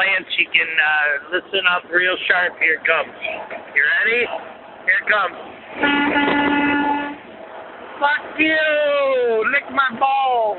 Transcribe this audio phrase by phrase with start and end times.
[0.00, 2.54] Lance, you can uh, listen up real sharp.
[2.58, 3.12] Here it comes.
[3.76, 4.24] You ready?
[4.88, 5.36] Here it comes.
[8.00, 9.44] Fuck you!
[9.52, 10.56] Lick my balls!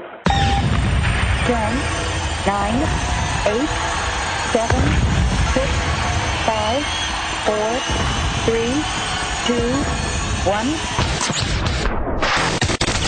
[1.49, 1.73] Ten,
[2.45, 2.85] nine,
[3.49, 3.71] eight,
[4.53, 4.81] seven,
[5.57, 5.69] six,
[6.45, 6.85] five,
[7.49, 7.69] four,
[8.45, 8.77] three,
[9.49, 9.73] two,
[10.45, 10.69] one.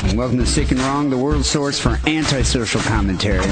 [0.09, 3.45] And welcome to Sick and Wrong, the world source for antisocial commentary.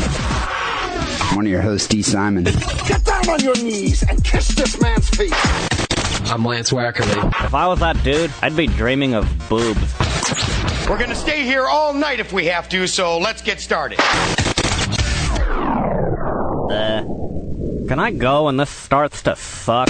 [1.31, 2.43] I'm one of your hosts, Dee Simon.
[2.43, 5.31] Get down on your knees and kiss this man's feet.
[6.29, 7.45] I'm Lance Wackerle.
[7.45, 9.79] If I was that dude, I'd be dreaming of boobs.
[10.89, 13.97] We're gonna stay here all night if we have to, so let's get started.
[16.69, 17.03] Uh,
[17.87, 19.87] can I go when this starts to suck?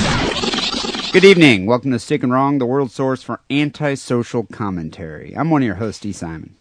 [1.12, 1.66] Good evening.
[1.66, 5.35] Welcome to Sick and Wrong, the world source for antisocial commentary.
[5.35, 6.55] I'm one of your hosts, Dee Simon.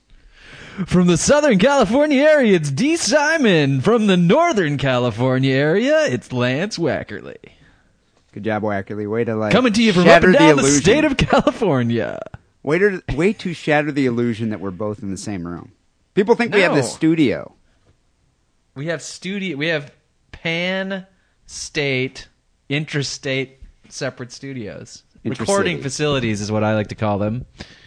[0.86, 3.80] From the Southern California area, it's Dee Simon.
[3.80, 7.36] From the Northern California area, it's Lance Wackerle.
[8.32, 9.08] Good job, Wackerle.
[9.10, 10.80] Way to like Coming to you from up and the down the, illusion.
[10.82, 12.20] state of California.
[12.62, 15.72] way to way to shatter the illusion that we're both in the same room.
[16.14, 16.92] People think we have this No.
[16.96, 17.54] studio.
[18.74, 19.56] We have studio.
[19.56, 19.92] We have
[20.32, 21.06] pan
[21.46, 22.28] state,
[22.68, 25.02] interstate, separate studios.
[25.24, 27.44] Recording facilities is what I like to call them.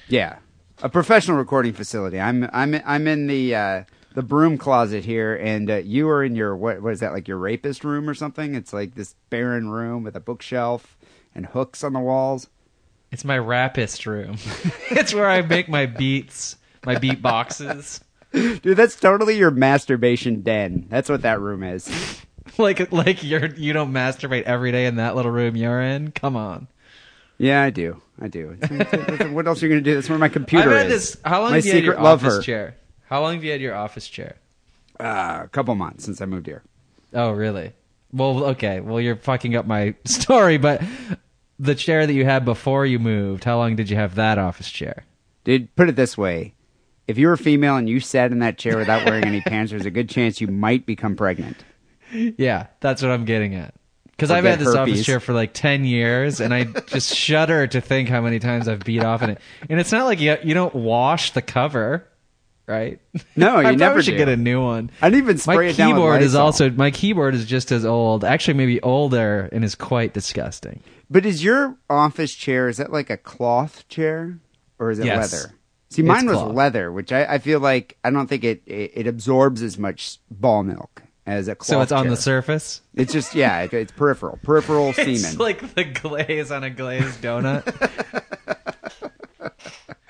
[0.09, 0.35] Yeah,
[0.83, 2.19] a professional recording facility.
[2.19, 6.35] I'm I'm I'm in the uh, the broom closet here, and uh, you are in
[6.35, 8.53] your what what is that like your rapist room or something?
[8.53, 10.97] It's like this barren room with a bookshelf
[11.33, 12.49] and hooks on the walls.
[13.11, 14.37] It's my rapist room.
[14.91, 18.01] it's where I make my beats, my beat boxes.
[18.33, 20.87] Dude, that's totally your masturbation den.
[20.89, 21.89] That's what that room is.
[22.57, 26.11] like like you're you don't masturbate every day in that little room you're in.
[26.11, 26.67] Come on.
[27.43, 28.01] Yeah, I do.
[28.21, 28.55] I do.
[29.31, 29.95] what else are you gonna do?
[29.95, 31.11] That's where my computer I've had is.
[31.11, 31.21] this.
[31.25, 32.41] How long my have you had your office her.
[32.41, 32.77] chair?
[33.09, 34.37] How long have you had your office chair?
[34.97, 36.63] Uh, a couple months since I moved here.
[37.13, 37.73] Oh, really?
[38.13, 38.79] Well, okay.
[38.79, 40.81] Well, you're fucking up my story, but
[41.59, 44.71] the chair that you had before you moved, how long did you have that office
[44.71, 45.03] chair?
[45.43, 46.53] Dude, put it this way.
[47.09, 49.85] If you were female and you sat in that chair without wearing any pants, there's
[49.85, 51.57] a good chance you might become pregnant.
[52.37, 53.73] Yeah, that's what I'm getting at.
[54.15, 57.81] Because I've had this office chair for like 10 years, and I just shudder to
[57.81, 59.39] think how many times I've beat off in it.
[59.69, 62.07] And it's not like you, you don't wash the cover,
[62.67, 62.99] right?
[63.35, 64.17] No, you I never should do.
[64.17, 64.91] get a new one.
[65.01, 67.71] I didn't even spray my it down with keyboard is also my keyboard is just
[67.71, 70.81] as old, actually maybe older, and is quite disgusting.
[71.09, 74.39] But is your office chair is that like a cloth chair
[74.79, 75.33] or is it Yes.
[75.33, 75.55] leather?
[75.89, 76.55] See, mine was cloth.
[76.55, 80.17] leather, which I, I feel like I don't think it, it it absorbs as much
[80.31, 81.55] ball milk as a.
[81.61, 82.81] So it's on the surface.
[82.95, 85.09] It's just yeah, it, it's peripheral, peripheral semen.
[85.13, 85.37] It's semen.
[85.39, 87.63] like the glaze on a glazed donut.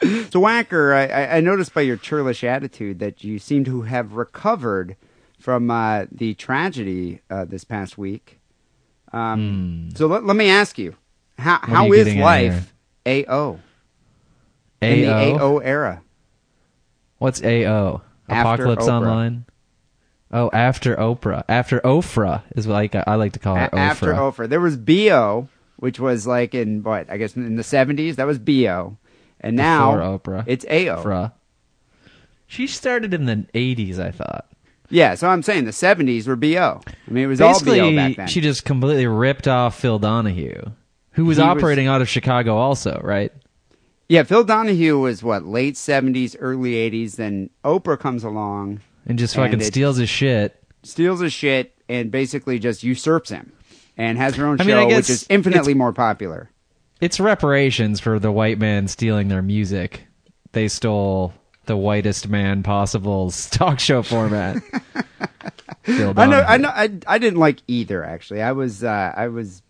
[0.31, 4.95] so Whacker, I, I- noticed by your churlish attitude that you seem to have recovered
[5.39, 8.39] from uh, the tragedy uh, this past week.
[9.11, 10.95] Um, So let, let me ask you,
[11.37, 12.73] how are how is life
[13.05, 13.59] AO
[14.81, 15.37] in the AO.
[15.37, 16.01] AO era?
[17.19, 18.01] What's AO?
[18.29, 18.91] After Apocalypse Oprah.
[18.93, 19.45] Online.
[20.35, 23.69] Oh, after Oprah, after Ofra is like I like to call her.
[23.71, 24.33] A- after Ofra.
[24.45, 24.49] Oprah.
[24.49, 28.15] There was BO, which was like in what I guess in the seventies.
[28.15, 28.97] That was BO,
[29.39, 30.43] and now Before Oprah.
[30.47, 31.03] it's AO.
[31.03, 31.31] Ofra.
[32.47, 34.47] She started in the '80s, I thought.
[34.89, 36.81] Yeah, so I'm saying the seventies were BO.
[36.87, 38.27] I mean, it was all BO Basically, back then.
[38.27, 40.61] she just completely ripped off Phil Donahue,
[41.11, 43.31] who was He was- operating out of Chicago, also, right?
[44.09, 47.15] yeah, Phil Donahue was what late seventies, early eighties.
[47.15, 50.55] Then Oprah comes along, And just fucking it- steals his shit.
[50.83, 53.51] steals his shit, and basically just usurps him,
[53.97, 56.49] and has her own I show, mean, I which is infinitely more popular.
[57.01, 60.07] It's reparations for the white man stealing their music.
[60.53, 61.33] They stole
[61.65, 64.57] the whitest man possible's talk show format.
[65.85, 68.05] I know, I know, I, I didn't like either.
[68.05, 69.61] Actually, I was, uh, I was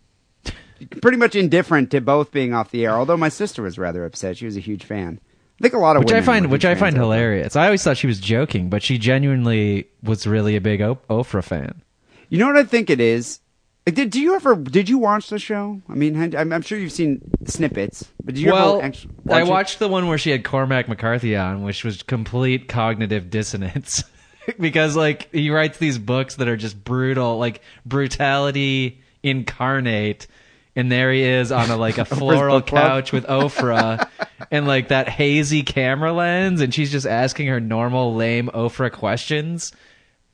[1.02, 2.92] pretty much indifferent to both being off the air.
[2.92, 5.18] Although my sister was rather upset; she was a huge fan.
[5.60, 7.54] I think a lot of which I find which I find hilarious.
[7.56, 11.44] I always thought she was joking, but she genuinely was really a big o- Ofra
[11.44, 11.82] fan.
[12.28, 13.40] You know what I think it is?
[13.86, 15.80] Like, Did, do you ever did you watch the show?
[15.88, 19.36] I mean, I'm, I'm sure you've seen snippets, but did you well, ever actually watch
[19.36, 19.46] I it?
[19.48, 24.02] watched the one where she had Cormac McCarthy on, which was complete cognitive dissonance.
[24.58, 30.26] because like he writes these books that are just brutal, like brutality incarnate.
[30.76, 34.08] And there he is on a like a floral couch with Ofra
[34.50, 39.72] and like that hazy camera lens and she's just asking her normal lame Ofra questions.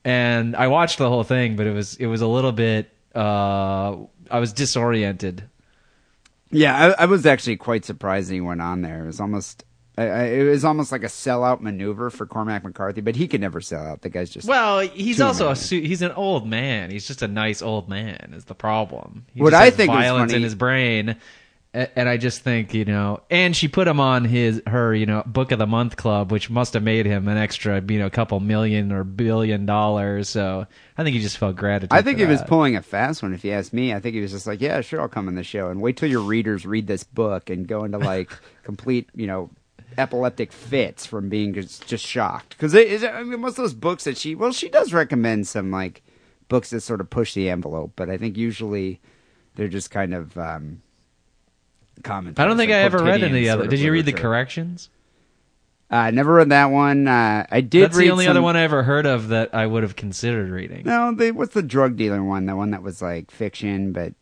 [0.04, 3.96] And I watched the whole thing, but it was it was a little bit uh
[4.30, 5.44] I was disoriented.
[6.50, 9.02] Yeah, I, I was actually quite surprised he went on there.
[9.04, 9.64] It was almost
[9.98, 13.40] I, I, it was almost like a sellout maneuver for Cormac McCarthy, but he could
[13.40, 14.02] never sell out.
[14.02, 16.90] The guy's just Well, he's also a su- he's an old man.
[16.90, 18.32] He's just a nice old man.
[18.34, 19.26] Is the problem?
[19.34, 21.16] He What just I think was violence in his brain,
[21.74, 23.20] and I just think you know.
[23.30, 26.48] And she put him on his her you know book of the month club, which
[26.48, 30.28] must have made him an extra you know couple million or billion dollars.
[30.28, 30.66] So
[30.96, 31.92] I think he just felt gratitude.
[31.92, 33.34] I think he was pulling a fast one.
[33.34, 35.34] If you ask me, I think he was just like, "Yeah, sure, I'll come on
[35.34, 38.30] the show." And wait till your readers read this book and go into like
[38.62, 39.50] complete, you know,
[40.00, 42.50] epileptic fits from being just, just shocked.
[42.50, 46.02] Because I mean, most of those books that she, well, she does recommend some like
[46.48, 49.00] books that sort of push the envelope, but I think usually
[49.54, 50.82] they're just kind of um,
[52.02, 52.44] commentaries.
[52.44, 53.66] I don't think like I ever read any other.
[53.66, 54.90] Did you read the corrections?
[55.92, 57.08] I uh, never read that one.
[57.08, 57.84] Uh, I did.
[57.86, 60.48] That's the only some- other one I ever heard of that I would have considered
[60.50, 60.84] reading.
[60.84, 62.46] No, they, what's the drug dealer one?
[62.46, 64.14] The one that was like fiction, but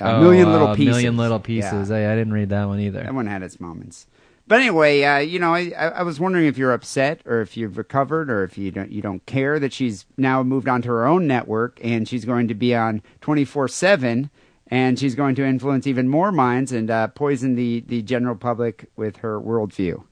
[0.00, 0.94] a Oh, million little uh, pieces.
[0.94, 1.90] Million little pieces.
[1.90, 1.96] Yeah.
[1.96, 3.02] I, I didn't read that one either.
[3.02, 4.06] That one had its moments.
[4.48, 7.76] But anyway, uh, you know, I, I was wondering if you're upset or if you've
[7.76, 11.06] recovered or if you don't you don't care that she's now moved on to her
[11.06, 14.30] own network and she's going to be on 24 seven
[14.68, 18.86] and she's going to influence even more minds and uh, poison the the general public
[18.96, 20.02] with her worldview.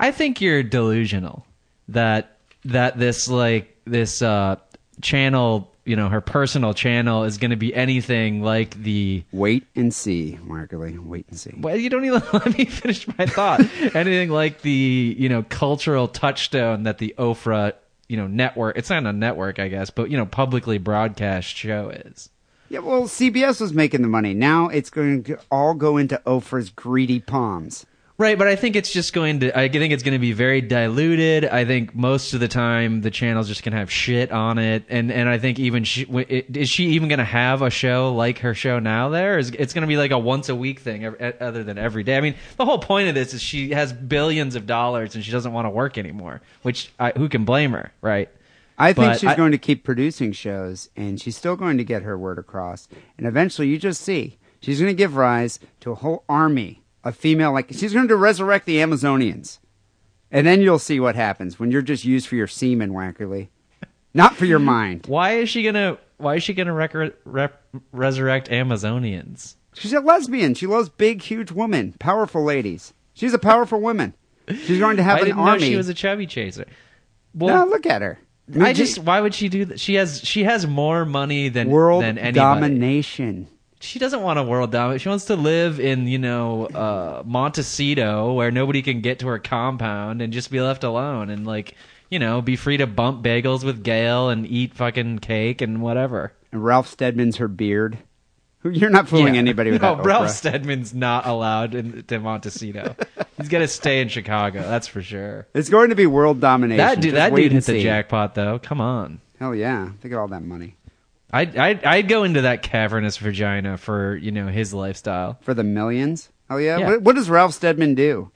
[0.00, 1.46] I think you're delusional
[1.88, 4.56] that that this like this uh
[5.00, 9.92] channel, you know, her personal channel is going to be anything like the Wait and
[9.92, 10.96] see, Markley.
[10.96, 11.52] Wait and see.
[11.58, 13.58] well, you don't even let me finish my thought.
[13.96, 17.72] anything like the, you know, cultural touchstone that the Ofra,
[18.08, 21.88] you know, network, it's not a network, I guess, but you know, publicly broadcast show
[21.90, 22.30] is.
[22.68, 24.32] Yeah, well, CBS was making the money.
[24.32, 27.84] Now it's going to all go into Oprah's greedy palms.
[28.20, 29.58] Right, but I think it's just going to.
[29.58, 31.46] I think it's going to be very diluted.
[31.46, 34.84] I think most of the time the channel's just going to have shit on it,
[34.90, 38.40] and and I think even she is she even going to have a show like
[38.40, 39.08] her show now?
[39.08, 41.06] There is it's going to be like a once a week thing,
[41.40, 42.18] other than every day.
[42.18, 45.32] I mean, the whole point of this is she has billions of dollars and she
[45.32, 46.42] doesn't want to work anymore.
[46.60, 48.28] Which I, who can blame her, right?
[48.76, 51.84] I think But she's I- going to keep producing shows, and she's still going to
[51.84, 52.86] get her word across.
[53.16, 57.16] And eventually, you just see she's going to give rise to a whole army of
[57.16, 57.52] female.
[57.52, 59.58] Like she's going to resurrect the Amazonians,
[60.30, 63.48] and then you'll see what happens when you're just used for your semen, Wackerle,
[64.14, 65.06] not for your mind.
[65.06, 65.98] Why is she gonna?
[66.18, 66.94] Why is she gonna rec-
[67.24, 67.62] rep-
[67.92, 69.56] resurrect Amazonians?
[69.74, 70.54] She's a lesbian.
[70.54, 72.92] She loves big, huge women, powerful ladies.
[73.14, 74.14] She's a powerful woman.
[74.48, 75.60] She's going to have I an didn't army.
[75.60, 76.64] know she was a chubby chaser.
[77.34, 78.18] Well, no, look at her.
[78.60, 79.78] I just why would she do that?
[79.78, 82.34] She has she has more money than world than anybody.
[82.34, 83.46] domination.
[83.82, 85.02] She doesn't want a world domination.
[85.02, 89.38] She wants to live in you know uh, Montecito where nobody can get to her
[89.38, 91.74] compound and just be left alone and like
[92.10, 96.32] you know be free to bump bagels with Gail and eat fucking cake and whatever.
[96.52, 97.98] And Ralph Steadman's her beard.
[98.64, 99.40] You're not fooling Yeah.
[99.40, 100.04] anybody with no, that.
[100.04, 100.30] Ralph.
[100.30, 102.94] Steadman's not allowed in, to Montecito.
[103.38, 104.60] He's got to stay in Chicago.
[104.60, 105.46] That's for sure.
[105.54, 106.76] It's going to be world domination.
[106.76, 108.58] That dude, Just that dude hit the jackpot though.
[108.58, 109.20] Come on.
[109.38, 109.88] Hell yeah!
[110.02, 110.76] Think of all that money
[111.32, 115.38] I'd, I'd I'd go into that cavernous vagina for you know his lifestyle.
[115.42, 116.28] for the millions.
[116.48, 116.78] Oh yeah.
[116.78, 116.88] Yeah.
[116.90, 118.30] What, what does Ralph Steadman do?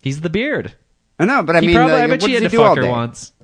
[0.00, 0.74] He's the beard.
[1.18, 2.56] I know, but I he mean, probably, like, I bet what she does had he
[2.56, 2.90] to do all fuck her day?
[2.90, 3.32] once.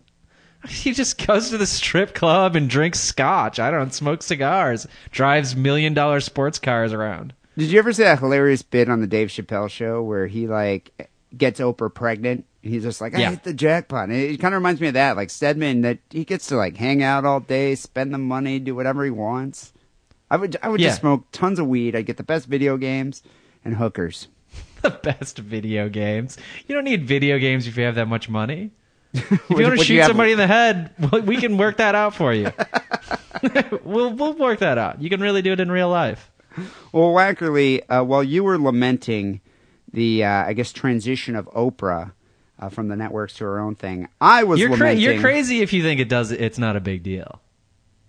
[0.68, 3.60] He just goes to the strip club and drinks scotch.
[3.60, 7.32] I don't know, smokes cigars, drives million dollar sports cars around.
[7.56, 11.10] Did you ever see that hilarious bit on the Dave Chappelle show where he like
[11.36, 12.44] gets Oprah pregnant?
[12.68, 13.30] He's just like, I Yeah.
[13.30, 14.04] hit the jackpot.
[14.08, 16.76] And it kind of reminds me of that, like Stedman, that he gets to like
[16.76, 19.72] hang out all day, spend the money, do whatever he wants.
[20.30, 20.88] I would, I would Yeah.
[20.88, 21.96] just smoke tons of weed.
[21.96, 23.22] I'd get the best video games
[23.64, 24.28] and hookers.
[24.82, 26.36] The best video games.
[26.68, 28.70] You don't need video games if you have that much money.
[29.12, 30.90] If you want to shoot somebody in the head,
[31.26, 32.52] we can work that out for you.
[33.84, 35.00] we'll we'll work that out.
[35.02, 36.30] You can really do it in real life.
[36.92, 39.40] Well, Wackerle, uh, while you were lamenting
[39.92, 42.12] the, uh, I guess, transition of Oprah
[42.58, 45.72] uh, from the networks to her own thing, I was You're cra- you're crazy if
[45.72, 46.32] you think it does.
[46.32, 47.40] It's not a big deal.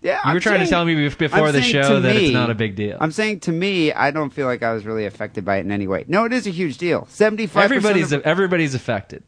[0.02, 2.32] Yeah, You I'm were trying saying- to tell me before I'm the show that it's
[2.34, 2.98] not a big deal.
[3.02, 5.72] I'm saying to me, I don't feel like I was really affected by it in
[5.74, 6.06] any way.
[6.08, 7.06] No, it is a huge deal.
[7.10, 7.66] Seventy-five.
[7.66, 9.24] everybody's of, everybody's affected.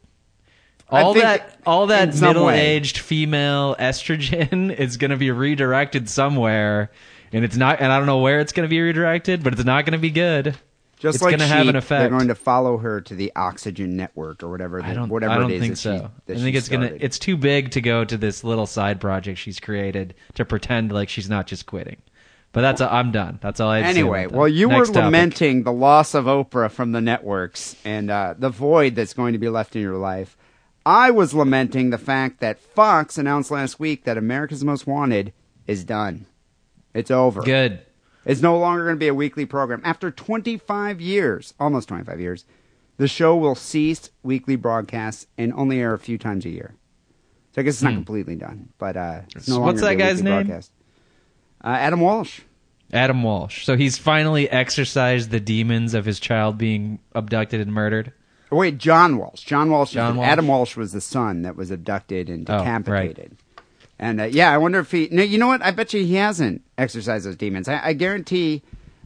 [0.90, 6.92] All that all that middle-aged female estrogen is going to be redirected somewhere,
[7.32, 7.80] and it's not.
[7.82, 10.00] And I don't know where it's going to be redirected, but it's not going to
[10.00, 10.56] be good.
[11.02, 12.02] Just it's like gonna have an effect.
[12.02, 14.82] They're going to follow her to the Oxygen Network or whatever.
[14.82, 15.10] The, I don't.
[15.10, 16.12] Whatever I don't it is think so.
[16.28, 16.92] She, I think it's gonna.
[17.00, 21.10] It's too big to go to this little side project she's created to pretend like
[21.10, 21.98] she's not just quitting.
[22.52, 22.82] But that's.
[22.82, 23.40] i I'm done.
[23.42, 23.82] That's all I.
[23.82, 25.06] Say Anyway, well, you Next were topic.
[25.06, 29.40] lamenting the loss of Oprah from the networks and uh, the void that's going to
[29.40, 30.38] be left in your life.
[30.86, 35.34] I was lamenting the fact that Fox announced last week that America's Most Wanted
[35.66, 36.28] is done.
[36.94, 37.42] It's over.
[37.42, 37.86] Good.
[38.26, 39.82] It's no longer going to be a weekly program.
[39.84, 42.46] After 25 years, almost 25 years,
[42.98, 46.76] The show will cease weekly broadcasts and only air a few times a year.
[47.56, 49.68] So I guess it's not completely done, but uh, it's no longer Hmm.
[49.68, 50.46] what's that guy's name?
[50.46, 50.72] Broadcast.
[51.64, 52.42] Uh, Adam Walsh.
[52.94, 53.66] Adam Walsh.
[53.66, 58.14] So he's finally exorcised the demons of his child being abducted and murdered.
[58.52, 59.42] Wait, John Walsh.
[59.44, 59.94] John Walsh.
[59.94, 60.28] John Walsh?
[60.28, 63.32] Adam Walsh was the son that was abducted and Oh, right.
[64.02, 65.08] And uh, yeah, I wonder if he.
[65.12, 65.62] No, you know what?
[65.62, 67.70] I bet you he hasn't exercised those demons.
[67.70, 68.64] I, I guarantee.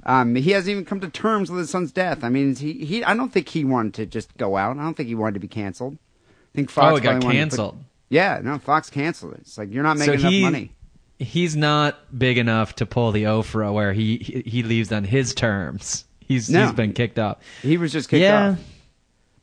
[0.08, 2.24] Um, he hasn't even come to terms with his son's death.
[2.24, 3.04] I mean, he, he.
[3.04, 4.78] I don't think he wanted to just go out.
[4.78, 5.96] I don't think he wanted to be canceled.
[5.96, 6.94] I think Fox.
[6.94, 7.84] oh, it got to put- canceled.
[8.08, 9.40] yeah, no, Fox canceled it.
[9.42, 10.72] It's like you're not making so he, enough money.
[11.20, 15.34] He's not big enough to pull the Ofra where he he, he leaves on his
[15.34, 16.06] terms.
[16.22, 16.64] He's No.
[16.64, 17.38] he's been kicked off.
[17.62, 18.52] He was just kicked yeah.
[18.52, 18.60] off.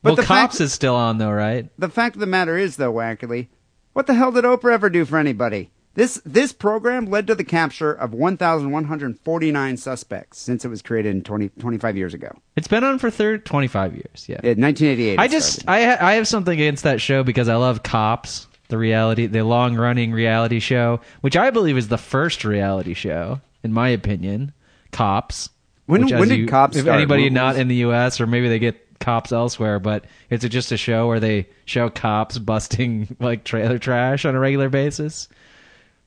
[0.01, 1.69] But well, the cops fact- is still on though, right?
[1.77, 3.47] The fact of the matter is, though, Wackerle,
[3.93, 5.69] what the hell did Oprah ever do for anybody?
[5.95, 11.21] This this program led to the capture of 1,149 suspects since it was created in
[11.23, 12.31] 20, 25 years ago.
[12.55, 14.25] It's been on for third 25 years.
[14.27, 14.39] Yeah.
[14.43, 15.19] In 1988.
[15.19, 15.69] I just started.
[15.71, 19.43] I ha- I have something against that show because I love Cops, the reality, the
[19.43, 24.51] long running reality show, which I believe is the first reality show in my opinion.
[24.91, 25.49] Cops.
[25.85, 26.97] When- which, when did you- Cops If start?
[26.97, 28.19] anybody What not in the U.S.
[28.21, 32.37] or maybe they get cops elsewhere, but it's just a show where they show cops
[32.39, 35.27] busting like trailer trash on a regular basis.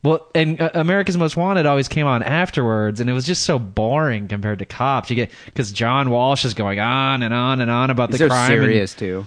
[0.02, 3.58] Well, and uh, America's Most Wanted always came on afterwards, and it was just so
[3.58, 5.10] boring compared to Cops.
[5.10, 8.24] You get because John Walsh is going on and on and on about He's the
[8.26, 8.52] so crime.
[8.52, 9.26] and- serious too.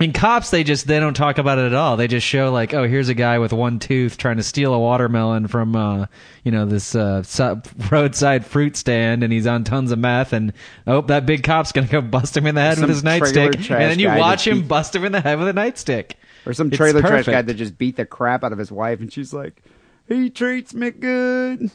[0.00, 1.96] In cops, they just they don't talk about it at all.
[1.96, 4.78] They just show like, oh, here's a guy with one tooth trying to steal a
[4.78, 6.06] watermelon from, uh,
[6.42, 7.22] you know, this uh,
[7.90, 10.32] roadside fruit stand, and he's on tons of meth.
[10.32, 10.54] And
[10.86, 13.90] oh, that big cop's gonna go bust him in the head with his nightstick, and
[13.90, 16.12] then you watch him beat- bust him in the head with a nightstick.
[16.46, 19.12] Or some trailer trash guy that just beat the crap out of his wife, and
[19.12, 19.62] she's like,
[20.08, 21.70] "He treats me good."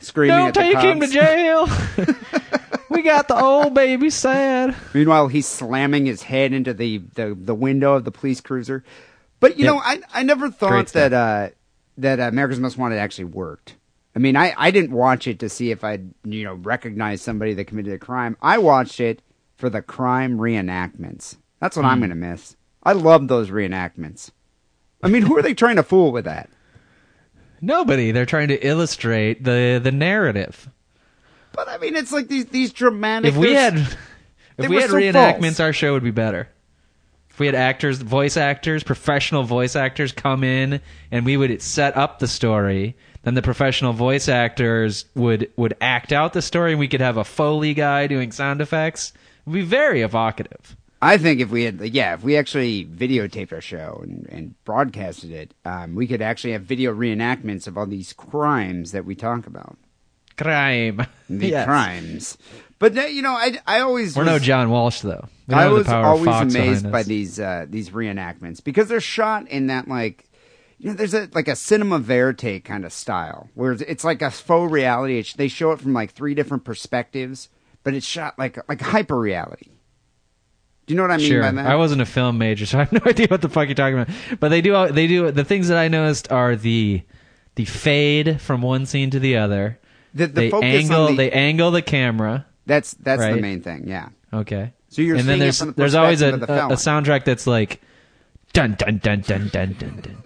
[0.00, 1.66] Screaming Don't at the take him to jail.
[2.90, 4.74] we got the old baby sad.
[4.94, 8.84] Meanwhile, he's slamming his head into the, the, the window of the police cruiser.
[9.40, 9.74] But you Yep.
[9.74, 11.50] know, I I never thought that uh,
[11.98, 13.76] that America's Most Wanted actually worked.
[14.16, 17.54] I mean, I, I didn't watch it to see if I'd you know recognize somebody
[17.54, 18.36] that committed a crime.
[18.42, 19.22] I watched it
[19.56, 21.36] for the crime reenactments.
[21.60, 21.90] That's what Hmm.
[21.90, 22.56] I'm going to miss.
[22.82, 24.30] I love those reenactments.
[25.04, 26.50] I mean, who are they trying to fool with that?
[27.60, 28.10] Nobody.
[28.12, 30.68] They're trying to illustrate the the narrative.
[31.52, 33.30] But I mean, it's like these these dramatic.
[33.30, 33.78] if we had
[34.58, 35.60] if we had so reenactments false.
[35.60, 36.48] our show would be better
[37.30, 41.96] if we had actors voice actors professional voice actors come in and we would set
[41.96, 46.80] up the story then the professional voice actors would would act out the story and
[46.80, 51.16] we could have a foley guy doing sound effects it would be very evocative I
[51.16, 55.54] think if we had, yeah, if we actually videotaped our show and, and broadcasted it,
[55.64, 59.78] um, we could actually have video reenactments of all these crimes that we talk about.
[60.38, 61.66] Crime The Yes.
[61.66, 62.38] crimes.
[62.78, 64.14] But, uh, you know, I, I always.
[64.16, 67.02] we're was, no john walsh though we I have the was power always amazed by
[67.02, 70.24] these, uh, these reenactments because they're shot in that, like,
[70.78, 74.22] you know, there's a like a cinema verite kind of style where it's- it's like
[74.22, 75.18] a faux reality.
[75.18, 77.48] It's, they show it from like three different perspectives,
[77.82, 79.70] but it's shot like like hyper reality.
[80.86, 81.42] Do you know what I mean sure.
[81.42, 81.66] by that?
[81.66, 83.98] I wasn't a film major, so I have no idea what the fuck you're talking
[83.98, 84.14] about.
[84.38, 84.88] But they do.
[84.92, 85.30] They do.
[85.32, 87.02] The things that I noticed are the
[87.56, 89.78] the fade from one scene to the other.
[90.14, 91.04] The- the they focus angle.
[91.06, 92.46] on the- They angle the camera.
[92.66, 93.84] That's that's the main thing.
[93.88, 94.08] Yeah.
[94.32, 94.72] Okay.
[94.90, 97.80] So you're and then there's the there's always a, perspective a, a soundtrack that's like
[98.52, 100.22] dun dun dun dun dun dun dun.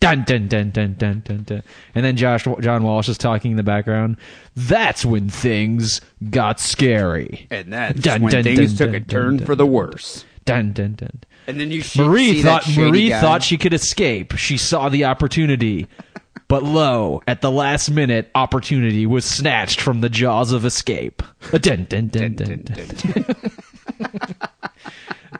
[0.00, 1.62] Dun dun dun dun dun dun dun,
[1.92, 4.16] and then Josh John Walsh is talking in the background.
[4.54, 6.00] That's when things
[6.30, 7.48] got scary.
[7.50, 10.24] And that's Dun, when dun, things dun, took a turn dun, for the worse.
[10.44, 11.20] Dun dun dun.
[11.48, 13.20] And then you sh- Marie see thought Marie guy.
[13.20, 14.34] thought she could escape.
[14.36, 15.88] She saw the opportunity.
[16.48, 21.22] But lo, at the last minute, opportunity was snatched from the jaws of escape.
[21.52, 23.26] Dun, dun, dun, dun, dun.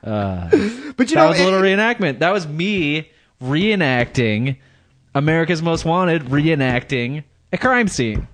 [0.04, 0.48] Uh,
[0.96, 2.20] but you That know, was a it- little reenactment.
[2.20, 3.10] That was me
[3.42, 4.56] reenacting
[5.14, 8.28] America's Most Wanted, reenacting a crime scene.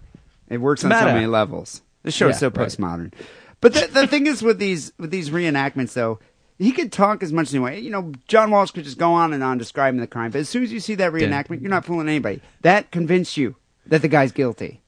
[0.48, 1.82] It works on so many levels.
[2.02, 2.68] The show is Yeah, so right.
[2.68, 3.12] postmodern.
[3.60, 6.18] But the, the thing is with these with these reenactments, though,
[6.58, 7.84] he could talk as much as he wanted.
[7.84, 10.30] You know, John Walsh could just go on and on describing the crime.
[10.30, 12.40] But as soon as you see that reenactment, you're not fooling anybody.
[12.62, 13.56] That convinced you
[13.86, 14.80] that the guy's guilty.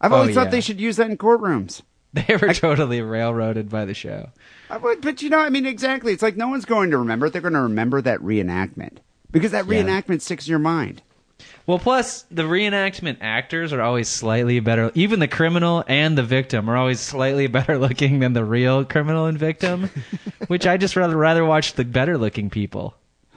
[0.00, 0.50] I've Oh, always thought yeah.
[0.50, 1.82] they should use that in courtrooms.
[2.14, 4.30] They were totally railroaded by the show.
[4.70, 6.12] I would, but you know, I mean, exactly.
[6.14, 7.32] It's like no one's going to remember it.
[7.34, 8.98] They're going to remember that reenactment
[9.30, 9.82] because that Yeah.
[9.82, 11.02] reenactment sticks in your mind.
[11.68, 14.90] Well, plus the reenactment actors are always slightly better.
[14.94, 19.26] Even the criminal and the victim are always slightly better looking than the real criminal
[19.26, 19.90] and victim,
[20.46, 22.94] which I just rather rather watch the better looking people.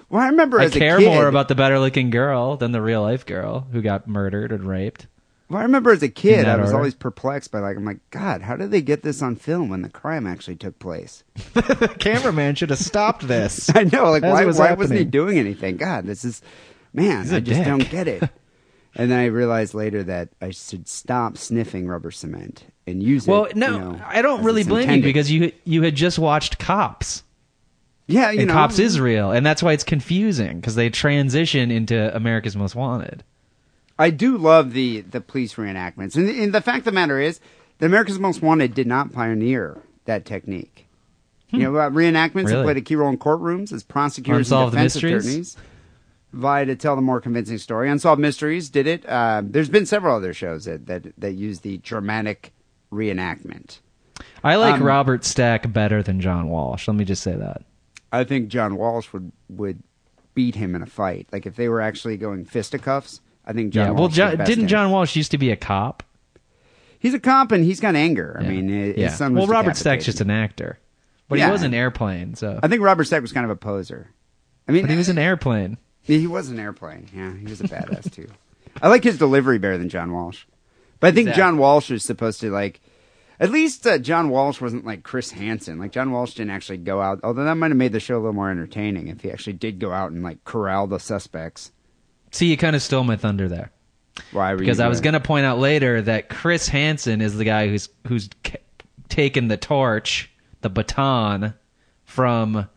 [0.09, 2.71] Well, I remember I as a care kid, more about the better looking girl than
[2.71, 5.07] the real life girl who got murdered and raped.
[5.49, 6.77] Well, I remember as a kid, I was order.
[6.77, 9.81] always perplexed by like, I'm like, God, how did they get this on film when
[9.81, 11.25] the crime actually took place?
[11.53, 13.69] the cameraman should have stopped this.
[13.75, 15.75] I know, like, why, was why wasn't he doing anything?
[15.75, 16.41] God, this is,
[16.93, 17.65] man, He's I just dick.
[17.67, 18.21] don't get it.
[18.95, 23.45] and then I realized later that I should stop sniffing rubber cement and use Well,
[23.45, 23.55] it.
[23.55, 25.05] Well, no, you know, I don't really blame intended.
[25.07, 27.23] you because you you had just watched Cops.
[28.07, 32.13] yeah, you and know, Cops Israel, and that's why it's confusing because they transition into
[32.15, 33.23] America's Most Wanted.
[33.99, 37.39] I do love the the police reenactments, and, and the fact of the matter is,
[37.77, 40.87] that America's Most Wanted did not pioneer that technique.
[41.51, 42.45] You know, uh, reenactments have Hmm.
[42.47, 42.63] Really?
[42.63, 45.57] played a key role in courtrooms as prosecutors and defense attorneys
[46.33, 47.89] vie to tell the more convincing story.
[47.89, 49.05] Unsolved Mysteries did it.
[49.05, 52.51] Uh, there's been several other shows that that, that use the dramatic
[52.91, 53.79] reenactment.
[54.43, 56.87] I like Um, Robert Stack better than John Walsh.
[56.87, 57.63] Let me just say that.
[58.11, 59.81] I think John Walsh would would
[60.33, 61.27] beat him in a fight.
[61.31, 63.85] Like if they were actually going fisticuffs, I think John.
[63.87, 63.91] yeah.
[63.91, 64.67] Well, John, didn't.
[64.67, 66.03] John Walsh used to be a cop?
[66.99, 68.37] He's a cop and he's got anger.
[68.39, 68.49] I Yeah.
[68.49, 69.09] mean, his yeah.
[69.09, 70.77] son well, Robert Stack's just an actor,
[71.27, 71.47] but Yeah.
[71.47, 72.35] he was an airplane.
[72.35, 74.09] So, I think Robert Stack was kind of a poser.
[74.67, 75.77] I mean, but he was an airplane.
[76.03, 77.07] He was an airplane.
[77.15, 78.27] Yeah, he was a badass too.
[78.81, 80.45] I like his delivery better than John Walsh,
[80.99, 81.41] but I think Exactly.
[81.41, 82.81] John Walsh is supposed to like.
[83.39, 85.79] At least uh, John Walsh wasn't like Chris Hansen.
[85.79, 87.21] Like John Walsh didn't actually go out.
[87.23, 89.79] Although that might have made the show a little more entertaining if he actually did
[89.79, 91.71] go out and like corral the suspects.
[92.29, 93.71] See, you kind of stole my thunder there
[94.31, 94.53] Why?
[94.53, 97.67] Were because I was going to point out later that Chris Hansen is the guy
[97.67, 98.59] who's who's ca-
[99.09, 100.31] taken the torch,
[100.61, 101.55] the baton
[102.05, 102.69] from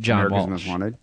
[0.00, 0.50] John America's Walsh.
[0.50, 0.98] Most Wanted.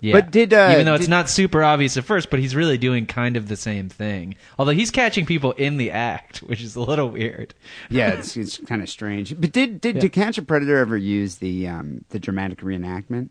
[0.00, 0.14] Yeah.
[0.14, 3.04] But did, uh, even though it's not super obvious at first, but he's really doing
[3.06, 4.34] kind of the same thing.
[4.58, 7.54] Although he's catching people in the act, which is a little weird.
[7.90, 9.38] Yeah, it's, it's kind of strange.
[9.40, 10.00] But did did Yeah.
[10.02, 13.28] To Catch a Predator ever use the um, the dramatic reenactment?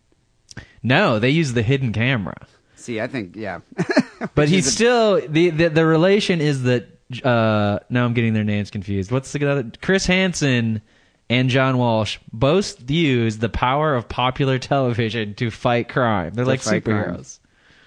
[0.83, 2.47] No, they use the hidden camera.
[2.75, 3.59] See, I think yeah.
[4.35, 6.87] But he's a- still the, the the relation is that
[7.23, 9.11] uh now I'm getting their names confused.
[9.11, 10.81] What's the other Chris Hansen
[11.29, 16.33] and John Walsh both use the power of popular television to fight crime.
[16.33, 17.15] They're like fight crime.
[17.15, 17.39] superheroes.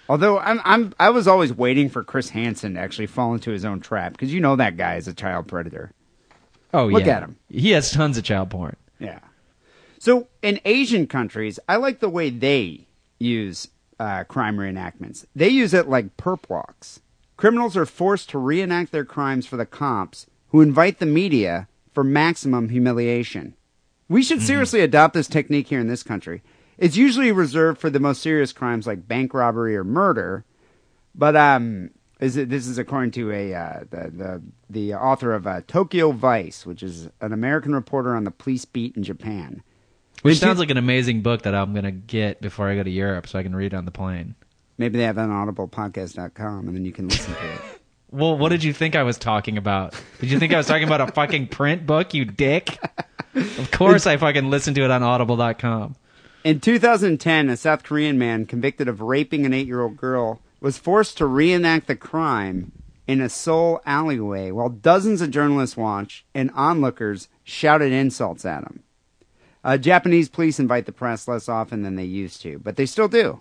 [0.09, 3.65] Although I'm I'm I was always waiting for Chris Hansen to actually fall into his
[3.65, 5.93] own trap because you know that guy is a child predator.
[6.73, 6.95] Oh yeah.
[6.95, 7.17] Look yeah.
[7.17, 7.37] at him.
[7.49, 8.77] He has tons of child porn.
[8.99, 9.21] Yeah.
[9.99, 12.87] So in Asian countries, I like the way they
[13.19, 13.69] use
[14.01, 15.25] uh, crime reenactments.
[15.35, 17.01] They use it like perp walks.
[17.37, 22.05] Criminals are forced to reenact their crimes for the cops, who invite the media for
[22.05, 23.55] maximum humiliation.
[24.09, 26.43] We should seriously adopt this technique here in this country.
[26.79, 30.45] It's usually reserved for the most serious crimes like bank robbery or murder,
[31.15, 35.47] but um, is it, this is according to a uh, the, the the author of
[35.47, 39.63] uh, Tokyo Vice, which is an American reporter on the police beat in Japan.
[40.23, 43.27] Which sounds like an amazing book that I'm gonna get before I go to Europe
[43.27, 44.35] so I can read on the plane.
[44.79, 47.61] Maybe they have it on audiblepodcast.com and then you can listen to it.
[48.13, 49.95] Well, what did you think I was talking about?
[50.21, 52.79] Did you think I was talking about a fucking print book, you dick?
[53.35, 55.97] Of course I fucking listened to it on audible.com.
[56.45, 60.77] In 2010, a South Korean man convicted of raping an eight year old girl was
[60.77, 62.73] forced to reenact the crime
[63.07, 68.83] in a Seoul alleyway while dozens of journalists watched and onlookers shouted insults at him.
[69.65, 73.09] Uh, Japanese police invite the press less often than they used to, but they still
[73.09, 73.41] do.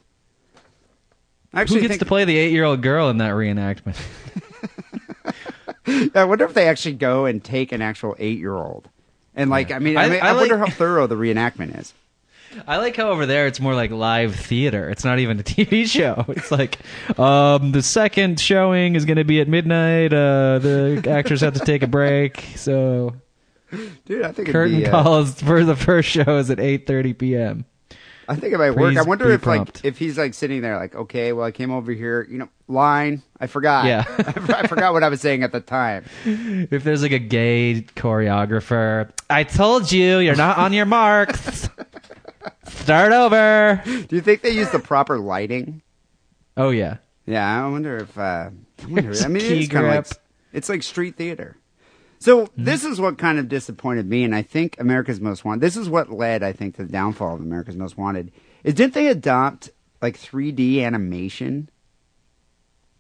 [1.54, 4.00] I Who actually gets think, to play the eight year old girl in that reenactment?
[6.16, 8.90] I wonder if they actually go and take an actual eight year old.
[9.36, 11.80] And like, I mean, I, I- mean, I, I wonder like- how thorough the reenactment
[11.80, 11.94] is.
[12.68, 14.90] I like how over there it's more like live theater.
[14.90, 16.26] It's not even a TV show.
[16.28, 16.80] It's like
[17.18, 20.12] um, the second showing is going to be at midnight.
[20.12, 23.14] Uh, the actors have to take a break, so
[24.06, 27.14] Dude, I think curtain be, uh, calls for the first show is at eight thirty
[27.14, 27.64] p.m.
[28.32, 28.96] I think it might work.
[28.96, 31.92] I wonder if like if he's like sitting there like, okay, well I came over
[31.92, 33.22] here, you know, line.
[33.40, 33.86] I forgot.
[33.86, 34.06] Yeah.
[34.18, 36.06] I forgot what I was saying at the time.
[36.26, 41.70] If there's like a gay choreographer, I told you you're not on your marks.
[42.68, 43.82] Start over.
[43.84, 45.82] Do you think they use the proper lighting?
[46.56, 46.98] Oh yeah.
[47.26, 48.18] Yeah, I wonder if.
[48.18, 48.50] Uh,
[48.82, 50.08] I, wonder, I mean, it's kind of like
[50.54, 51.58] it's like street theater.
[52.22, 52.64] So Mm-hmm.
[52.64, 55.62] this is what kind of disappointed me, and I think America's Most Wanted.
[55.62, 58.32] This is what led, I think, to the downfall of America's Most Wanted.
[58.64, 61.70] Is didn't they adopt like 3D animation,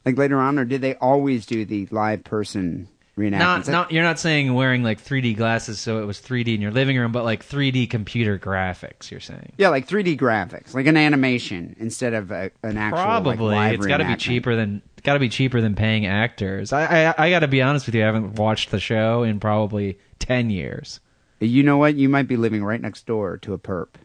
[0.05, 3.37] like later on, or did they always do the live person reenactments?
[3.39, 3.91] Not, not.
[3.91, 7.11] You're not saying wearing like 3D glasses, so it was 3D in your living room,
[7.11, 9.11] but like 3D computer graphics.
[9.11, 12.97] You're saying Yeah, like 3D graphics, like an animation instead of a, an actual.
[12.97, 16.05] like, probably live it's got to be cheaper than got to be cheaper than paying
[16.05, 16.73] actors.
[16.73, 18.03] I I, I got to be honest with you.
[18.03, 20.99] I haven't watched the show in probably 10 years.
[21.39, 21.95] You know what?
[21.95, 23.95] You might be living right next door to a perp.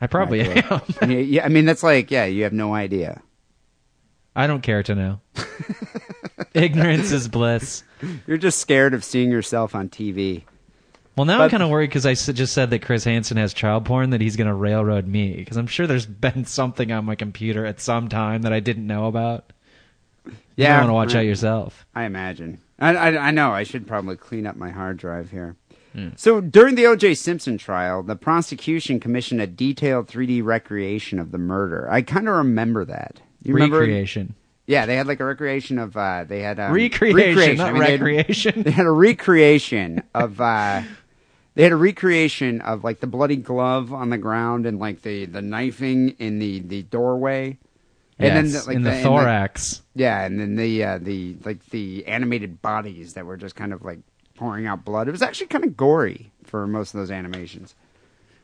[0.00, 0.82] I probably am.
[1.08, 3.22] yeah, I mean that's like yeah, you have no idea.
[4.36, 5.20] I don't care to know.
[6.54, 7.84] Ignorance is bliss.
[8.26, 10.42] You're just scared of seeing yourself on TV.
[11.16, 13.54] Well, now I'm kind of worried because I s- just said that Chris Hansen has
[13.54, 17.04] child porn that he's going to railroad me because I'm sure there's been something on
[17.04, 19.52] my computer at some time that I didn't know about.
[20.26, 21.20] You Yeah, want to watch right.
[21.20, 21.86] out yourself.
[21.94, 22.58] I imagine.
[22.78, 23.50] I, I, I know.
[23.52, 25.56] I should probably clean up my hard drive here.
[25.92, 26.08] Hmm.
[26.16, 27.14] So during the O.J.
[27.14, 31.88] Simpson trial, the prosecution commissioned a detailed 3D recreation of the murder.
[31.90, 33.20] I kind of remember that.
[33.42, 33.78] You remember?
[33.80, 34.34] Recreation.
[34.66, 35.96] Yeah, they had like a recreation of.
[35.96, 38.62] Uh, they had um, Recreation, not I mean, they had- recreation.
[38.64, 40.40] They had a recreation of.
[40.40, 40.82] Uh,
[41.54, 45.26] they had a recreation of like the bloody glove on the ground and like the
[45.26, 47.58] the knifing in the the doorway.
[48.18, 49.82] And Yes, the, like, in the, and thorax.
[49.94, 53.84] yeah, and then the uh, the like the animated bodies that were just kind of
[53.84, 53.98] like
[54.36, 55.08] pouring out blood.
[55.08, 57.74] It was actually kind of gory for most of those animations.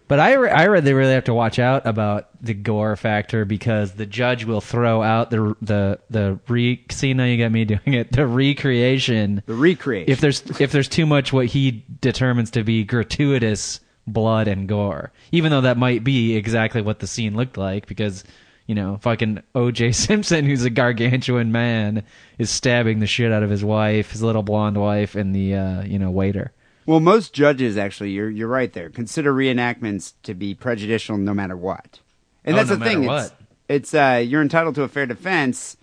[0.09, 3.45] But I, re- I read they really have to watch out about the gore factor
[3.45, 6.85] because the judge will throw out the the the re.
[6.91, 8.11] See now you got me doing it.
[8.11, 9.45] The recreation.
[9.47, 10.11] The recreation.
[10.11, 15.13] If there's if there's too much what he determines to be gratuitous blood and gore,
[15.31, 18.25] even though that might be exactly what the scene looked like because.
[18.71, 19.91] You know, fucking O.J.
[20.07, 22.05] Simpson, who's a gargantuan man,
[22.39, 25.83] is stabbing the shit out of his wife, his little blonde wife, and the uh,
[25.83, 26.53] you know waiter.
[26.87, 28.89] Well, most judges actually, you're you're right there.
[28.89, 31.99] Consider reenactments to be prejudicial no matter what,
[32.45, 33.07] and Oh, that's no the thing.
[33.07, 33.41] matter It's, what.
[33.69, 35.77] it's uh, you're entitled to a fair defense,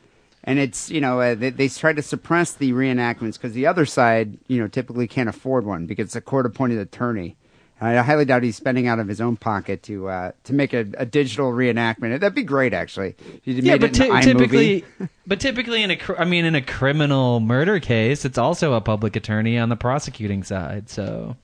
[0.45, 3.85] and it's you know uh, they, they try to suppress the reenactments because the other
[3.85, 7.35] side you know typically can't afford one because it's a court appointed attorney.
[7.79, 10.85] I highly doubt he's spending out of his own pocket to uh, to make a,
[10.97, 12.19] a digital reenactment.
[12.19, 13.15] That'd be great, actually.
[13.45, 14.83] Yeah, but ty- typically,
[15.27, 18.81] but typically in a, cr- I mean, in a criminal murder case, it's also a
[18.81, 20.89] public attorney on the prosecuting side.
[20.89, 21.35] So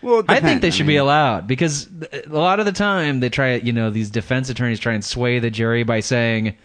[0.00, 3.18] well, I think they should be mean- allowed because th- a lot of the time
[3.18, 6.56] they try, you know, these defense attorneys try and sway the jury by saying.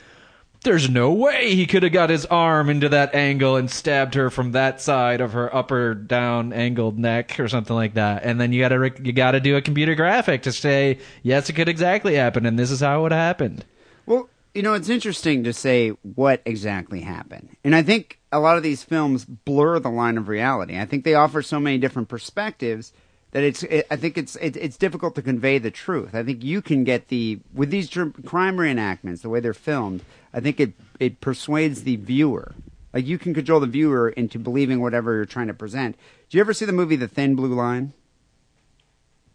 [0.64, 4.30] There's no way he could have got his arm into that angle and stabbed her
[4.30, 8.24] from that side of her upper down angled neck or something like that.
[8.24, 11.68] And then you gotta you gotta do a computer graphic to say yes, it could
[11.68, 13.66] exactly happen, and this is how it happened.
[14.06, 17.58] Well, you know, it's interesting to say what exactly happened.
[17.64, 20.80] And I think a lot of these films blur the line of reality.
[20.80, 22.94] I think they offer so many different perspectives
[23.34, 26.16] that it's it, I think it's it, it's difficult to convey the truth.
[26.16, 30.40] I think you can get the with these crime reenactments, the way they're filmed, I
[30.40, 32.54] think it it persuades the viewer.
[32.94, 35.98] Like you can control the viewer into believing whatever you're trying to present.
[36.30, 37.94] Do you ever see the movie The Thin Blue Line?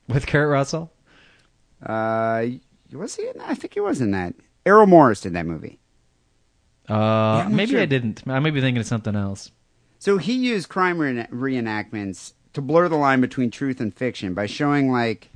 [0.06, 0.92] With Kurt Russell?
[1.84, 2.46] Uh,
[2.92, 3.50] was he in that?
[3.50, 4.34] I think he was in that.
[4.64, 5.80] Errol Morris did that movie.
[6.88, 7.80] Uh, I'm maybe sure.
[7.80, 8.22] I didn't.
[8.28, 9.50] I may be thinking of something else.
[9.98, 14.90] So he used crime reenactments to blur the line between truth and fiction by showing
[14.90, 15.30] like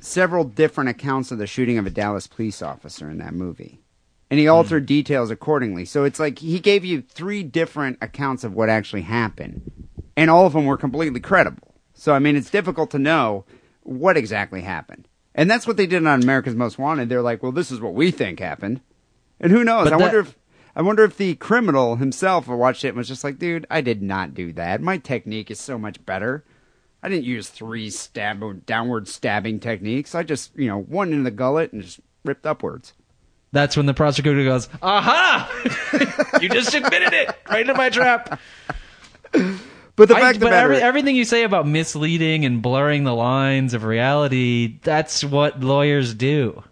[0.00, 3.80] several different accounts of the shooting of a Dallas police officer in that movie.
[4.30, 4.52] And he hmm.
[4.52, 5.84] altered details accordingly.
[5.84, 9.70] So it's like he gave you three different accounts of what actually happened.
[10.16, 11.74] And all of them were completely credible.
[11.94, 13.44] So I mean it's difficult to know
[13.82, 15.08] what exactly happened.
[15.34, 17.08] And that's what they did on America's Most Wanted.
[17.08, 18.80] They're like, "Well, this is what we think happened."
[19.38, 19.84] And who knows?
[19.84, 20.36] But I that- wonder if
[20.78, 24.00] I wonder if the criminal himself watched it and was just like, dude, I did
[24.00, 24.80] not do that.
[24.80, 26.44] My technique is so much better.
[27.02, 30.14] I didn't use three stab downward stabbing techniques.
[30.14, 32.92] I just, you know, one in the gullet and just ripped upwards.
[33.50, 36.38] That's when the prosecutor goes, "Aha!
[36.40, 38.38] you just admitted it right into my trap."
[39.32, 43.02] But the I- fact of the matter, every, everything you say about misleading and blurring
[43.02, 46.62] the lines of reality—that's what lawyers do.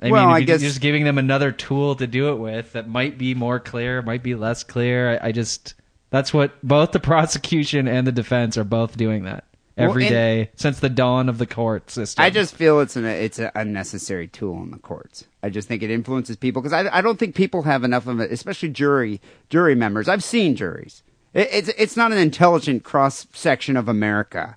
[0.00, 2.72] I Well, mean, I you're guess- just giving them another tool to do it with
[2.72, 5.18] that might be more clear, might be less clear.
[5.22, 5.74] I, I just
[6.10, 9.44] that's what both the prosecution and the defense are both doing that
[9.76, 12.22] Well, every and- day since the dawn of the court system.
[12.22, 15.24] I just feel it's an it's an unnecessary tool in the courts.
[15.42, 18.20] I just think it influences people because I, I don't think people have enough of
[18.20, 20.08] it, especially jury jury members.
[20.08, 21.02] I've seen juries.
[21.32, 24.56] It, it's it's not an intelligent cross section of America.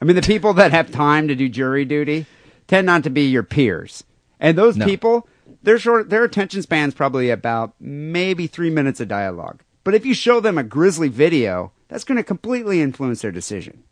[0.00, 2.24] I mean, the people that have time to do jury duty
[2.68, 4.04] tend not to be your peers,
[4.40, 4.86] and those No.
[4.86, 5.28] people
[5.62, 9.62] their short their attention span's probably about maybe three minutes of dialogue.
[9.84, 13.82] But if you show them a grisly video, that's going to completely influence their decision.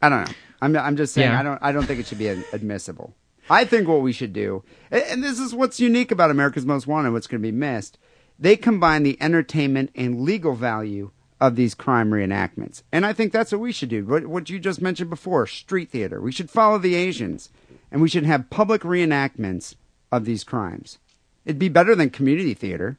[0.00, 0.34] I don't know.
[0.60, 1.40] I'm I'm just saying Yeah.
[1.40, 3.14] I don't I don't think it should be admissible.
[3.50, 6.86] I think what we should do, and, and this is what's unique about America's Most
[6.86, 7.98] Wanted, what's going to be missed.
[8.38, 13.52] They combine the entertainment and legal value of these crime reenactments, and I think that's
[13.52, 14.04] what we should do.
[14.04, 16.20] What, what you just mentioned before, street theater.
[16.20, 17.50] We should follow the Asians,
[17.90, 19.74] and we should have public reenactments
[20.10, 20.98] of these crimes.
[21.44, 22.98] It'd be better than community theater.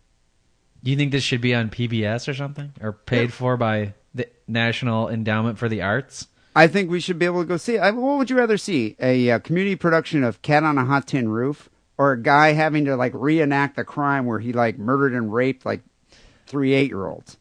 [0.83, 4.27] Do you think this should be on PBS or something, or paid for by the
[4.47, 6.27] National Endowment for the Arts?
[6.55, 7.77] I think we should be able to go see.
[7.77, 8.95] I, what would you rather see?
[8.99, 12.85] A uh, community production of Cat on a Hot Tin Roof, or a guy having
[12.85, 15.81] to like reenact the crime where he like murdered and raped like
[16.47, 17.37] three eight year olds.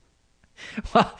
[0.94, 1.12] Well,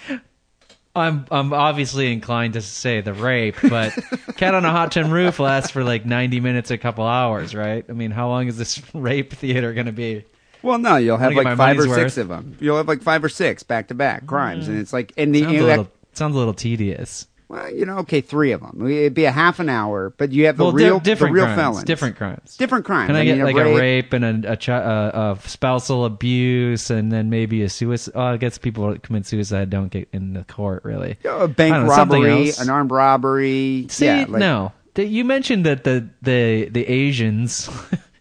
[0.97, 3.93] I'm I'm obviously inclined to say the rape, but
[4.37, 7.85] Cat on a Hot Tin Roof lasts for like 90 minutes, a couple hours, right?
[7.89, 10.25] I mean, how long is this rape theater going to be?
[10.63, 12.57] Well, no, you'll have like five or money's six of them.
[12.61, 14.73] You'll have like five or six back to back crimes, mm-hmm.
[14.73, 17.27] and it's like and the Sounds a little, sounds a little tedious.
[17.49, 18.87] Well, you know, okay, three of them.
[18.87, 21.35] It'd be a half an hour, but you have the well, di- real different the
[21.35, 23.09] real crimes, felons, different crimes, different crimes.
[23.09, 26.91] Can I, get mean, like a rape and a, a, chi- uh, a spousal abuse,
[26.91, 28.13] and then maybe a suicide?
[28.15, 31.19] Oh, I guess people that commit suicide don't get in the court, really.
[31.25, 33.87] a bank know, robbery, an armed robbery.
[33.91, 34.73] See, yeah, like, no.
[34.97, 37.69] You mentioned that the the the Asians,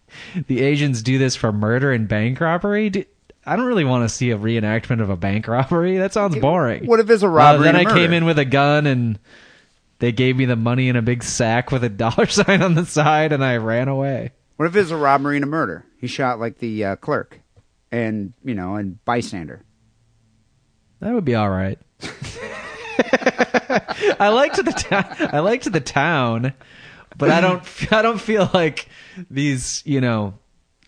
[0.48, 2.90] the Asians do this for murder and bank robbery.
[2.90, 3.04] Do-
[3.46, 5.98] I don't really want to see a reenactment of a bank robbery.
[5.98, 6.86] That sounds boring.
[6.86, 7.64] What if it's a Uh, robbery?
[7.64, 9.18] then I a came in with a gun and
[9.98, 12.84] they gave me the money in a big sack with a dollar sign on the
[12.86, 14.32] side, and I ran away.
[14.56, 15.84] What if it's a robbery and a murder?
[16.00, 17.40] He shot like the uh, clerk,
[17.92, 19.62] and you know, and bystander.
[21.00, 21.78] That would be all right.
[24.20, 25.28] I liked the town.
[25.32, 26.54] I liked the town,
[27.16, 27.62] but I don't.
[27.92, 28.88] I don't feel like
[29.30, 30.34] these, you know,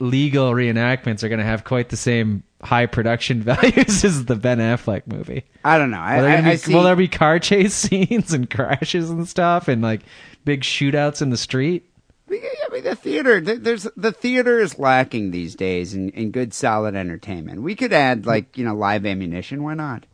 [0.00, 4.58] legal reenactments are going to have quite the same high production values as the Ben
[4.58, 5.44] Affleck movie.
[5.64, 5.98] I don't know.
[5.98, 6.74] I, Will there, I, gonna I be, see.
[6.74, 10.02] will there be car chase scenes and crashes and stuff, and like
[10.44, 11.90] big shootouts in the street?
[12.28, 13.40] I mean, the theater.
[13.40, 17.62] There's the theater is lacking these days in, in good, solid entertainment.
[17.62, 19.62] We could add like you know live ammunition.
[19.62, 20.06] Why not?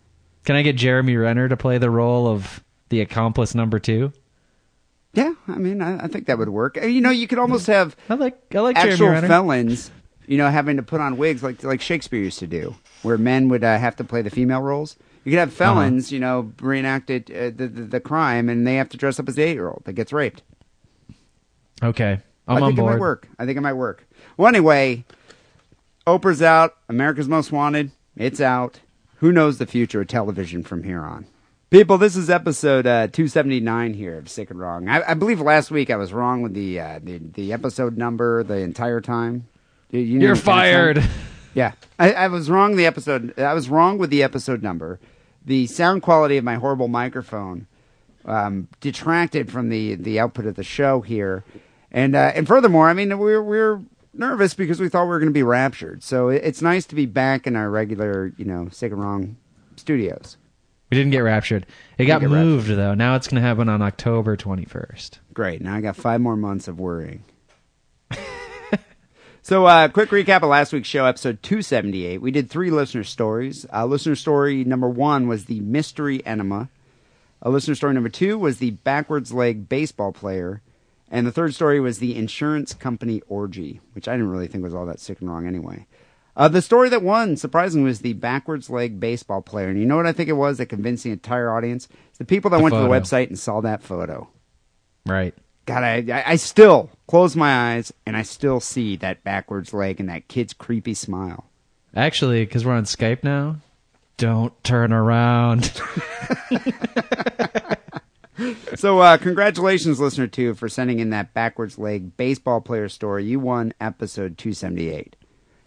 [0.45, 4.13] Can I get Jeremy Renner to play the role of the accomplice number two?
[5.15, 6.79] Yeah, I mean, I, I think that would work.
[6.81, 8.39] Uh, You know, you could almost have I like.
[8.55, 9.29] I like Jeremy actual Renner.
[9.29, 9.91] felons.
[10.27, 13.49] You know, having to put on wigs like like Shakespeare used to do, where men
[13.49, 14.97] would uh, have to play the female roles.
[15.25, 15.47] You could Uh-huh.
[15.47, 18.97] have felons, you know, reenact it, uh, the, the the crime, and they have to
[18.97, 20.43] dress up as the eight year old that gets raped.
[21.83, 22.93] Okay, I'm I on think it board.
[22.95, 23.29] might work.
[23.39, 24.07] I think it might work.
[24.37, 25.05] Well, anyway,
[26.07, 26.77] Oprah's out.
[26.89, 27.91] America's Most Wanted.
[28.17, 28.81] It's out.
[29.17, 31.27] Who knows the future of television from here on?
[31.73, 34.91] People, this is episode uh, 279 here of Sick and Wrong.
[34.91, 38.43] I, I believe last week I was wrong with the uh, the, the episode number
[38.43, 39.49] the entire time.
[39.91, 41.03] You- you You're didn't fired.
[41.55, 42.77] Yeah, I, I was wrong.
[42.77, 43.39] The episode.
[43.41, 45.01] I was wrong with the episode number.
[45.47, 47.67] The sound quality of my horrible microphone
[48.27, 51.43] um, detracted from the the output of the show here,
[51.91, 53.81] and uh, and furthermore, I mean, we're we're
[54.13, 56.03] nervous because we thought we were going to be raptured.
[56.03, 59.37] So it, it's nice to be back in our regular, you know, sick and wrong
[59.77, 60.37] studios.
[60.93, 61.65] We didn't get raptured.
[61.97, 62.93] It got get moved though.
[62.93, 65.21] Now it's going to happen on October 21st.
[65.33, 65.63] Great.
[65.63, 67.25] Now I got five more months of worrying.
[69.43, 72.21] so, uh, quick recap of last week's show, episode 278.
[72.21, 73.65] We did three listener stories.
[73.73, 76.69] Uh, listener story number one was the mystery enema.
[77.43, 80.61] Uh, listener story number two was the backwards leg baseball player.
[81.11, 84.75] And the third story was the insurance company orgy, which I didn't really think was
[84.75, 85.87] all that sick and wrong anyway.
[86.35, 89.69] Uh, the story that won, surprisingly, was the backwards leg baseball player.
[89.69, 91.89] And you know what I think it was that convinced the entire audience?
[92.09, 94.29] It's the people that The went to the website and saw that photo.
[95.05, 95.35] Right.
[95.67, 100.01] God, I, I- I still close my eyes and I still see that backwards leg
[100.01, 101.45] and that kid's creepy smile.
[101.95, 103.57] Actually, because we're on Skype now,
[104.17, 105.71] don't turn around.
[108.75, 113.25] So, uh, congratulations, listener two, for sending in that backwards leg baseball player story.
[113.25, 115.15] You won episode 278.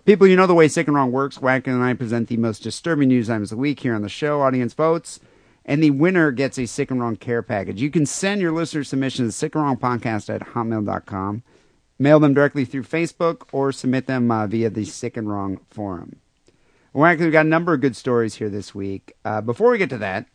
[0.06, 1.40] People, you know the way Sick and Wrong works.
[1.40, 4.10] Wacken and I present the most disturbing news items of the week here on the
[4.10, 4.42] show.
[4.42, 5.20] Audience votes.
[5.66, 7.82] And the winner gets a Sick and Wrong care package.
[7.82, 11.42] You can send your listener submissions to sickandwrongpodcast at hotmail.com.
[11.98, 16.18] Mail them directly through Facebook or submit them uh, via the Sick and Wrong forum.
[16.96, 19.14] Actually, we've got a number of good stories here this week.
[19.26, 20.28] Uh, before we get to that,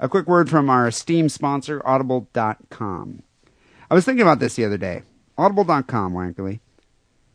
[0.00, 3.22] a quick word from our esteemed sponsor, Audible.com.
[3.90, 5.02] I was thinking about this the other day.
[5.38, 6.58] Audible.com, Wackerle.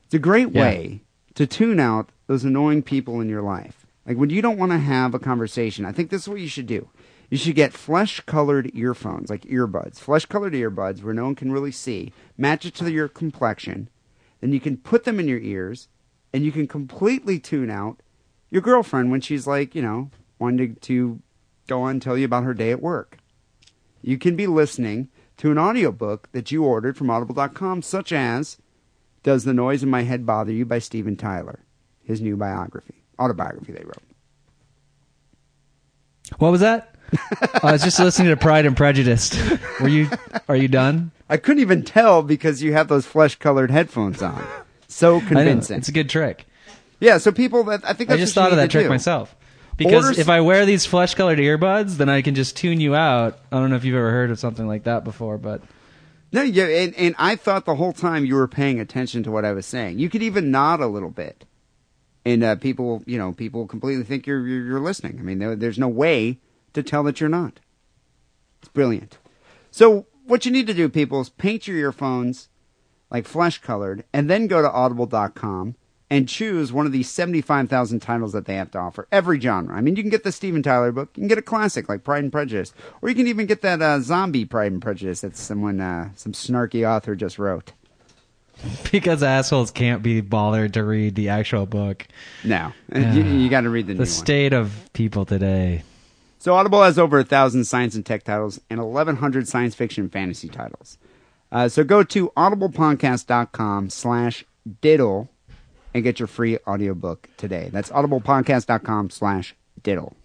[0.06, 0.62] It's a great Yeah.
[0.62, 1.02] way
[1.40, 3.86] to tune out those annoying people in your life.
[4.06, 6.50] Like when you don't want to have a conversation, I think this is what you
[6.50, 6.90] should do.
[7.30, 10.00] You should get flesh colored earphones, like earbuds.
[10.00, 12.12] Flesh colored earbuds where no one can really see.
[12.38, 13.88] Match it to your complexion.
[14.42, 15.88] Then you can put them in your ears
[16.34, 18.02] and you can completely tune out
[18.50, 21.22] your girlfriend when she's like, you know, wanting to,
[21.68, 23.18] go on and tell you about her day at work.
[24.02, 28.58] You can be listening to an audiobook that you ordered from audible.com, such as
[29.24, 31.60] Does the Noise in My Head Bother You by Steven Tyler,
[32.04, 34.04] his new biography, autobiography they wrote.
[36.38, 36.96] what was that?
[37.64, 39.36] I was just listening to Pride and Prejudice.
[39.82, 40.10] Were you?
[40.48, 41.12] Are you done?
[41.28, 44.44] I couldn't even tell because you have those flesh colored headphones on.
[44.88, 45.78] So convincing.
[45.78, 46.46] It's a good trick.
[47.00, 48.90] yeah, so people that I think I just thought of that trick do.
[48.90, 49.36] myself.
[49.76, 52.96] Because Order- if I wear these flesh colored earbuds, then I can just tune you
[52.96, 53.40] out.
[53.52, 55.62] I don't know if you've ever heard of something like that before, but
[56.32, 59.46] No, yeah, and, and I thought the whole time you were paying attention to what
[59.46, 60.00] I was saying.
[60.00, 61.46] You could even nod a little bit.
[62.26, 65.18] and uh, people, you know, people completely think you're you're, you're listening.
[65.20, 66.40] I mean, there, there's no way
[66.74, 67.60] to tell that you're not.
[68.60, 69.18] It's brilliant.
[69.72, 72.50] So what you need to do, people, is paint your earphones
[73.10, 75.76] like flesh colored, and then go to audible.com
[76.10, 79.08] and choose one of these 75,000 titles that they have to offer.
[79.12, 79.76] Every genre.
[79.76, 82.04] I mean, you can get the Steven Tyler book, you can get a classic like
[82.04, 85.38] Pride and Prejudice, or you can even get that uh, zombie Pride and Prejudice that
[85.38, 87.74] someone, uh, some snarky author just wrote.
[88.92, 92.06] because assholes can't be bothered to read the actual book.
[92.44, 94.06] No, you, you got to read the, The new one.
[94.08, 95.84] state of people today.
[96.40, 100.12] So Audible has over a thousand science and tech titles and 1,100 science fiction and
[100.12, 100.98] fantasy titles.
[101.52, 104.46] Uh, so go to audiblepodcast.com slash
[104.82, 105.30] diddle
[105.94, 107.70] and get your free audiobook today.
[107.72, 110.16] That's audiblepodcast.com slash diddle.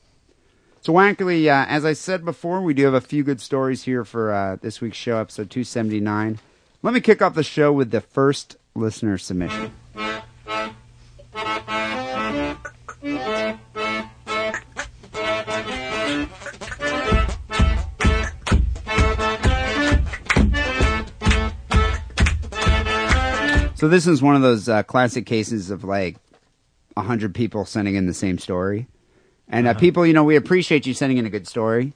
[0.80, 4.04] So actually, uh, as I said before, we do have a few good stories here
[4.04, 6.38] for uh, this week's show, episode 279.
[6.82, 9.72] Let me kick off the show with the first listener submission.
[23.84, 26.16] So this is one of those uh, classic cases of like
[26.96, 28.88] a hundred people sending in the same story,
[29.46, 31.92] and uh, people, you know, we appreciate you sending in a good story,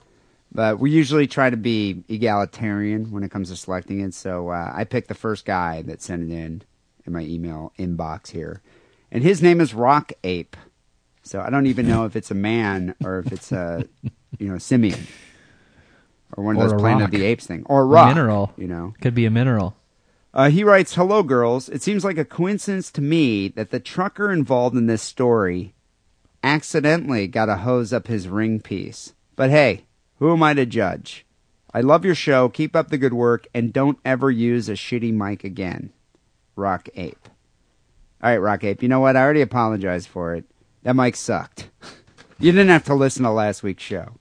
[0.53, 4.13] but we usually try to be egalitarian when it comes to selecting it.
[4.13, 6.61] So uh, I picked the first guy that sent it in
[7.07, 8.61] in my email inbox here,
[9.11, 10.59] and his name is Rock Ape.
[11.23, 13.87] So I don't even know if it's a man or if it's a
[14.39, 15.07] you know simian
[16.37, 17.15] or one of Or those a Planet rock.
[17.15, 18.53] of the Apes thing or a rock Mineral.
[18.59, 19.75] You know, Could be a mineral.
[20.39, 21.69] Uh, he writes, "Hello, girls.
[21.69, 25.75] It seems like a coincidence to me that the trucker involved in this story
[26.45, 29.15] accidentally got a hose up his ring piece.
[29.35, 29.87] But hey,
[30.21, 31.27] who am I to judge?
[31.75, 32.49] I love your show.
[32.49, 35.91] Keep up the good work, and don't ever use a shitty mic again."
[36.55, 37.29] Rock Ape.
[38.23, 38.81] All right, Rock Ape.
[38.81, 39.17] You know what?
[39.17, 40.45] I already apologized for it.
[40.85, 41.69] That mic sucked.
[42.39, 44.13] you didn't have to listen to last week's show.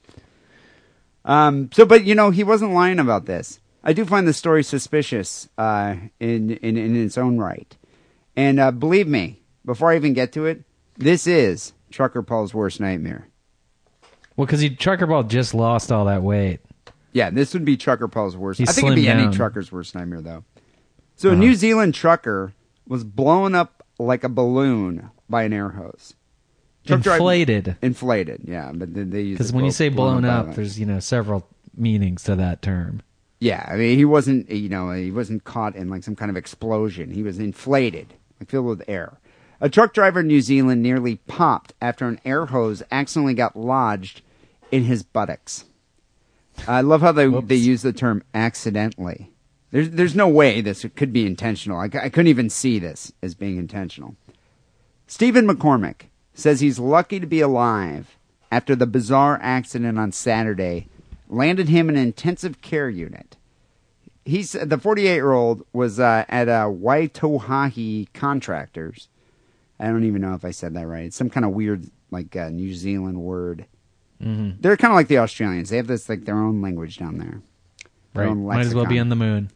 [1.26, 3.60] Um, so, but you know, he wasn't lying about this.
[3.88, 7.76] I do find the story suspicious uh, in, in in its own right,
[8.36, 10.64] and uh, believe me, before I even get to it,
[10.98, 13.30] this is Trucker Paul's worst nightmare.
[14.36, 16.60] Well, because he trucker Paul just lost all that weight.
[17.14, 18.60] Yeah, this would be Trucker Paul's worst.
[18.60, 20.44] He I think it'd be slimmed any trucker's worst nightmare, though.
[21.16, 22.54] So, a New Zealand trucker
[22.88, 26.14] was blown up like a balloon by an air hose.
[26.86, 27.78] Truck Inflated.
[27.82, 28.72] inflated, yeah.
[28.74, 32.24] But they, Because when you say blown by up, the- there's you know several meanings
[32.26, 33.02] to that term.
[33.40, 36.38] Yeah, I mean, he wasn't, you know, he wasn't caught in like some kind of
[36.38, 37.12] explosion.
[37.12, 39.20] He was inflated, like filled with air.
[39.62, 44.22] A truck driver in New Zealand nearly popped after an air hose accidentally got lodged
[44.72, 45.66] in his buttocks.
[46.68, 49.32] I love how they they use the term accidentally.
[49.72, 51.80] There's there's no way this could be intentional.
[51.80, 54.16] I, I couldn't even see this as being intentional.
[55.06, 58.18] Stephen McCormick says he's lucky to be alive
[58.52, 60.88] after the bizarre accident on Saturday
[61.30, 63.38] landed him in an intensive care unit.
[64.26, 69.08] He's the 48 year old was uh, at a Waitohahi Contractors.
[69.80, 71.06] I don't even know if I said that right.
[71.06, 73.66] It's some kind of weird like uh, New Zealand word.
[74.22, 74.60] Mm-hmm.
[74.62, 75.70] They're kind of like the Australians.
[75.70, 77.42] They have this like their own language down there.
[78.14, 78.34] Right.
[78.34, 79.52] Might as well be on the moon.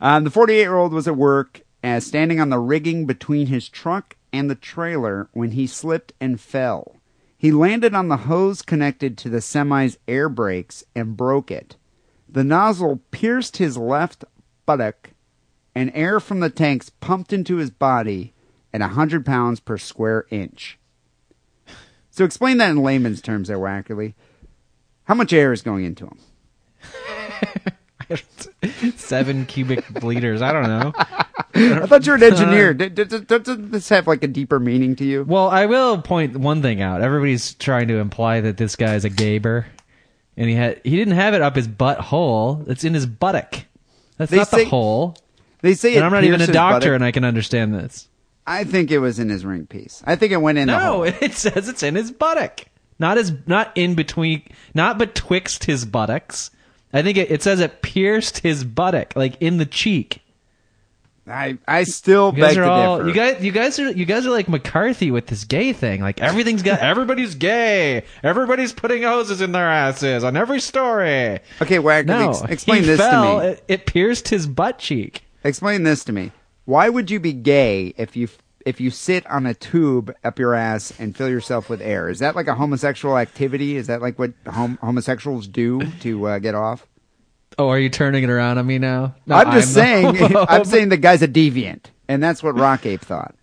[0.00, 3.68] Um, the 48 year old was at work uh, standing on the rigging between his
[3.68, 6.96] truck and the trailer when he slipped and fell.
[7.42, 11.74] He landed on the hose connected to the semi's air brakes and broke it.
[12.28, 14.24] The nozzle pierced his left
[14.64, 15.10] buttock,
[15.74, 18.32] and air from the tanks pumped into his body
[18.72, 20.78] at 100 pounds per square inch.
[22.12, 24.14] So explain that in layman's terms there, Wackerle.
[25.02, 26.18] How much air is going into him?
[28.94, 30.42] Seven cubic liters.
[30.42, 30.92] I don't know.
[31.54, 32.72] I thought you were an engineer.
[32.74, 35.24] Doesn't this have like a deeper meaning to you?
[35.24, 37.02] Well, I will point one thing out.
[37.02, 39.64] Everybody's trying to imply that this guy is a gaber,
[40.36, 42.66] and he had he didn't have it up his butthole.
[42.68, 43.60] It's in his buttock.
[44.16, 45.16] That's They not say- the hole.
[45.60, 46.94] They say And it I'm not even a doctor, buttock.
[46.96, 48.08] and I can understand this.
[48.44, 50.02] I think it was in his ring piece.
[50.04, 51.02] I think it went in the No, hole.
[51.20, 52.62] it says it's in his buttock,
[52.98, 54.42] not his, not in between,
[54.74, 56.50] not betwixt his buttocks.
[56.92, 60.21] I think it, it says it pierced his buttock, like in the cheek.
[61.26, 63.08] I I still You guys beg are to all differ.
[63.08, 66.00] you guys you guys are you guys are like McCarthy with this gay thing.
[66.00, 68.04] Like everything's got everybody's gay.
[68.24, 71.38] Everybody's putting hoses in their asses on every story.
[71.60, 73.50] okay, Wagner, No, ex- explain this fell, to me.
[73.52, 75.22] It, it pierced his butt cheek.
[75.44, 76.32] Explain this to me.
[76.64, 78.28] Why would you be gay if you
[78.66, 82.08] if you sit on a tube up your ass and fill yourself with air?
[82.08, 83.76] Is that like a homosexual activity?
[83.76, 86.86] Is that like what hom- homosexuals do to uh, get off?
[87.58, 89.14] Oh, are you turning it around on me now?
[89.26, 90.36] No, I'm just the saying.
[90.48, 93.34] I'm saying the guy's a deviant, and that's what Rock Ape thought.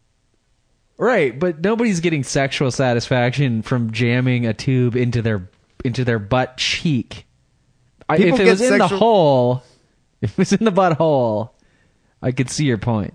[0.97, 5.49] Right, but nobody's getting sexual satisfaction from jamming a tube into their
[5.85, 7.25] into their butt cheek.
[8.09, 9.63] I, if it was in the hole,
[10.21, 11.51] if it was in the butthole,
[12.21, 13.13] I could see your point.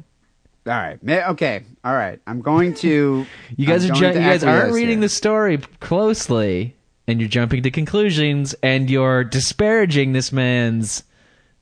[0.66, 0.99] All right.
[1.07, 1.62] Okay.
[1.84, 2.20] All right.
[2.26, 3.26] I'm going to.
[3.57, 5.01] You guys I'm are ju- you guys aren't reading here.
[5.03, 6.74] the story closely,
[7.07, 11.05] and you're jumping to conclusions, and you're disparaging this man's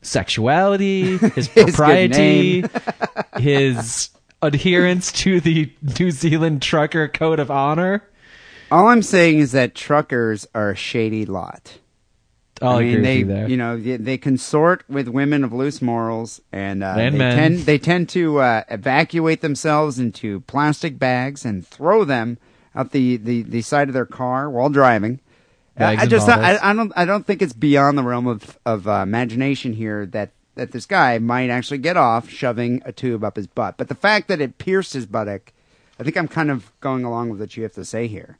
[0.02, 2.64] sexuality, his good propriety,
[3.38, 8.02] his adherence to the New Zealand trucker code of honor.
[8.70, 11.78] All I'm saying is that truckers are a shady lot.
[12.60, 13.56] I'll I mean, agree they, with you there.
[13.56, 17.36] know, they, they consort with women of loose morals, and, uh, And they men.
[17.36, 22.38] tend they tend to uh, evacuate themselves into plastic bags and throw them
[22.74, 25.20] out the, the, the side of their car while driving.
[25.78, 26.58] I just bottles.
[26.62, 30.06] I, I don't I don't think it's beyond the realm of of uh, imagination here
[30.06, 33.76] that that this guy might actually get off shoving a tube up his butt.
[33.78, 35.52] But the fact that it pierced his buttock,
[35.98, 38.38] I think I'm kind of going along with what you have to say here.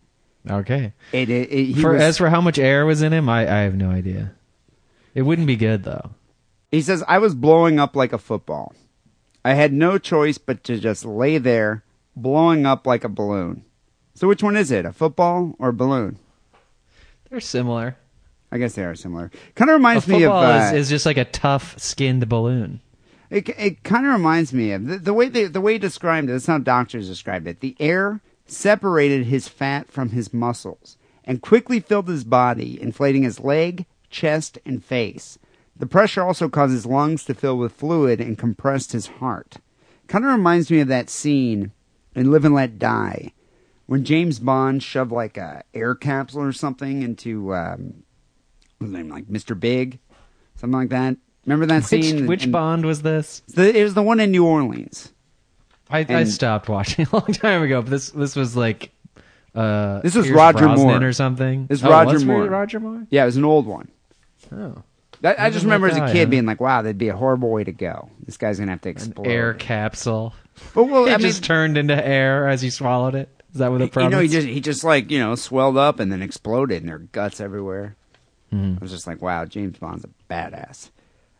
[0.51, 0.93] okay.
[1.12, 3.41] It, it, it- he For was- as for how much air was in him, I,
[3.43, 4.33] I have no idea.
[5.14, 6.11] It wouldn't be good though.
[6.70, 8.74] He says, I was blowing up like a football.
[9.45, 11.83] I had no choice but to just lay there,
[12.16, 13.64] blowing up like a balloon.
[14.14, 16.18] So which one is it, a football or a balloon?
[17.33, 17.97] They're similar.
[18.53, 19.30] I guess they are similar.
[19.55, 20.33] Kind of reminds me of.
[20.33, 22.83] Uh, is, is just like a tough skinned balloon.
[23.30, 26.28] it it kind of reminds me of the, the way they, the way he described
[26.28, 26.33] it.
[26.33, 27.61] That's how doctors described it.
[27.61, 33.41] The air separated his fat from his muscles and quickly filled his body, inflating his
[33.41, 35.39] leg, chest, and face.
[35.74, 39.57] The pressure also caused his lungs to fill with fluid and compressed his heart.
[40.07, 41.72] Kind of reminds me of that scene
[42.14, 43.33] in Live and Let Die
[43.93, 48.03] when James Bond shoved like a air capsule or something into um,
[48.78, 49.59] what's his name, like Mr.
[49.59, 49.99] Big,
[50.57, 51.14] something like that.
[51.45, 52.26] Remember that Which, scene?
[52.26, 53.43] which And- Bond was this?
[53.49, 55.12] the, it was the one in New Orleans.
[55.90, 58.93] I, I stopped watching a long time ago, but this this was like
[59.55, 61.05] uh This was Pierce Roger Brosnan Moore.
[61.09, 61.66] or something.
[61.66, 62.45] This is Oh, Roger was Moore.
[62.47, 63.07] Roger Moore.
[63.11, 63.88] Yeah, it was an old one.
[64.51, 64.82] Oh,
[65.20, 67.51] That, I just remember as a kid that, being like, "Wow, that'd be a horrible
[67.51, 68.09] way to go.
[68.24, 70.32] This guy's gonna have to an explode." air capsule.
[70.74, 73.28] but well, It I mean, just turned into air as he swallowed it.
[73.53, 76.00] Is that what the you know, he just he just like you know swelled up
[76.00, 77.96] and then exploded, and there were guts everywhere.
[78.53, 78.76] Mm-hmm.
[78.76, 80.90] I was just like, "Wow, James Bond's a badass."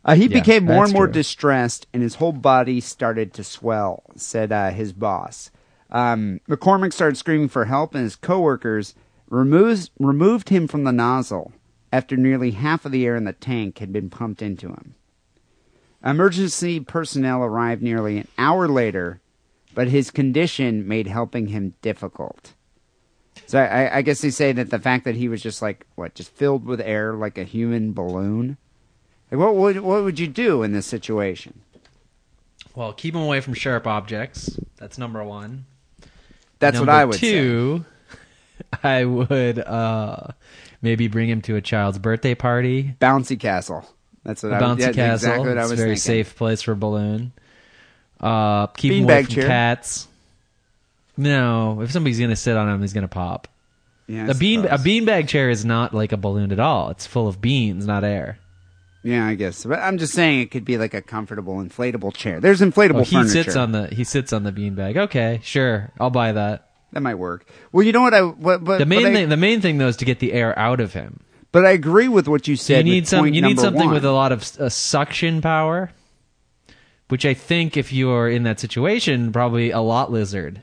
[0.05, 1.13] Uh, he Yeah, became more and more true.
[1.15, 4.03] distressed, and his whole body started to swell.
[4.17, 5.51] Said uh, his boss.
[5.91, 8.95] Um, McCormick started screaming for help, and his coworkers
[9.29, 11.53] removes, removed him from the nozzle
[11.93, 14.95] after nearly half of the air in the tank had been pumped into him.
[16.05, 19.21] Emergency personnel arrived nearly an hour later,
[19.75, 22.53] but his condition made helping him difficult.
[23.47, 26.15] So I, I guess they say that the fact that he was just like what,
[26.15, 28.57] just filled with air like a human balloon.
[29.31, 31.61] Like what would what would you do in this situation?
[32.75, 34.59] well, keep him away from sharp objects.
[34.79, 35.67] That's number one.
[36.59, 37.33] That's Number what I would say.
[37.33, 37.85] two,
[38.83, 40.29] I would uh
[40.81, 42.95] maybe bring him to a child's birthday party.
[43.01, 43.85] Bouncy castle.
[44.25, 45.29] That's what a I would, bouncy yeah, that's castle.
[45.31, 46.01] Exactly what I it's a very thinking.
[46.01, 47.33] safe place for balloon.
[48.23, 49.47] Uh, keep him away Beanbag from chair.
[49.47, 50.09] cats.
[51.17, 53.49] No, if somebody's gonna sit on him, he's gonna pop.
[54.07, 54.85] Yeah, I a bean a suppose.
[54.85, 56.91] beanbag chair is not like a balloon at all.
[56.91, 58.39] It's full of beans, not air.
[59.05, 59.65] Yeah, I guess.
[59.65, 62.41] But I'm just saying it could be like a comfortable inflatable chair.
[62.41, 63.43] There's inflatable he furniture.
[63.45, 64.97] sits on the he sits on the beanbag.
[64.97, 66.69] Okay, sure, I'll buy that.
[66.93, 67.47] that might work.
[67.73, 69.79] Well, you know what I what, but The main but I, thing the main thing
[69.79, 71.21] though is to get the air out of him.
[71.53, 72.87] but I agree with what you said.
[72.87, 73.95] you need with some point you need number something one.
[73.95, 75.91] with a lot of uh, suction power,
[77.13, 80.63] which I think if you are in that situation, probably a lot lizard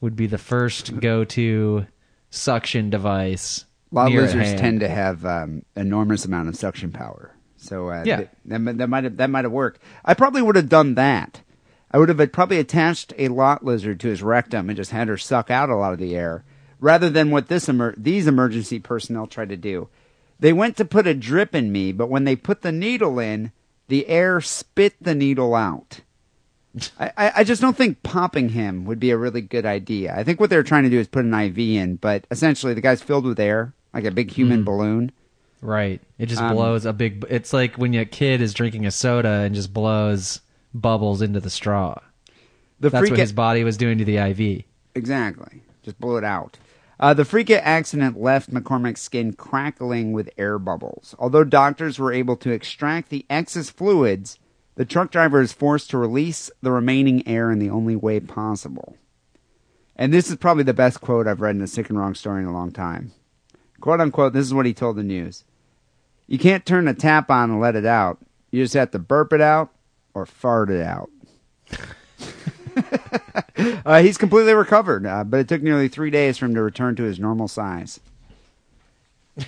[0.00, 1.86] would be the first go to
[2.30, 3.66] suction device.
[3.92, 7.36] A lot lizards tend to have um, enormous amount of suction power.
[7.58, 8.16] So uh, Yeah.
[8.16, 9.82] th- that, that might have that might have worked.
[10.02, 11.42] I probably would have done that.
[11.90, 15.18] I would have probably attached a lot lizard to his rectum and just had her
[15.18, 16.42] suck out a lot of the air,
[16.80, 19.90] rather than what this emer- these emergency personnel tried to do.
[20.40, 23.52] They went to put a drip in me, but when they put the needle in,
[23.92, 26.00] the air spit the needle out.
[26.98, 30.14] I, I just don't think popping him would be a really good idea.
[30.16, 32.80] I think what they're trying to do is put an IV in, but essentially the
[32.80, 35.12] guy's filled with air, like a big human balloon.
[35.60, 36.00] Right.
[36.18, 37.26] It just Um, blows a big.
[37.28, 40.40] It's like when your kid is drinking a soda and just blows
[40.72, 41.96] bubbles into the straw.
[42.80, 44.64] The That's what his body was doing to the IV.
[44.94, 46.56] exactly, just blow it out.
[47.02, 51.16] Uh, the freak accident left McCormick's skin crackling with air bubbles.
[51.18, 54.38] Although doctors were able to extract the excess fluids,
[54.76, 58.96] the truck driver is forced to release the remaining air in the only way possible.
[59.96, 62.40] And this is probably the best quote I've read in a sick and wrong story
[62.40, 63.10] in a long time.
[63.80, 65.42] Quote unquote, this is what he told the news.
[66.28, 68.18] You can't turn a tap on and let it out.
[68.52, 69.70] You just have to burp it out
[70.14, 71.10] or fart it out.
[73.84, 76.96] Uh, he's completely recovered, uh, but it took nearly three days for him to return
[76.96, 78.00] to his normal size.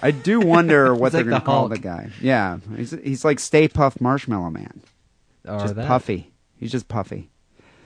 [0.02, 2.10] I do wonder what they're like going the to call the guy.
[2.20, 4.82] Yeah, he's he's like Stay Puft Marshmallow Man,
[5.48, 5.86] Or just that.
[5.88, 6.32] puffy.
[6.58, 7.30] He's just puffy.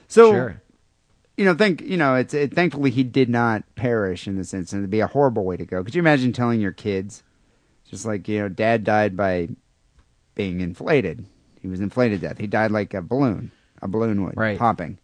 [0.08, 0.62] So Sure.
[1.36, 4.82] you know, think you know, it's it, thankfully he did not perish in this incident.
[4.82, 5.82] It'd be a horrible way to go.
[5.84, 7.22] Could you imagine telling your kids,
[7.88, 9.48] just like you know, Dad died by
[10.34, 11.24] being inflated.
[11.60, 12.38] He was inflated to death.
[12.38, 13.50] He died like a balloon.
[13.80, 14.58] A balloon would Right.
[14.58, 14.98] popping.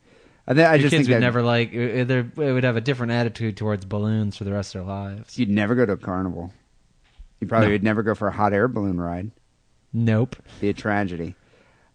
[0.47, 1.73] I, th- I Your just kids think would that never like.
[1.73, 5.39] They would have a different attitude towards balloons for the rest of their lives.
[5.39, 6.53] you'd never go to a carnival.
[7.41, 7.73] You probably No.
[7.73, 9.31] would never go for a hot air balloon ride.
[9.93, 10.37] Nope.
[10.61, 11.35] Be a tragedy.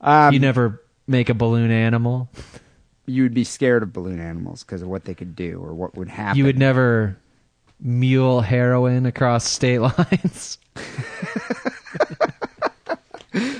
[0.02, 2.30] Um, you never make a balloon animal.
[3.06, 5.95] you would be scared of balloon animals because of what they could do or what
[5.95, 6.38] would happen.
[6.38, 7.18] You would never
[7.80, 10.58] mule heroin across state lines.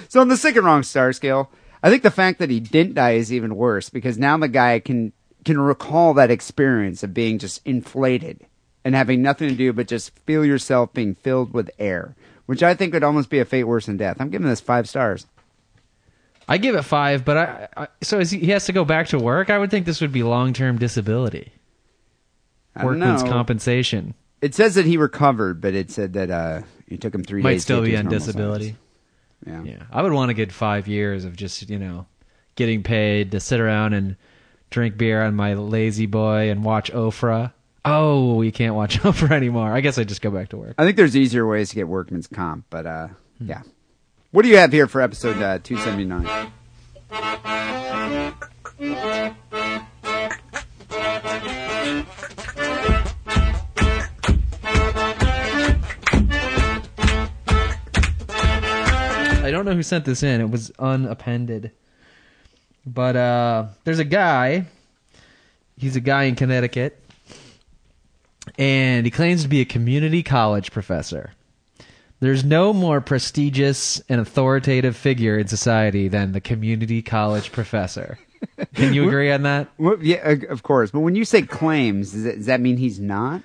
[0.10, 1.52] So on the sick and wrong star scale,
[1.82, 4.80] I think the fact that he didn't die is even worse because now the guy
[4.80, 5.14] can
[5.46, 8.46] can recall that experience of being just inflated
[8.84, 12.16] and having nothing to do but just feel yourself being filled with air,
[12.46, 14.18] which I think would almost be a fate worse than death.
[14.20, 15.26] I'm giving this five stars.
[16.48, 19.08] I give it five, but I, I so is he, he has to go back
[19.08, 19.50] to work.
[19.50, 21.52] I would think this would be long term disability,
[22.82, 23.30] workman's know.
[23.32, 24.16] compensation.
[24.42, 27.52] It says that he recovered, but it said that uh, it took him three Might
[27.52, 27.62] days.
[27.62, 28.70] to still be on disability.
[28.70, 28.76] size.
[29.46, 29.64] Yeah.
[29.64, 32.06] Yeah, I would want a good five years of just you know
[32.56, 34.16] getting paid to sit around and
[34.70, 37.54] drink beer on my lazy boy and watch Oprah.
[37.86, 39.72] Oh, we can't watch Oprah anymore.
[39.72, 40.76] I guess I just go back to work.
[40.78, 43.08] I think there's easier ways to get workman's comp, but uh,
[43.40, 43.50] Hmm.
[43.50, 43.62] yeah.
[44.32, 46.52] What do you have here for episode uh, 279?
[59.50, 60.42] I don't know who sent this in.
[60.42, 61.72] It was unappended.
[62.86, 64.68] But uh, there's a guy.
[65.76, 67.04] He's a guy in Connecticut.
[68.60, 71.32] And he claims to be a community college professor.
[72.20, 78.20] There's no more prestigious and authoritative figure in society than the community college professor.
[78.76, 79.70] Can you agree on that?
[79.80, 80.92] Well, yeah, of course.
[80.92, 83.42] But when you say claims, does that, does that mean he's not?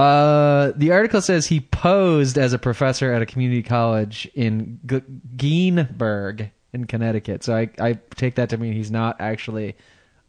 [0.00, 5.02] Uh, the article says he posed as a professor at a community college in G-
[5.36, 7.44] Geenberg in Connecticut.
[7.44, 9.76] So I, I take that to mean he's not actually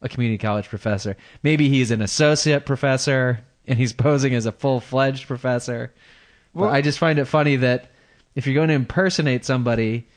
[0.01, 1.15] a community college professor.
[1.43, 5.93] Maybe he's an associate professor and he's posing as a full fledged professor.
[6.53, 7.91] Well, I just find it funny that
[8.36, 10.07] if you're going to impersonate somebody,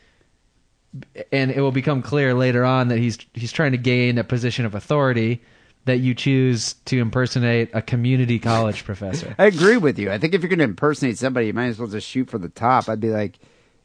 [1.31, 4.65] and it will become clear later on that he's he's trying to gain a position
[4.65, 5.43] of authority,
[5.87, 9.35] that you choose to impersonate a community college professor.
[9.39, 10.11] I agree with you.
[10.11, 12.39] I think if you're going to impersonate somebody, you might as well just shoot for
[12.39, 12.89] the top.
[12.89, 13.39] I'd be like,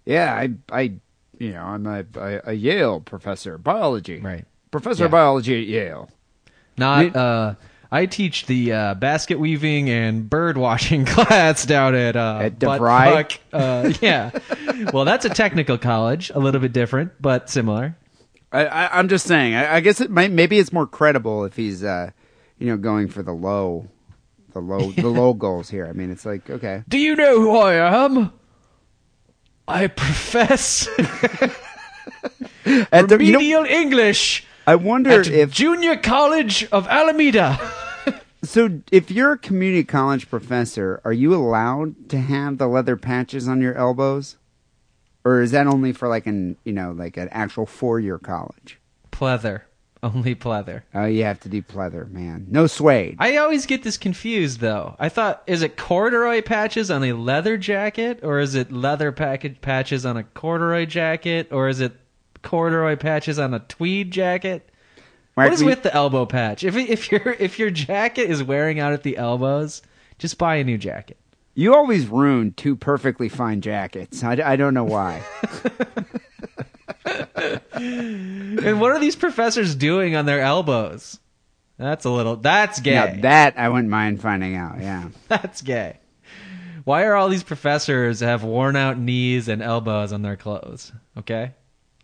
[0.06, 0.82] yeah, I, I,
[1.38, 2.06] you know, I'm a,
[2.46, 4.46] a, Yale professor, biology, Right.
[4.72, 5.06] Professor Yeah.
[5.06, 6.10] of biology at Yale.
[6.78, 7.54] Not Me- uh
[7.92, 13.40] I teach the uh, basket weaving and bird watching class down at uh At DeVry?
[13.52, 14.30] Uh, yeah.
[14.94, 17.96] well, that's a technical college, a little bit different, but similar.
[18.52, 19.54] I, I, I'm just saying.
[19.56, 20.32] I, I guess it might.
[20.32, 22.12] Maybe it's more credible if he's, uh,
[22.58, 23.88] you know, going for the low,
[24.54, 25.86] the low, the low goals here.
[25.86, 26.84] I mean, it's like okay.
[26.90, 27.74] Do you know who I
[28.06, 28.32] am?
[29.68, 30.88] I profess
[32.66, 37.60] At the- you know, remedial English I wonder at if Junior College of Alameda.
[38.44, 38.82] so.
[38.92, 43.62] If you're a community college professor, are you allowed to have the leather patches on
[43.62, 44.38] your elbows,
[45.26, 48.80] or is that only for like an, you know, like an actual four year college?
[49.12, 49.62] Pleather.
[50.02, 50.84] Only pleather.
[50.96, 52.46] Oh, you have to do pleather, man.
[52.50, 53.18] No suede.
[53.20, 54.96] I always get this confused though.
[54.98, 59.60] I thought is it corduroy patches on a leather jacket or is it leather packet
[59.60, 61.92] patches on a corduroy jacket or is it
[62.44, 64.70] corduroy patches on a tweed jacket?
[65.36, 66.64] Mark, what is we- with the elbow patch?
[66.64, 69.82] If if your if your jacket is wearing out at the elbows,
[70.18, 71.18] just buy a new jacket.
[71.56, 74.24] You always ruin two perfectly fine jackets.
[74.24, 75.24] I, I don't know why.
[77.80, 81.20] And what are these professors doing on their elbows?
[81.78, 82.96] That's a little that's gay.
[82.96, 84.82] Now that I wouldn't mind finding out.
[84.82, 85.10] Yeah.
[85.30, 85.98] That's gay.
[86.84, 90.92] Why are all these professors have worn out knees and elbows on their clothes?
[91.18, 91.54] Okay,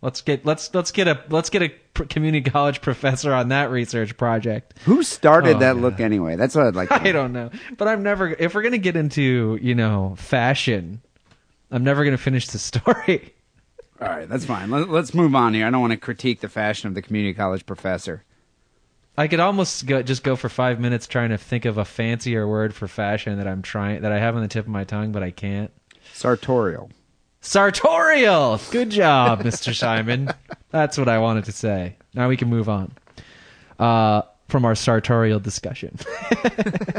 [0.06, 4.16] let's get let's let's get a let's get a community college professor on that research
[4.16, 4.78] project.
[4.84, 5.82] Who started Oh, that God.
[5.82, 6.36] look anyway?
[6.36, 6.92] That's what I'd like.
[7.06, 11.02] I don't know, but I'm never if we're gonna get into you know fashion,
[11.72, 13.34] I'm never gonna finish the story.
[14.00, 14.70] All right, that's fine.
[14.70, 15.66] Let, let's move on here.
[15.66, 18.22] I don't want to critique the fashion of the community college professor.
[19.18, 22.46] I could almost go, just go for five minutes trying to think of a fancier
[22.46, 25.10] word for fashion that I'm trying that I have on the tip of my tongue,
[25.12, 25.70] but I can't.
[26.12, 26.90] Sartorial.
[27.40, 28.60] Sartorial.
[28.70, 29.74] Good job, Mr.
[29.74, 30.30] Simon.
[30.70, 31.96] That's what I wanted to say.
[32.14, 32.92] Now we can move on.
[33.78, 35.98] uh, from our sartorial discussion.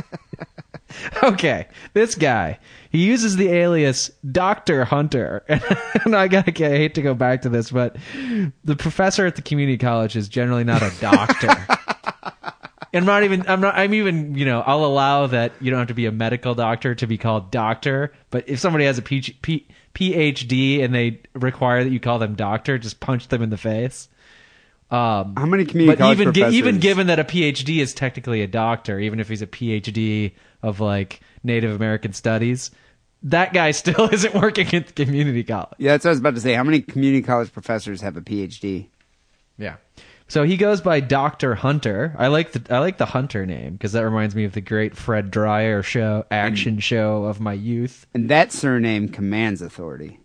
[1.24, 2.60] okay, this guy
[2.90, 5.44] he uses the alias Doctor Hunter,
[6.06, 7.96] and I, gotta, I hate to go back to this, but
[8.64, 11.50] the professor at the community college is generally not a doctor.
[12.94, 13.48] And I'm not even.
[13.50, 13.76] I'm not.
[13.76, 14.34] I'm even.
[14.36, 17.18] You know, I'll allow that you don't have to be a medical doctor to be
[17.18, 18.14] called doctor.
[18.32, 19.68] But if somebody has a P- P-
[19.98, 24.10] PhD and they require that you call them doctor, just punch them in the face.
[24.92, 26.54] Um, How many community but college even professors?
[26.54, 30.80] even given that a PhD is technically a doctor, even if he's a PhD of
[30.80, 32.70] like Native American studies,
[33.24, 35.74] that guy still isn't working at the community college.
[35.80, 36.54] yeah, that's what I was about to say.
[36.54, 38.88] How many community college professors have a PhD?
[39.58, 39.78] Yeah.
[40.30, 42.14] So he goes by Doctor Hunter.
[42.18, 44.96] I like the I like the Hunter name because that reminds me of the great
[44.96, 48.06] Fred Dryer show, action show of my youth.
[48.14, 50.20] And that surname commands authority.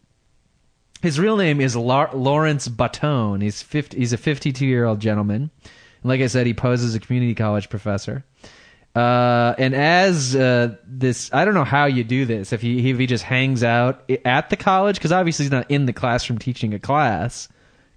[1.03, 3.42] His real name is Lar- Lawrence Batone.
[3.42, 5.50] He's 50, he's a 52 year old gentleman.
[5.62, 8.24] And like I said, he poses as a community college professor.
[8.94, 12.53] Uh, and as uh, this, I don't know how you do this.
[12.53, 15.86] If he if he just hangs out at the college, because obviously he's not in
[15.86, 17.48] the classroom teaching a class.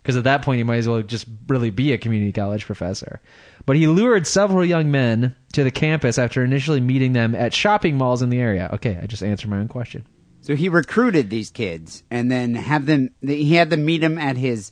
[0.06, 3.22] Because at that point, he might as well just really be a community college professor.
[3.66, 7.98] But he lured several young men to the campus after initially meeting them at shopping
[7.98, 8.70] malls in the area.
[8.74, 10.06] Okay, I just answered my own question.
[10.42, 13.16] So he recruited these kids and then have them.
[13.20, 14.72] He had them meet him at his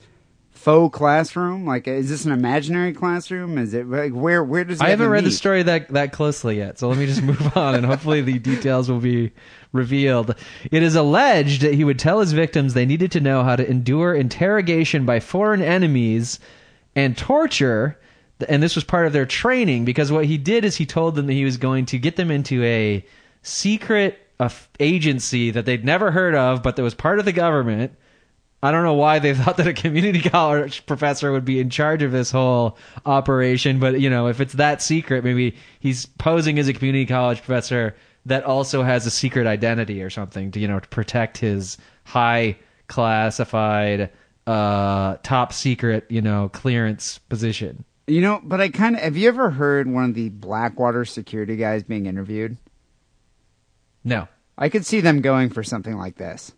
[0.52, 1.66] faux classroom.
[1.66, 3.58] Like, is this an imaginary classroom?
[3.58, 4.44] Is it like where?
[4.44, 7.00] Where does he I have haven't read the story that that closely yet, so let
[7.00, 9.32] me just move on, and hopefully the details will be
[9.74, 10.36] revealed.
[10.72, 13.70] It is alleged that he would tell his victims they needed to know how to
[13.70, 16.40] endure interrogation by foreign enemies
[16.96, 18.00] and torture,
[18.48, 19.84] and this was part of their training.
[19.84, 22.32] Because what he did is he told them that he was going to get them
[22.32, 23.06] into a
[23.42, 24.20] secret
[24.80, 27.92] agency that they'd never heard of, but that was part of the government.
[28.62, 32.04] I don't know why they thought that a community college professor would be in charge
[32.04, 36.68] of this whole operation, but you know, if it's that secret, maybe he's posing as
[36.68, 37.96] a community college professor
[38.26, 42.58] that also has a secret identity or something to you know to protect his high
[42.88, 44.10] classified
[44.48, 49.30] uh top secret you know clearance position You know, but I kind of have you
[49.30, 52.58] ever heard one of the Blackwater security guys being interviewed?
[54.04, 56.52] no I could see them going for something like this.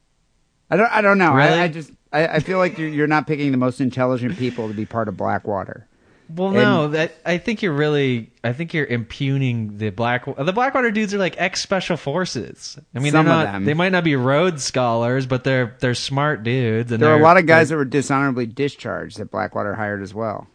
[0.70, 0.92] I don't.
[0.92, 1.34] I don't know.
[1.34, 1.60] Really?
[1.60, 1.92] I, I just.
[2.12, 5.08] I, I feel like you're, you're not picking the most intelligent people to be part
[5.08, 5.88] of Blackwater.
[6.30, 10.92] Well no that i think you're really i think you're impugning the black the blackwater
[10.92, 13.66] dudes are like ex special forces i mean they're of not them.
[13.66, 17.24] they might not be Rhodes scholars but they're they're smart dudes and There are a
[17.24, 20.48] lot of guys that were dishonorably discharged that Blackwater hired as well.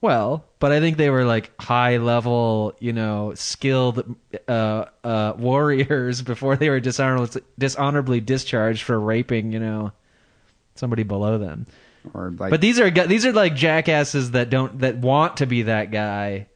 [0.00, 6.20] Well, but I think they were like high level, you know, skilled uh, uh, warriors
[6.32, 9.92] before they were dishonorably, dishonorably discharged for raping, you know,
[10.74, 11.66] somebody below them.
[12.12, 15.62] Or like, But these are these are like jackasses that don't that want to be
[15.62, 16.48] that guy,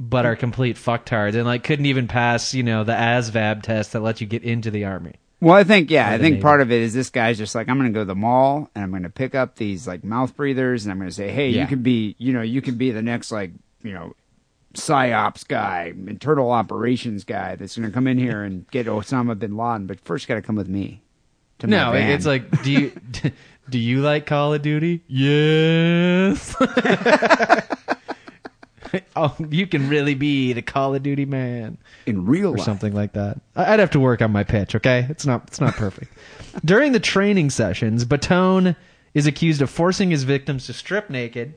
[0.00, 4.00] but are complete fucktards and like couldn't even pass, you know, the ASVAB test that
[4.00, 5.14] lets you get into the army.
[5.40, 6.42] well, I think yeah, I think Navy.
[6.42, 8.70] part of it is this guy's just like I'm going to go to the mall
[8.74, 11.30] and I'm going to pick up these like mouth breathers and I'm going to say,
[11.30, 11.62] hey, Yeah.
[11.62, 13.52] you could be, you know, you could be the next like,
[13.84, 14.14] you know,
[14.74, 19.56] psyops guy, internal operations guy that's going to come in here and get Osama bin
[19.56, 21.02] Laden, but first got to come with me.
[21.60, 22.10] To my No, van.
[22.10, 22.92] it's like do you
[23.70, 25.02] do you like Call of Duty?
[25.08, 26.54] Yes.
[29.16, 32.64] oh, you can really be the Call of Duty man in real or life.
[32.64, 33.40] something like that.
[33.54, 34.74] I- I'd have to work on my pitch.
[34.74, 36.12] Okay, it's not it's not perfect.
[36.64, 38.76] During the training sessions, Batone
[39.14, 41.54] is accused of forcing his victims to strip naked,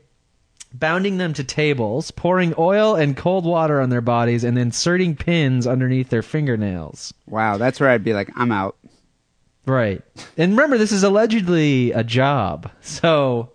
[0.73, 5.65] bounding them to tables, pouring oil and cold water on their bodies, and inserting pins
[5.67, 7.13] underneath their fingernails.
[7.27, 8.75] Wow, that's where I'd be like, I'm out.
[9.65, 10.01] Right.
[10.37, 12.71] And remember, this is allegedly a job.
[12.81, 13.51] So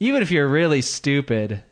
[0.00, 1.62] even if you're really stupid,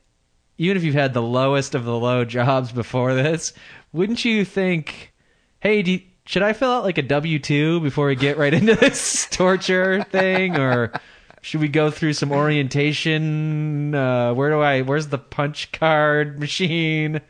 [0.58, 3.52] even if you've had the lowest of the low jobs before this,
[3.92, 5.12] wouldn't you think,
[5.60, 8.74] hey, you- should I fill out like a W 2 before we get right into
[8.76, 10.56] this torture thing?
[10.56, 10.92] Or
[11.40, 13.94] should we go through some orientation?
[13.94, 17.20] Uh, where do I, where's the punch card machine?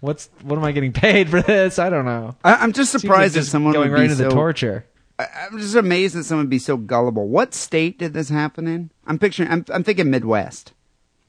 [0.00, 1.78] What's, what am I getting paid for this?
[1.78, 2.36] I don't know.
[2.44, 4.84] I, I'm just surprised that someone going right into the torture.
[5.18, 7.28] I'm just amazed that someone would be so gullible.
[7.28, 8.90] What state did this happen in?
[9.06, 9.50] I'm picturing.
[9.50, 10.72] I'm, I'm thinking Midwest,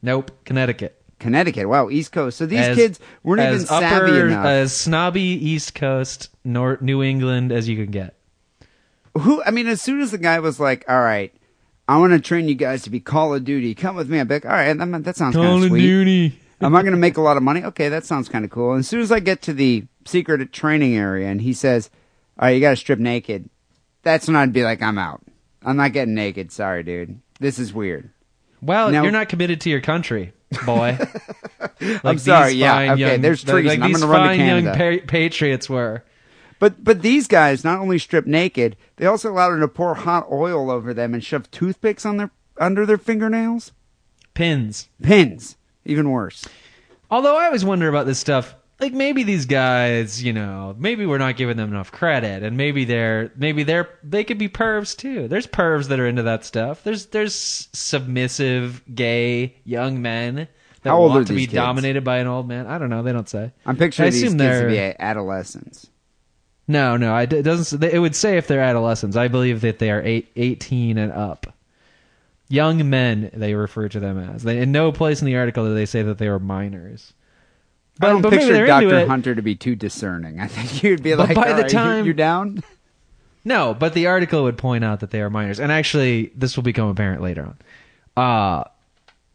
[0.01, 1.01] Nope, Connecticut.
[1.19, 1.67] Connecticut.
[1.69, 2.37] Wow, East Coast.
[2.37, 4.45] So these As- kids weren't even savvy upper, enough.
[4.45, 8.13] as snobby East Coast, New England as you can get.
[9.17, 9.41] Who?
[9.43, 11.33] I mean, as soon as the guy was like, "All right,
[11.87, 13.73] I want to train you guys to be Call of Duty.
[13.73, 16.39] Come with me." I'm like, "All right, that, that sounds Call of sweet." Duty.
[16.61, 17.63] Am I going to make a lot of money?
[17.63, 18.71] Okay, that sounds kind of cool.
[18.71, 21.89] And as soon as I get to the secret training area and he says,
[22.37, 23.49] "All right, you got to strip naked,"
[24.07, 25.21] that's when I'd be like, "I'm out.
[25.63, 26.51] I'm not getting naked.
[26.51, 27.19] Sorry, dude.
[27.39, 28.09] This is weird."
[28.61, 30.33] Well, Now- you're not committed to your country,
[30.65, 30.97] boy.
[31.79, 33.79] Like I'm sorry, yeah, fine okay, young- there's like- treason.
[33.81, 34.65] Like I'm gonna run to fine young
[35.01, 36.03] pa- patriots were.
[36.59, 40.27] But but these guys not only stripped naked, they also allowed her to pour hot
[40.31, 43.73] oil over them and shove toothpicks on their under their fingernails.
[44.33, 44.89] Pins.
[45.03, 46.45] Pins, even worse.
[47.11, 48.55] Although I always wonder about this stuff.
[48.79, 52.85] Like maybe these guys, you know, maybe we're not giving them enough credit, and maybe
[52.85, 55.27] they're maybe they're they could be pervs too.
[55.27, 56.83] There's pervs that are into that stuff.
[56.83, 60.47] There's there's submissive gay young men
[60.83, 61.55] that How old want are to be these kids?
[61.55, 62.67] dominated by an old man.
[62.67, 63.01] I don't know.
[63.01, 63.51] They don't say.
[63.65, 65.87] I'm picturing I these assume kids to they're- be adolescents.
[66.67, 67.81] No, no, I, it doesn't.
[67.83, 69.15] It would say if they're adolescents.
[69.15, 71.47] I believe that they are eight, 18 and up.
[72.49, 74.43] Young men, they refer to them as.
[74.43, 77.13] They, in no place in the article do they say that they were minors.
[78.01, 79.07] I don't but picture Dr.
[79.07, 80.39] Hunter to be too discerning.
[80.41, 82.63] I think you'd be But like, by the "All right, time- you down?
[83.45, 86.63] No, but the article would point out that they are minors, and actually, this will
[86.63, 88.21] become apparent later on.
[88.21, 88.63] Uh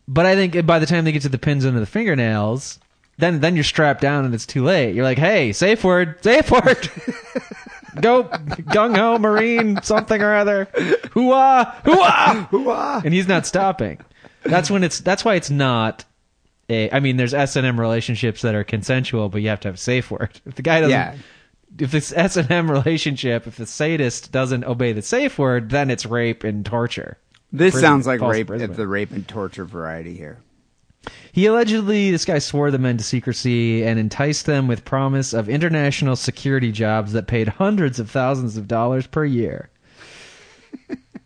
[0.07, 2.79] but I think by the time they get to the pins under the fingernails,
[3.17, 4.95] then then you're strapped down and it's too late.
[4.95, 6.91] You're like, hey, safe word, safe word.
[8.03, 10.67] Go gung ho marine something or other.
[10.75, 13.01] Hooah, hooah, Hoo-ah.
[13.05, 13.99] and he's not stopping.
[14.43, 15.01] That's when it's.
[15.01, 16.05] That's why it's not.
[16.73, 19.69] A, I mean, there's S and M relationships that are consensual, but you have to
[19.69, 20.41] have a safe word.
[20.47, 21.15] If the guy doesn't, Yeah.
[21.79, 25.91] if it's S and M relationship, if the sadist doesn't obey the safe word, then
[25.91, 27.19] it's rape and torture.
[27.53, 30.39] This Prison- sounds like rape uh, of the rape and torture variety here.
[31.33, 35.49] He allegedly, this guy swore the men to secrecy and enticed them with promise of
[35.49, 39.69] international security jobs that paid hundreds of thousands of dollars per year.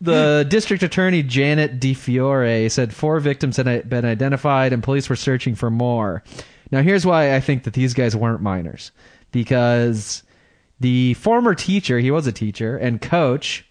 [0.00, 5.54] the district attorney Janet DiFiore said four victims had been identified and police were searching
[5.54, 6.22] for more.
[6.70, 8.90] Now, here's why I think that these guys weren't minors.
[9.32, 10.22] Because
[10.80, 13.64] the former teacher, he was a teacher, and coach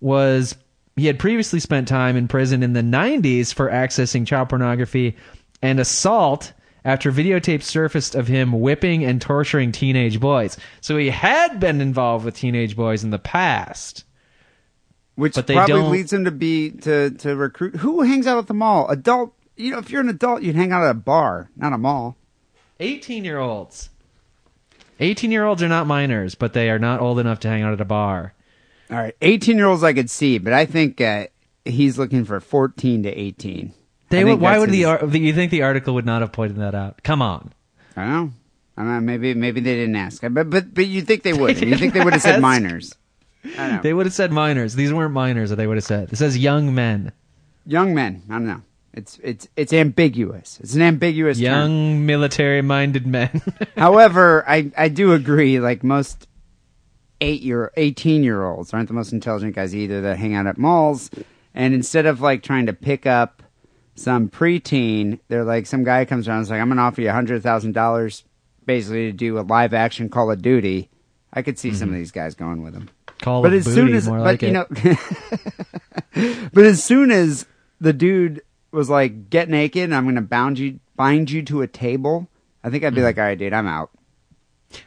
[0.00, 0.56] was
[0.96, 5.16] he had previously spent time in prison in the 90s for accessing child pornography
[5.62, 6.52] and assault
[6.84, 10.58] after videotapes surfaced of him whipping and torturing teenage boys.
[10.80, 14.04] So he had been involved with teenage boys in the past.
[15.14, 17.76] Which But they probably don't- leads him to be to to recruit.
[17.76, 18.88] Who hangs out at the mall?
[18.88, 19.34] Adult.
[19.56, 22.16] You know, if you're an adult, you'd hang out at a bar, not a mall.
[22.80, 23.90] 18 year olds.
[25.00, 27.72] 18 year olds are not minors, but they are not old enough to hang out
[27.72, 28.32] at a bar.
[28.90, 31.26] All right, 18 year olds I could see, but I think uh,
[31.64, 33.72] he's looking for 14 to 18.
[34.10, 36.32] They would, why would the, his- ar- the you think the article would not have
[36.32, 37.02] pointed that out?
[37.02, 37.52] Come on.
[37.96, 38.32] I don't know.
[38.76, 39.00] I don't know.
[39.00, 41.60] Maybe maybe they didn't ask, but but but you think they would?
[41.60, 42.94] you think they would have said minors?
[43.44, 43.82] I don't know.
[43.82, 44.74] They would have said minors.
[44.74, 46.12] These weren't minors that they would have said.
[46.12, 47.12] It says young men.
[47.66, 48.22] Young men.
[48.28, 48.62] I don't know.
[48.94, 50.60] It's it's it's ambiguous.
[50.60, 51.44] It's an ambiguous term.
[51.44, 53.40] Young military minded men.
[53.76, 55.60] However, I I do agree.
[55.60, 56.28] Like most
[57.22, 60.02] eight year, eighteen year olds aren't the most intelligent guys either.
[60.02, 61.10] That hang out at malls,
[61.54, 63.42] and instead of like trying to pick up
[63.94, 67.08] some preteen, they're like some guy comes around and is like, "I'm gonna offer you
[67.08, 68.24] a hundred thousand dollars,
[68.66, 70.90] basically to do a live action Call of Duty."
[71.32, 72.00] I could see some of mm-hmm.
[72.00, 72.90] these guys going with him.
[73.22, 74.52] Call but as booty, soon as, but like you it.
[74.52, 74.66] know,
[76.52, 77.46] but as soon as
[77.80, 81.66] the dude was like, "Get naked, and I'm gonna bound you, bind you to a
[81.66, 82.28] table,"
[82.62, 82.88] I think Hmm.
[82.88, 83.90] I'd be like, "All right, dude, I'm out."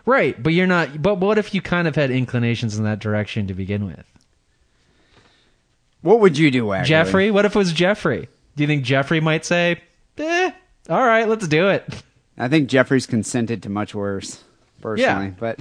[0.05, 1.01] right, but you're not.
[1.01, 4.03] But what if you kind of had inclinations in that direction to begin with?
[6.01, 6.85] What would you do, Wagner?
[6.85, 7.31] Jeffrey?
[7.31, 8.29] What if it was Jeffrey?
[8.55, 9.81] Do you think Jeffrey might say,
[10.17, 10.51] eh,
[10.89, 11.83] all right, let's do it?
[12.37, 14.43] I think Jeffrey's consented to much worse,
[14.85, 15.27] personally.
[15.27, 15.31] Yeah.
[15.39, 15.59] But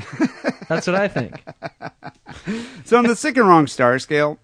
[0.69, 1.43] That's what I think.
[2.85, 4.39] so on the sick and wrong star scale,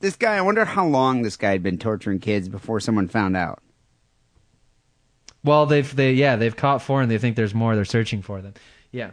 [0.00, 0.36] this guy.
[0.36, 3.60] I wonder how long this guy had been torturing kids before someone found out.
[5.44, 7.74] Well, they've they yeah they've caught four and they think there's more.
[7.74, 8.54] They're searching for them.
[8.92, 9.10] Yeah.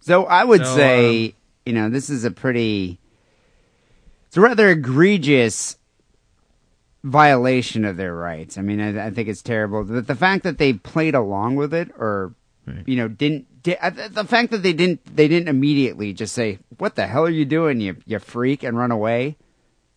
[0.00, 1.32] So I would So, say, um,
[1.66, 2.98] you know, this is a pretty,
[4.28, 5.76] it's a rather egregious
[7.02, 8.56] violation of their rights.
[8.56, 9.84] I mean, I, I think it's terrible.
[9.84, 12.34] But the fact that they played along with it, or
[12.86, 16.58] you know, didn't di- Uh, the fact that they didn't they didn't immediately just say,
[16.78, 19.36] "What the hell are you doing, you you freak," and run away.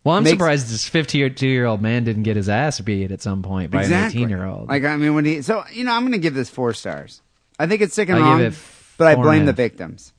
[0.02, 3.20] Well, I'm Makes- surprised this 52 year old man didn't get his ass beat at
[3.20, 4.68] some point by an 18 year old.
[4.68, 7.20] Like I mean, when he so you know, I'm going to give this four stars.
[7.58, 10.12] I think it's sick and I give wrong, but I blame the victims.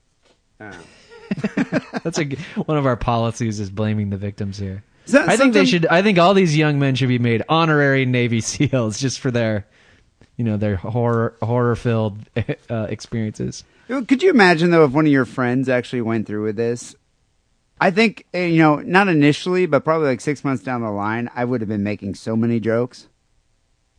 [2.03, 2.25] That's a
[2.65, 4.83] one of our policies is blaming the victims here.
[5.13, 5.85] I think they should.
[5.87, 9.65] I think all these young men should be made honorary Navy SEALs just for their,
[10.37, 12.17] you know, their horror horror filled
[12.69, 13.63] uh, experiences.
[13.87, 16.95] Could you imagine though if one of your friends actually went through with this?
[17.79, 21.29] I think eh, you know, not initially, but probably like six months down the line,
[21.35, 23.07] I would have been making so many jokes.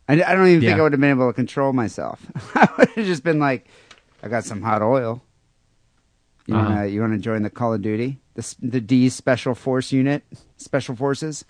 [0.07, 2.25] I, I don't even think I would have been able to control myself.
[2.55, 3.67] I would have just been like,
[4.21, 5.21] "I got some hot oil.
[6.47, 6.69] You Uh-huh.
[6.69, 10.23] wanna you wanna join the Call of Duty, the the D Special Force Unit,
[10.57, 11.45] Special Forces?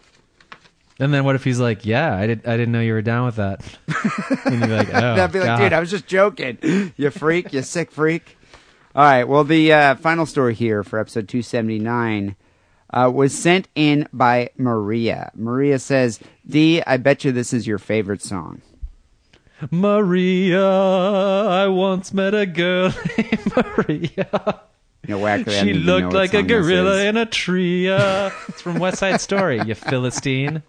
[1.03, 2.47] And then what if he's like, "Yeah, I did.
[2.47, 3.61] I didn't know you were down with that."
[4.45, 5.57] and you're like, "Oh, That'd be like, God.
[5.57, 6.93] dude, I was just joking.
[6.95, 8.37] You freak, you sick freak.
[8.95, 9.23] All right.
[9.23, 12.35] Well, the uh, final story here for episode 279
[12.91, 15.31] uh, was sent in by Maria.
[15.35, 18.61] Maria says, D, I bet you this is your favorite song.
[19.71, 24.61] Maria, I once met a girl named Maria.
[25.07, 27.89] You know, Wacker, I don't She looked like a gorilla in a tree.
[27.89, 30.63] Uh, it's from West Side Story, you Philistine.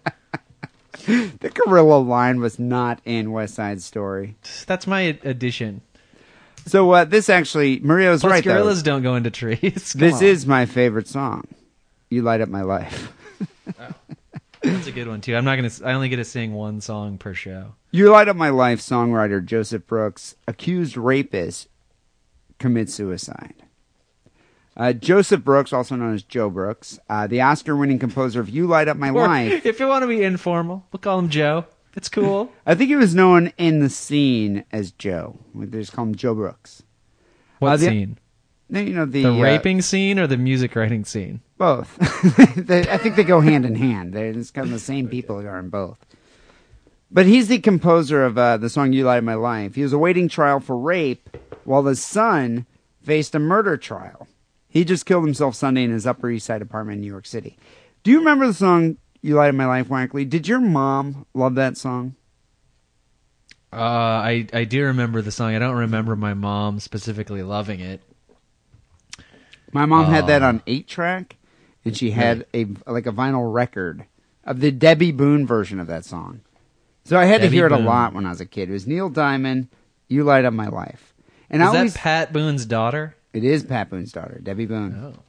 [1.39, 4.35] The gorilla line was not in West Side Story.
[4.67, 5.81] That's my addition.
[6.65, 8.53] So uh, this actually, Maria was Plus, right, though.
[8.53, 9.59] gorillas don't go into trees.
[9.93, 10.23] Come This on.
[10.23, 11.43] is my favorite song.
[12.09, 13.11] You light up my life.
[14.63, 15.35] That's a good one too.
[15.35, 15.69] I'm not gonna.
[15.83, 17.75] I only get to sing one song per show.
[17.91, 21.67] You Light Up My Life songwriter Joseph Brooks, accused rapist,
[22.57, 23.53] commits suicide.
[24.77, 28.67] Uh, Joseph Brooks, also known as Joe Brooks, uh, the Oscar winning composer of You
[28.67, 29.65] Light Up My Or, Life.
[29.65, 31.65] if you want to be informal, we'll call him Joe.
[31.95, 32.51] It's cool.
[32.65, 35.39] I think he was known in the scene as Joe.
[35.55, 36.83] They just call him Joe Brooks.
[37.59, 38.17] What Uh, the- scene?
[38.67, 41.41] You know, the, The uh, raping scene or the music writing scene?
[41.57, 41.95] Both.
[42.57, 44.11] They- I think they go hand in hand.
[44.13, 46.03] They're it's kind of the same people who are in both.
[47.11, 49.93] But he's the composer of uh, the song "You Light Up My Life." He was
[49.93, 51.29] awaiting trial for rape,
[51.63, 52.65] while his son
[53.03, 54.27] faced a murder trial.
[54.75, 57.57] He just killed himself Sunday in his Upper East Side apartment in New York City.
[58.03, 59.87] Do you remember the song "You Light Up My Life"?
[59.87, 60.29] Wankley?
[60.29, 62.15] Did your mom love that song?
[63.71, 65.55] Uh, I I do remember the song.
[65.55, 68.01] I don't remember my mom specifically loving it.
[69.71, 70.47] My mom had that Oh.
[70.49, 71.37] on eight track,
[71.85, 74.03] and she had a like a vinyl record
[74.43, 76.41] of the Debby Boone version of that song.
[77.05, 78.69] So I had to Debby hear it a lot when I was a kid.
[78.69, 79.69] It was Neil Diamond,
[80.09, 81.13] "You Light Up My Life,"
[81.49, 83.14] and Is I always that Pat Boone's daughter?
[83.35, 85.13] It is Pat Boone's daughter, Debby Boone.
[85.13, 85.19] Oh.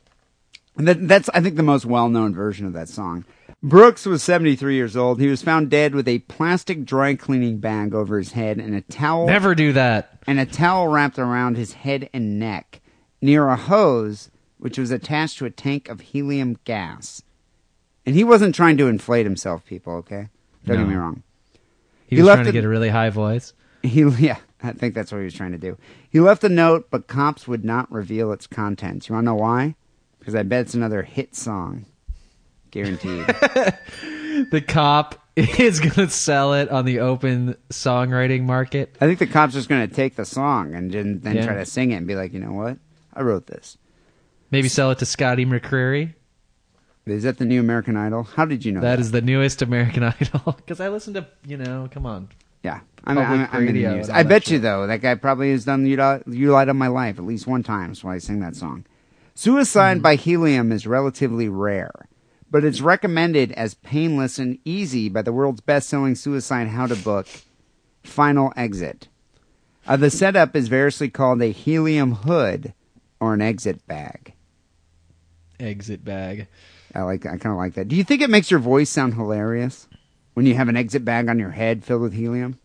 [0.79, 3.25] And that, that's I think the most well known version of that song.
[3.63, 5.21] Brooks was 73 years old.
[5.21, 8.83] He was found dead with a plastic dry cleaning bag over his head and a
[8.83, 10.21] towel Never do that.
[10.27, 12.81] and a towel wrapped around his head and neck
[13.21, 17.23] near a hose which was attached to a tank of helium gas.
[18.05, 20.29] And he wasn't trying to inflate himself, people, okay?
[20.65, 21.23] Don't get me wrong.
[22.07, 23.53] He, He was left trying to it- get a really high voice.
[23.83, 25.77] He yeah, I think that's what he was trying to do.
[26.09, 29.09] He left a note, but cops would not reveal its contents.
[29.09, 29.75] You want to know why?
[30.19, 31.85] Because I bet it's another hit song.
[32.71, 33.27] Guaranteed.
[34.51, 38.95] The cop is gonna sell it on the open songwriting market.
[39.01, 41.47] I think the cops just going to take the song and then, then Yeah.
[41.47, 42.77] try to sing it and be like, you know what?
[43.15, 43.79] I wrote this.
[44.51, 46.17] Maybe sell it to Scotty McCreery.
[47.07, 48.25] Is that the new American Idol?
[48.25, 48.97] How did you know that?
[48.97, 50.53] That is the newest American Idol.
[50.53, 52.29] Because I listen to, you know, come on.
[52.67, 54.11] Yeah, I'm, I'm, I'm in the news.
[54.11, 56.89] I bet you though that guy probably has done "You Light, you Light Up My
[56.89, 57.89] Life" at least one time.
[57.91, 58.85] That's why I sing that song.
[59.35, 60.03] Suicide Mm-hmm.
[60.03, 62.09] by helium is relatively rare,
[62.51, 67.27] but it's recommended as painless and easy by the world's best-selling suicide how-to book,
[68.03, 69.09] Final Exit.
[69.87, 72.73] Uh, the setup is variously called a helium hood
[73.21, 74.33] or an exit bag.
[75.61, 76.49] Exit bag.
[76.95, 77.25] I like.
[77.27, 77.89] I kind of like that.
[77.89, 79.87] Do you think it makes your voice sound hilarious
[80.37, 82.59] when you have an exit bag on your head filled with helium?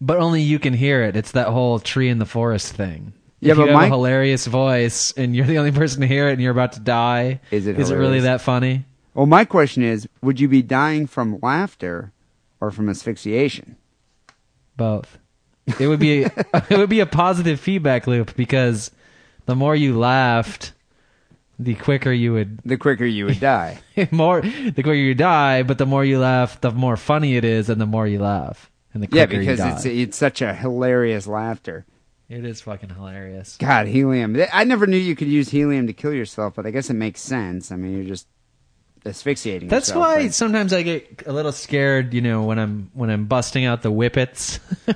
[0.00, 1.14] But only you can hear it.
[1.16, 3.12] It's that whole tree in the forest thing.
[3.40, 6.06] Yeah, if but you have my- a hilarious voice and you're the only person to
[6.06, 8.86] hear it and you're about to die, Is it is it really that funny?
[9.12, 12.10] Well, my question is, would you be dying from laughter
[12.58, 13.76] or from asphyxiation?
[14.78, 15.18] Both.
[15.78, 16.22] It would be
[16.70, 18.90] it would be a positive feedback loop because
[19.44, 20.72] the more you laughed,
[21.58, 23.78] the quicker you would The quicker you would die.
[24.10, 27.68] more the quicker you die, but the more you laugh, the more funny it is
[27.68, 28.70] and the more you laugh.
[28.94, 29.72] And the yeah, quicker because you die.
[29.76, 31.86] it's it's such a hilarious laughter.
[32.28, 33.56] it is fucking hilarious.
[33.58, 34.36] God, helium.
[34.52, 37.20] I never knew you could use helium to kill yourself, but I guess it makes
[37.20, 37.70] sense.
[37.72, 38.26] I mean, you're just
[39.06, 39.68] asphyxiating.
[39.68, 40.34] That's yourself, why right?
[40.34, 43.90] sometimes I get a little scared, you know, when I'm when I'm busting out the
[43.92, 44.58] whippets.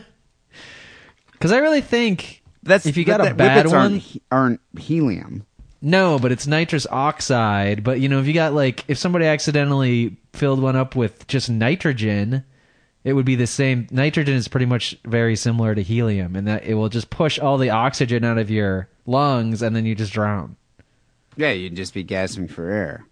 [1.32, 4.02] Because I really think That's if you but got a that- bad whippets one, aren't,
[4.02, 5.46] he- aren't helium.
[5.86, 7.84] No, but it's nitrous oxide.
[7.84, 11.48] But you know, if you got like if somebody accidentally filled one up with just
[11.48, 12.44] nitrogen,
[13.04, 13.86] it would be the same.
[13.92, 17.56] Nitrogen is pretty much very similar to helium, in that it will just push all
[17.56, 20.56] the oxygen out of your lungs, and then you just drown.
[21.36, 23.06] Yeah, you'd just be gasping for air.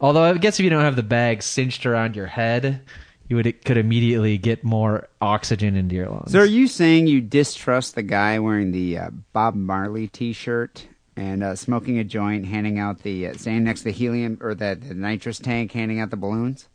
[0.00, 2.82] Although I guess if you don't have the bag cinched around your head,
[3.28, 6.32] you would could immediately get more oxygen into your lungs.
[6.32, 10.88] So, are you saying you distrust the guy wearing the uh, Bob Marley T-shirt
[11.18, 14.54] and uh, smoking a joint, handing out the uh, standing next to the helium or
[14.54, 16.68] the, the nitrous tank, handing out the balloons?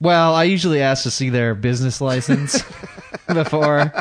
[0.00, 2.62] Well, I usually ask to see their business license
[3.26, 3.92] before,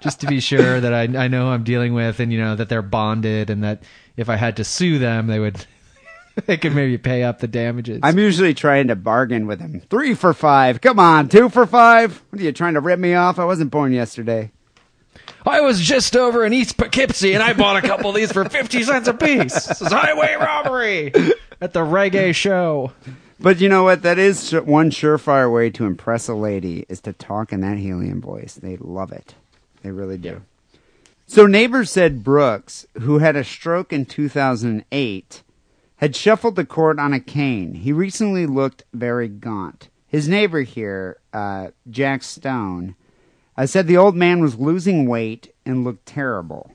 [0.00, 2.54] just to be sure that I I know who I'm dealing with, and you know
[2.54, 3.82] that they're bonded, and that
[4.16, 5.64] if I had to sue them, they would
[6.46, 8.00] they could maybe pay up the damages.
[8.02, 9.80] I'm usually trying to bargain with them.
[9.88, 10.80] Three for five.
[10.80, 12.22] Come on, two for five.
[12.30, 13.38] What are you trying to rip me off?
[13.38, 14.52] I wasn't born yesterday.
[15.48, 18.44] I was just over in East Poughkeepsie and I bought a couple of these for
[18.48, 19.66] 50 cents a piece.
[19.66, 21.12] This is highway robbery
[21.60, 22.92] at the reggae show.
[23.40, 24.02] But you know what?
[24.02, 28.20] That is one surefire way to impress a lady is to talk in that helium
[28.20, 28.54] voice.
[28.54, 29.34] They love it.
[29.82, 30.42] They really do.
[31.26, 35.42] So neighbors said Brooks, who had a stroke in 2008,
[35.96, 37.74] had shuffled the court on a cane.
[37.74, 39.88] He recently looked very gaunt.
[40.06, 42.96] His neighbor here, uh, Jack Stone,
[43.58, 46.72] uh, said the old man was losing weight and looked terrible.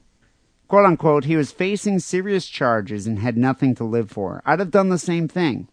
[0.67, 4.41] Quote unquote, he was facing serious charges and had nothing to live for.
[4.45, 5.69] I'd have done the same thing.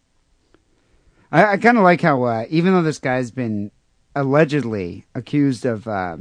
[1.32, 3.72] I, I kind of like how, uh, even though this guy's been
[4.14, 6.18] allegedly accused of uh,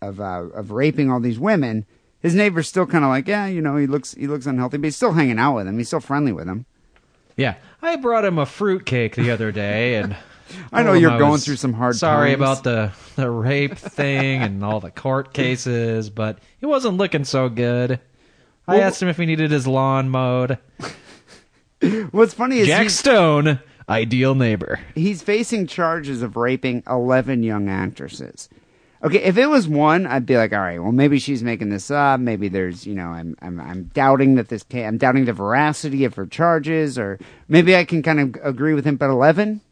[0.00, 1.84] of uh, of raping all these women,
[2.20, 4.86] his neighbor's still kind of like, yeah, you know, he looks he looks unhealthy, but
[4.86, 5.76] he's still hanging out with him.
[5.76, 6.64] He's still friendly with him.
[7.36, 7.56] Yeah.
[7.82, 10.16] I brought him a fruit cake the other day and
[10.72, 12.40] I know you're I going through some hard Sorry times.
[12.40, 17.48] about the the rape thing and all the court cases, but he wasn't looking so
[17.48, 18.00] good.
[18.68, 20.58] I Well- asked him if he needed his lawn mowed.
[22.10, 24.78] What's funny is Jack Stone, ideal neighbor.
[24.94, 28.48] he's facing charges of raping 11 young actresses.
[29.02, 31.90] Okay, if it was one, I'd be like, all right, well, maybe she's making this
[31.90, 32.20] up.
[32.20, 36.16] Maybe there's, you know, I'm, I'm, I'm doubting that this, I'm doubting the veracity of
[36.16, 38.96] her charges, or maybe I can kind of agree with him.
[38.96, 39.62] But 11?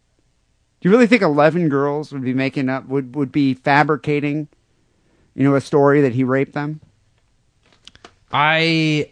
[0.80, 4.48] Do you really think 11 girls would be making up, would, would be fabricating,
[5.34, 6.80] you know, a story that he raped them?
[8.32, 9.10] I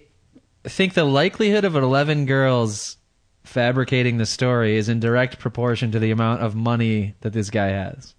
[0.64, 2.96] think the likelihood of 11 girls
[3.44, 7.68] fabricating the story is in direct proportion to the amount of money that this guy
[7.68, 8.14] has.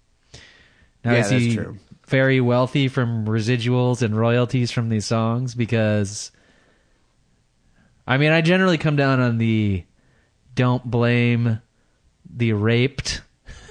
[1.04, 1.78] Now, Yeah, is he that's true.
[2.06, 5.54] very wealthy from residuals and royalties from these songs?
[5.54, 6.32] Because,
[8.06, 9.84] I mean, I generally come down on the
[10.54, 11.60] don't blame
[12.28, 13.22] the raped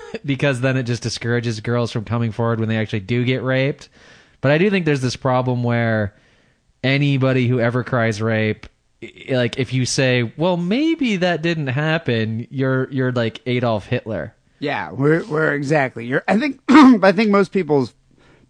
[0.25, 3.89] because then it just discourages girls from coming forward when they actually do get raped.
[4.41, 6.15] But I do think there's this problem where
[6.83, 8.67] anybody who ever cries rape
[9.29, 14.91] like if you say well maybe that didn't happen you're you're like Adolf Hitler Yeah,
[14.91, 16.05] we're we're exactly.
[16.05, 16.23] You're.
[16.27, 16.61] I think.
[16.69, 17.93] I think most people's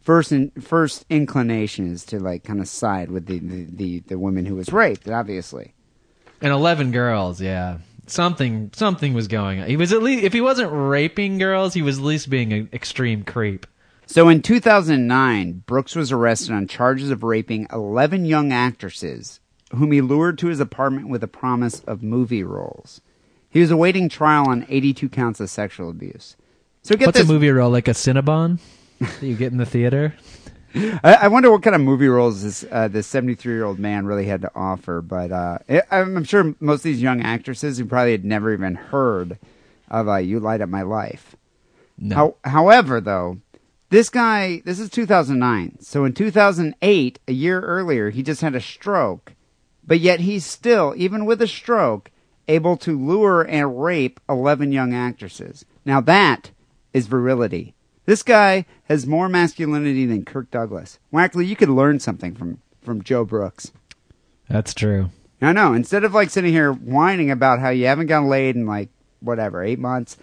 [0.01, 4.19] first in, first inclination is to like kind of side with the, the the the
[4.19, 5.09] woman who was raped.
[5.09, 5.73] Obviously.
[6.41, 7.79] and 11 girls yeah
[8.09, 11.81] something something was going on he was at least if he wasn't raping girls he
[11.81, 13.65] was at least being an extreme creep
[14.09, 19.41] So in 2009, Brooks was arrested on charges of raping 11 young actresses,
[19.75, 23.01] whom he lured to his apartment with a promise of movie roles.
[23.49, 26.37] He was awaiting trial on 82 counts of sexual abuse.
[26.83, 27.27] So get what's this.
[27.29, 28.59] a movie role like a Cinnabon
[28.99, 30.13] that you get in the theater
[30.75, 34.05] I, I wonder what kind of movie roles this uh, this 73 year old man
[34.05, 35.01] really had to offer.
[35.01, 38.75] But uh, I, I'm sure most of these young actresses who probably had never even
[38.75, 39.37] heard
[39.89, 41.35] of uh, "You Light Up My Life."
[41.97, 43.39] no How, however, though,
[43.89, 45.77] this guy, this is 2009.
[45.79, 49.33] So in 2008, a year earlier, he just had a stroke.
[49.85, 52.11] But yet he's still, even with a stroke,
[52.49, 55.63] able to lure and rape 11 young actresses.
[55.85, 56.51] Now that
[56.93, 57.73] is virility.
[58.07, 60.97] This guy has more masculinity than Kirk Douglas.
[61.13, 63.71] Wackerle, you could learn something from, from Joe Brooks.
[64.49, 65.73] that's true I know.
[65.73, 68.89] Instead of like sitting here whining about how you haven't gotten laid in like
[69.19, 70.17] whatever eight months,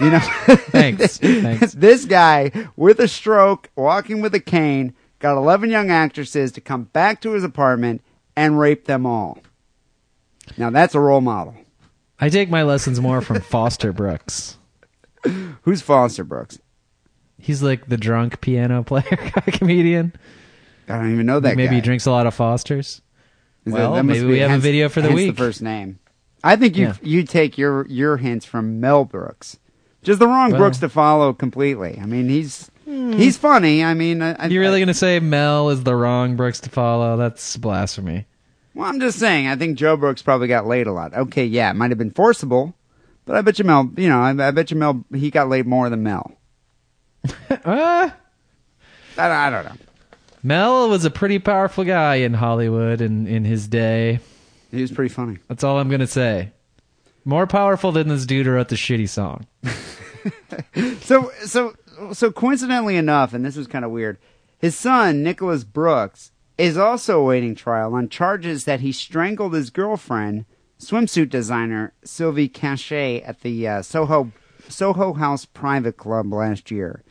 [0.00, 0.18] you know.
[0.70, 1.18] Thanks.
[1.18, 1.74] Thanks.
[1.74, 6.84] this guy with a stroke, walking with a cane, got eleven young actresses to come
[6.84, 8.00] back to his apartment
[8.36, 9.38] and rape them all.
[10.56, 11.56] Now that's a role model.
[12.18, 14.56] I take my lessons more from Foster Brooks
[15.62, 16.58] Who's Foster Brooks?
[17.44, 19.16] He's like the drunk piano player
[19.52, 20.12] comedian
[20.88, 21.74] I don't even know that maybe guy.
[21.76, 23.00] he drinks a lot of Fosters
[23.64, 25.36] Is Well, that must maybe we have a video for the hence week.
[25.36, 25.98] The first name.
[26.42, 26.96] I think you Yeah.
[27.02, 29.58] you take your your hints from Mel Brooks.
[30.02, 31.98] Just the wrong Well- Brooks to follow completely.
[32.00, 33.12] I mean, he's hmm.
[33.12, 33.82] he's funny.
[33.82, 37.16] I mean, I, I, really gonna say Mel is the wrong Brooks to follow?
[37.16, 38.26] That's blasphemy.
[38.74, 39.46] Well, I'm just saying.
[39.46, 41.14] I think Joe Brooks probably got laid a lot.
[41.14, 42.74] Okay, yeah, it might have been forcible,
[43.24, 43.90] but I bet you Mel.
[43.96, 45.04] You know, I, I bet you Mel.
[45.14, 46.36] He got laid more than Mel.
[47.66, 48.16] Ah,
[49.16, 49.76] I, don't know.
[50.42, 54.18] Mel was a pretty powerful guy in Hollywood in, in his day.
[54.70, 55.38] He was pretty funny.
[55.48, 56.50] That's all I'm gonna say.
[57.24, 59.46] More powerful than this dude who wrote the shitty song.
[61.02, 61.74] So, so,
[62.12, 64.18] so coincidentally enough, and this was kind of weird.
[64.58, 70.46] His son Nicholas Brooks is also awaiting trial on charges that he strangled his girlfriend,
[70.78, 74.32] swimsuit designer Sylvie Cachay, at the uh, Soho
[74.68, 77.02] Soho House Private Club last year.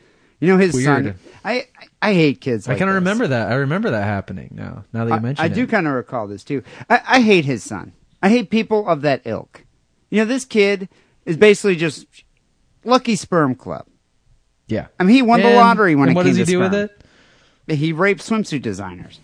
[0.44, 0.84] You know his Weird.
[0.84, 1.14] son.
[1.44, 1.66] I,
[2.02, 2.68] I I hate kids.
[2.68, 3.50] I like kind of remember that.
[3.50, 4.84] I remember that happening now.
[4.92, 6.62] Now that you I, mention I it, do kind of recall this too.
[6.88, 7.92] I, I hate his son.
[8.22, 9.64] I hate people of that ilk.
[10.10, 10.88] You know, this kid
[11.24, 12.06] is basically just
[12.84, 13.86] lucky sperm club.
[14.66, 14.86] Yeah.
[14.98, 16.60] I mean, he won the lottery when and it what came does he to do
[16.60, 17.76] with it?
[17.76, 19.20] He raped swimsuit designers.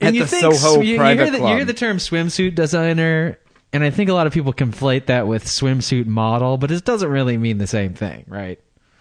[0.00, 1.98] And At you the think Soho you, you private hear the, you hear the term
[1.98, 3.38] swimsuit designer,
[3.72, 7.08] and I think a lot of people conflate that with swimsuit model, but it doesn't
[7.10, 8.58] really mean the same thing, right?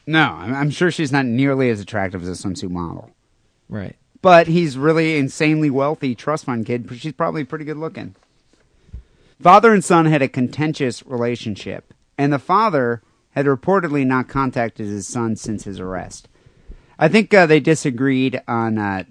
[0.10, 3.12] No, I'm I'm sure she's not nearly as attractive as a swimsuit model.
[3.70, 3.96] Right.
[4.24, 6.88] But he's really insanely wealthy trust fund kid.
[6.88, 8.16] but She's probably pretty good looking.
[9.40, 15.08] Father and son had a contentious relationship, and the father had reportedly not contacted his
[15.08, 16.28] son since his arrest.
[16.98, 19.04] I think uh, they disagreed on uh,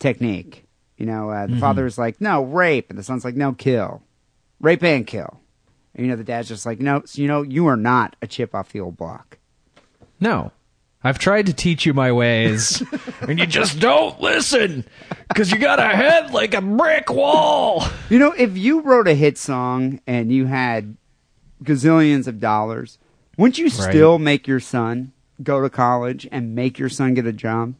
[0.00, 0.64] technique.
[0.96, 4.02] You know, uh, the father's like, "No, rape," and the son's like, "No, kill,
[4.60, 5.40] rape and kill."
[5.94, 8.26] And, you know, the dad's just like, "No, so, you know, you are not a
[8.26, 9.38] chip off the old block."
[10.20, 10.52] No.
[11.06, 12.82] I've tried to teach you my ways,
[13.20, 14.86] and you just don't listen
[15.28, 17.84] because you got a head like a brick wall.
[18.08, 20.96] You know, if you wrote a hit song and you had
[21.62, 22.98] gazillions of dollars,
[23.36, 25.12] wouldn't you still make your son
[25.42, 27.74] go to college and make your son get a job?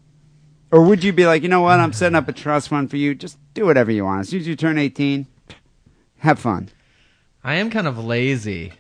[0.71, 2.97] Or would you be like, you know what, I'm setting up a trust fund for
[2.97, 3.15] you.
[3.15, 4.21] Just do whatever you want.
[4.23, 5.27] As soon as you turn 18,
[6.19, 6.69] have fun.
[7.43, 8.73] I am kind of lazy.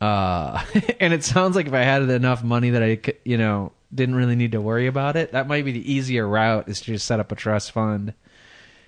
[0.00, 0.62] Uh,
[1.00, 4.14] and it sounds like if I had enough money that I, could, you know, didn't
[4.14, 7.06] really need to worry about it, that might be the easier route is to just
[7.06, 8.14] set up a trust fund,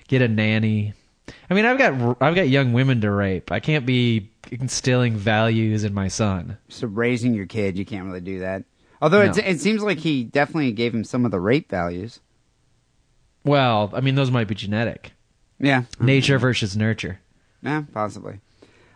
[0.08, 0.94] get a nanny.
[1.48, 3.52] I mean, I've got I've got young women to rape.
[3.52, 6.58] I can't be instilling values in my son.
[6.68, 8.64] So raising your kid, you can't really do that.
[9.00, 9.30] Although No.
[9.30, 12.20] it, it seems like he definitely gave him some of the rape values.
[13.44, 15.12] Well, I mean, those might be genetic.
[15.58, 15.84] Yeah.
[15.98, 17.20] Nature versus nurture.
[17.62, 18.40] Yeah, possibly.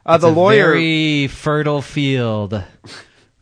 [0.06, 0.72] Uh, the lawyer.
[0.72, 2.62] very fertile field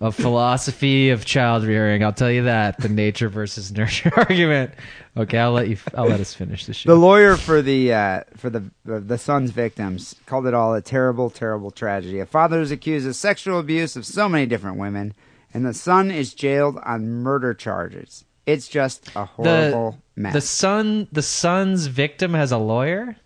[0.00, 2.02] of philosophy of child rearing.
[2.04, 4.72] I'll tell you that the nature versus nurture argument.
[5.16, 5.76] Okay, I'll let you.
[5.96, 6.90] I'll let us finish the show.
[6.90, 10.80] The lawyer for the uh, for the the the son's victims called it all a
[10.80, 12.18] terrible, terrible tragedy.
[12.20, 15.14] A father is accused of sexual abuse of so many different women,
[15.52, 18.24] and the son is jailed on murder charges.
[18.46, 20.32] It's just a horrible mess.
[20.32, 23.16] The son, the son's victim has a lawyer.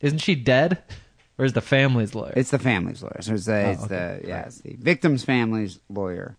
[0.00, 0.82] Isn't she dead?
[1.38, 2.32] Or is the family's lawyer?
[2.36, 3.18] It's the family's lawyer.
[3.20, 4.20] So it's the, Oh, it's okay.
[4.22, 6.36] the yeah, it's the victim's family's lawyer.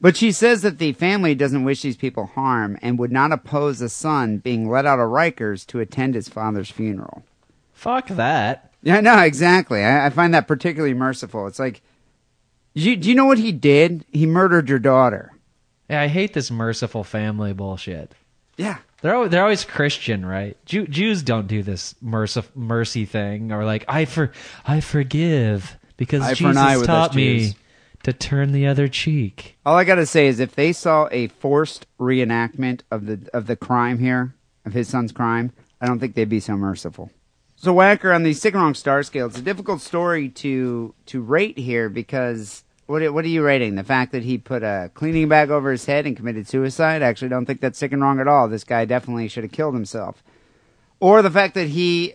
[0.00, 3.80] But she says that the family doesn't wish these people harm and would not oppose
[3.80, 7.24] the son being let out of Rikers to attend his father's funeral.
[7.72, 8.72] Fuck that.
[8.82, 9.82] Yeah, no, exactly.
[9.84, 11.46] I, I find that particularly merciful.
[11.48, 11.82] It's like,
[12.74, 14.04] you, do you know what he did?
[14.12, 15.32] He murdered your daughter.
[15.90, 18.12] Yeah, I hate this merciful family bullshit.
[18.56, 18.78] Yeah.
[19.00, 20.56] They're always, they're always Christian, right?
[20.64, 24.32] Jew, Jews don't do this mercy mercy thing, or like I for
[24.66, 27.54] I forgive because Eye for an eye Jesus with taught us me Jews.
[28.02, 29.56] to turn the other cheek.
[29.64, 33.56] All I gotta say is, if they saw a forced reenactment of the of the
[33.56, 34.34] crime here,
[34.64, 37.10] of his son's crime, I don't think they'd be so merciful.
[37.54, 41.20] So Wacker on the sick and wrong star scale, it's a difficult story to to
[41.20, 43.74] rate here because what what are you rating?
[43.74, 47.02] The fact that he put a cleaning bag over his head and committed suicide?
[47.02, 48.48] I actually don't think that's sick and wrong at all.
[48.48, 50.22] This guy definitely should have killed himself.
[50.98, 52.14] Or the fact that he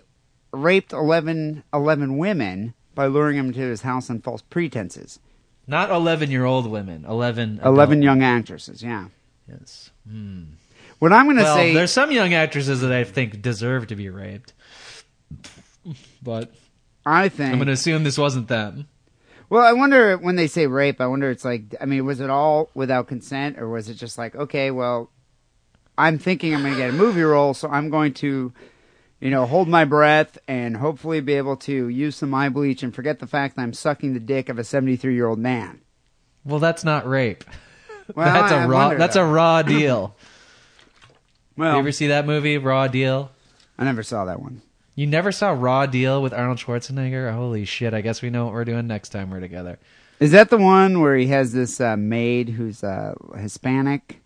[0.52, 5.20] raped 11, 11 women by luring them to his house on false pretenses.
[5.68, 7.62] Not eleven year old women, eleven.
[7.64, 9.06] 11 young actresses, yeah.
[9.48, 9.92] Yes.
[10.10, 10.44] Hmm.
[11.00, 13.88] What I'm going to say Well, say there's some young actresses that I think deserve
[13.88, 14.54] to be raped,
[16.22, 16.52] but
[17.06, 18.88] I think I'm going to assume this wasn't them.
[19.54, 22.32] Well, I wonder when they say rape, I wonder it's like I mean, was it
[22.32, 25.12] all without consent or was it just like, okay, well,
[25.95, 28.51] I'm thinking I'm going to get a movie role, so I'm going to
[29.20, 32.95] you know, hold my breath and hopefully be able to use some eye bleach and
[32.95, 35.82] forget the fact that I'm sucking the dick of a 73-year-old man.
[36.43, 37.43] Well, that's not rape.
[38.16, 38.95] Well, that's a I raw.
[38.95, 39.23] That's though.
[39.23, 40.18] a raw deal.
[41.56, 43.32] Well, you ever see that movie, Raw Deal?
[43.78, 44.64] I never saw that one.
[44.95, 47.34] You never saw Raw Deal with Arnold Schwarzenegger?
[47.34, 47.94] Holy shit!
[47.94, 49.80] I guess we know what we're doing next time we're together.
[50.20, 54.22] Is that the one where he has this uh, maid who's uh, Hispanic?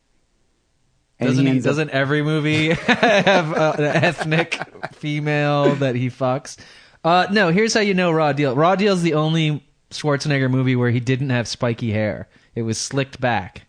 [1.20, 4.60] Doesn't he, up- doesn't every movie have uh, an ethnic
[4.94, 6.58] female that he fucks?
[7.04, 8.56] Uh, no, here's how you know Raw Deal.
[8.56, 12.28] Raw Deal is the only Schwarzenegger movie where he didn't have spiky hair.
[12.54, 13.64] It was slicked back.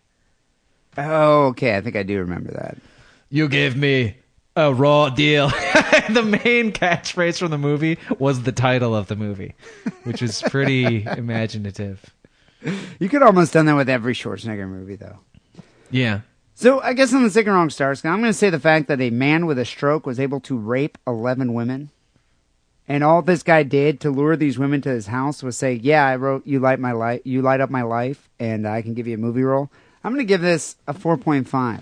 [0.97, 1.77] Oh, okay.
[1.77, 2.77] I think I do remember that.
[3.29, 4.17] You gave me
[4.59, 5.49] a raw deal.
[6.09, 9.55] the main catchphrase from the movie was the title of the movie,
[10.03, 12.13] which was pretty imaginative.
[12.99, 15.19] You could almost done that with every Schwarzenegger movie, though.
[15.89, 16.21] Yeah.
[16.55, 18.89] So I guess on the sick and wrong stars, I'm going to say the fact
[18.89, 21.89] that a man with a stroke was able to rape 11 women,
[22.85, 26.05] and all this guy did to lure these women to his house was say, "Yeah,
[26.05, 29.07] I wrote you light my life, you light up my life, and I can give
[29.07, 29.71] you a movie role."
[30.03, 31.81] I'm going to give this a 4.5.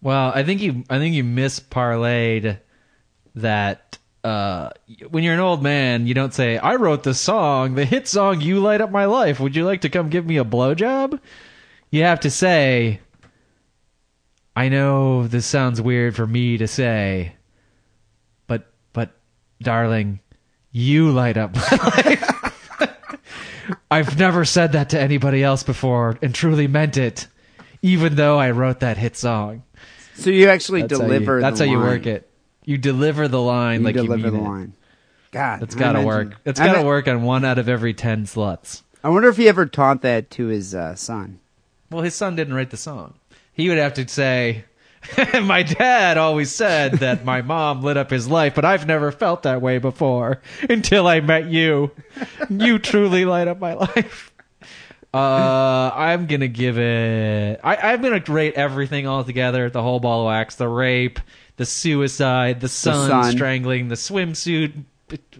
[0.00, 2.58] Well, I think you I think you misparlayed
[3.34, 4.70] that uh,
[5.10, 8.40] when you're an old man, you don't say, "I wrote the song, the hit song,
[8.40, 11.18] "You Light Up My Life." Would you like to come give me a blowjob?"
[11.90, 13.00] You have to say,
[14.54, 17.34] "I know this sounds weird for me to say,
[18.46, 19.10] but but
[19.60, 20.20] darling,
[20.70, 22.34] you light up my life."
[23.90, 27.26] I've never said that to anybody else before and truly meant it,
[27.82, 29.62] even though I wrote that hit song.
[30.18, 31.40] So you actually That's how you- deliver.
[31.40, 31.86] that's the how you line.
[31.86, 32.28] work it.
[32.64, 34.42] You deliver the line You like deliver you mean the it.
[34.48, 34.72] line.
[35.30, 36.38] God, That's I got to imagine- work.
[36.44, 38.82] That's I got to ma- work on one out of every ten sluts.
[39.04, 41.38] I wonder if he ever taught that to his uh, son.
[41.90, 43.14] Well, his son didn't write the song.
[43.52, 44.64] He would have to say,
[45.42, 49.44] "My dad always said that my mom lit up his life, but I've never felt
[49.44, 51.92] that way before until I met you.
[52.50, 54.27] You truly light up my life."
[55.12, 57.60] Uh, I'm gonna give it.
[57.64, 59.70] I, I'm gonna rate everything all together.
[59.70, 61.18] The whole ball of wax, the rape,
[61.56, 63.32] the suicide, the son, son.
[63.32, 64.72] strangling, the swimsuit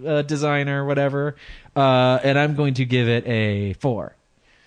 [0.06, 1.36] uh, designer, whatever.
[1.76, 4.16] Uh, and I'm going to give it a four.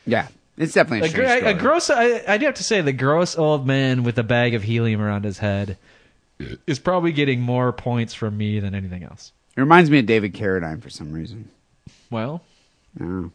[0.06, 1.12] Yeah, it's definitely a,
[1.46, 1.90] A, a gross.
[1.90, 5.02] I, I do have to say, the gross old man with a bag of helium
[5.02, 5.78] around his head
[6.68, 9.32] is probably getting more points from me than anything else.
[9.58, 11.50] It reminds me of David Carradine for some reason.
[12.10, 12.42] Well,
[12.96, 13.32] I don't know.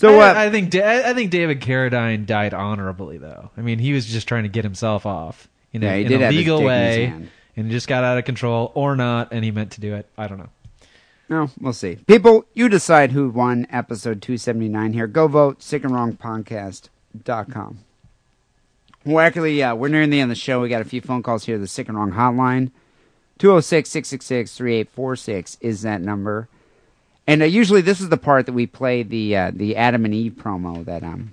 [0.00, 3.50] So uh, I, I think I think David Carradine died honorably, though.
[3.54, 6.60] I mean, he was just trying to get himself off in, a, in a legal
[6.60, 7.12] dick in his way,
[7.54, 10.06] and it just got out of control, or not, and he meant to do it.
[10.16, 10.48] I don't know.
[11.28, 11.96] No, we'll see.
[12.06, 15.06] People, you decide who won episode 279 here.
[15.06, 17.78] Go vote, sickandwrongpodcast.com.
[19.04, 20.62] Well, actually, yeah, we're nearing the end of the show.
[20.62, 21.58] We got a few phone calls here.
[21.58, 22.70] The Sick and Wrong hotline.
[23.38, 26.48] 206 666 3846 is that number.
[27.26, 30.14] And uh, usually this is the part that we play the uh, the Adam and
[30.14, 31.30] Eve promo that um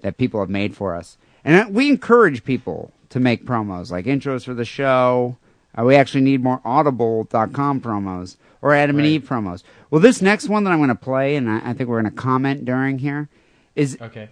[0.00, 1.16] that people have made for us.
[1.44, 5.36] And uh, we encourage people to make promos like intros for the show.
[5.76, 9.62] Uh, we actually need more audible.com promos or Adam and Eve promos.
[9.90, 12.12] Well, this next one that I'm going to play and I, I think we're going
[12.12, 13.28] to comment during here
[13.74, 14.28] is Okay.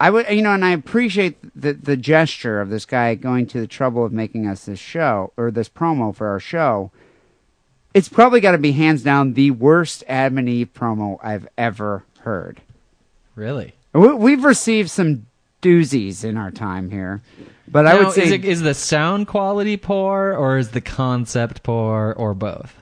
[0.00, 3.60] I would, you know, and I appreciate the the gesture of this guy going to
[3.60, 6.90] the trouble of making us this show or this promo for our show.
[7.94, 12.04] It's probably got to be hands down the worst Adam and Eve promo I've ever
[12.20, 12.60] heard.
[13.34, 13.74] Really?
[13.92, 15.26] We- We've received some
[15.62, 17.20] doozies in our time here,
[17.68, 21.62] but I would say is, it, is the sound quality poor, or is the concept
[21.62, 22.76] poor, or both?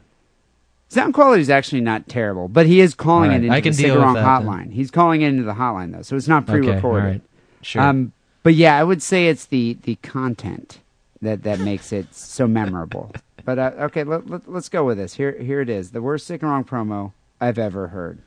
[0.91, 2.49] sound quality is actually not terrible.
[2.49, 4.47] But he is calling All it into I can the Sick and Wrong that, then.
[4.49, 4.73] hotline.
[4.73, 6.83] He's calling it into the hotline though, so it's not Okay, pre-recorded.
[7.05, 7.21] all right.
[7.63, 7.83] Sure.
[7.83, 8.13] Um,
[8.43, 10.79] but yeah, I would say it's the the content
[11.21, 13.13] that that makes it so memorable.
[13.49, 15.15] But uh, okay, let, let, let's go with this.
[15.15, 15.93] Here here it is.
[15.93, 18.19] The worst sick and wrong promo I've ever heard.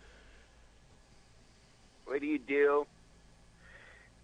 [2.06, 2.88] What do you do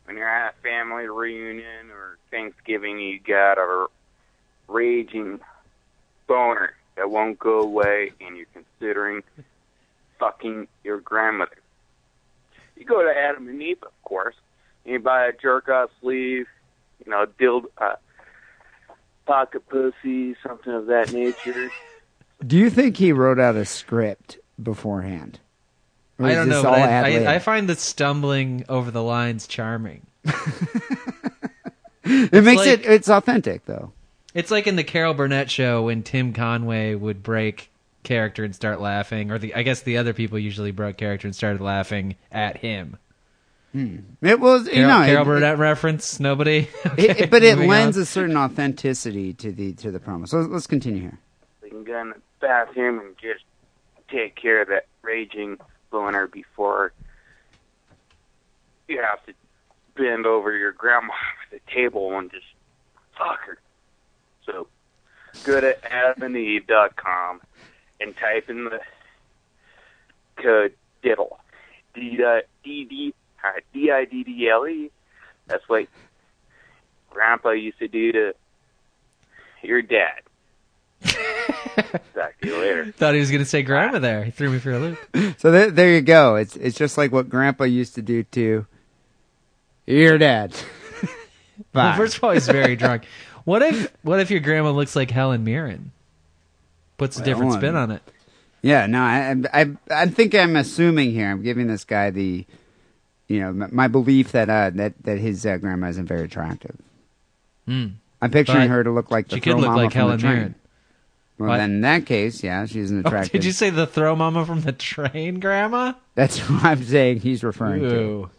[0.06, 2.98] when you're at a family reunion or Thanksgiving?
[2.98, 3.86] You got a
[4.68, 5.40] raging
[6.26, 9.22] boner that won't go away, and you're considering
[10.18, 11.60] fucking your grandmother.
[12.76, 14.36] You go to Adam and Eve, of course.
[14.84, 16.48] You buy a jerk off sleeve,
[17.06, 17.98] you know, dild, uh,
[19.28, 21.70] pocket pussy, something of that nature.
[22.45, 25.40] Do you think he wrote out a script beforehand?
[26.20, 26.80] I don't know, but?
[26.80, 30.08] I, I, I find the stumbling over the lines charming.
[32.04, 33.91] it makes like- it it's authentic though.
[34.34, 37.72] It's like in the Carol Burnett show when Tim Conway would break
[38.04, 41.36] character and start laughing, or the I guess the other people usually broke character and
[41.36, 42.98] started laughing at him.
[43.78, 44.04] Mm.
[44.22, 46.68] It was you Carol, know Carol it- Burnett reference, nobody.
[46.86, 48.04] Okay, it- but it lends on.
[48.04, 50.28] a certain authenticity to the to the promo.
[50.28, 51.20] So let's continue here.
[51.64, 53.44] You can go in the bathroom and just
[54.10, 55.58] take care of that raging
[55.91, 56.91] boner before
[58.88, 59.34] you have to
[59.95, 61.14] bend over your grandma
[61.52, 62.45] at the table and just
[63.18, 63.60] fuck her.
[64.45, 64.68] So
[65.44, 67.41] go to adamandeve.com
[67.99, 68.80] and type in the
[70.41, 70.74] code
[71.04, 71.40] diddle.
[71.94, 72.18] D
[72.64, 74.91] D D uh, D I D D L E.
[75.47, 75.88] That's what
[77.09, 78.34] Grandpa used to do to
[79.64, 80.22] your dad.
[81.03, 82.91] Talk to you later.
[82.91, 84.23] Thought he was going to say grandma there.
[84.23, 84.99] He threw me for a loop.
[85.38, 86.35] So there, there you go.
[86.35, 88.65] It's it's just like what Grandpa used to do to
[89.85, 90.55] your dad.
[91.73, 93.05] Well, first of all, he's very drunk.
[93.43, 95.91] What if what if your grandma looks like Helen Mirren?
[96.97, 98.03] Puts a different spin on it.
[98.61, 101.30] Yeah, no, I, I, I think I'm assuming here.
[101.30, 102.45] I'm giving this guy the,
[103.28, 106.76] you know, my belief that uh, that that his uh, grandma isn't very attractive.
[107.68, 107.88] Hmm.
[108.22, 109.99] I'm picturing But her to look like the she throw could look mama like from
[109.99, 110.36] Helen the train.
[110.36, 110.56] Mirren.
[111.38, 111.58] Well, What?
[111.58, 113.32] then in that case, yeah, she's an Oh, attractive.
[113.34, 115.94] did you say the throw mama from the train, grandma?
[116.16, 117.20] That's what I'm saying.
[117.20, 118.30] He's referring to.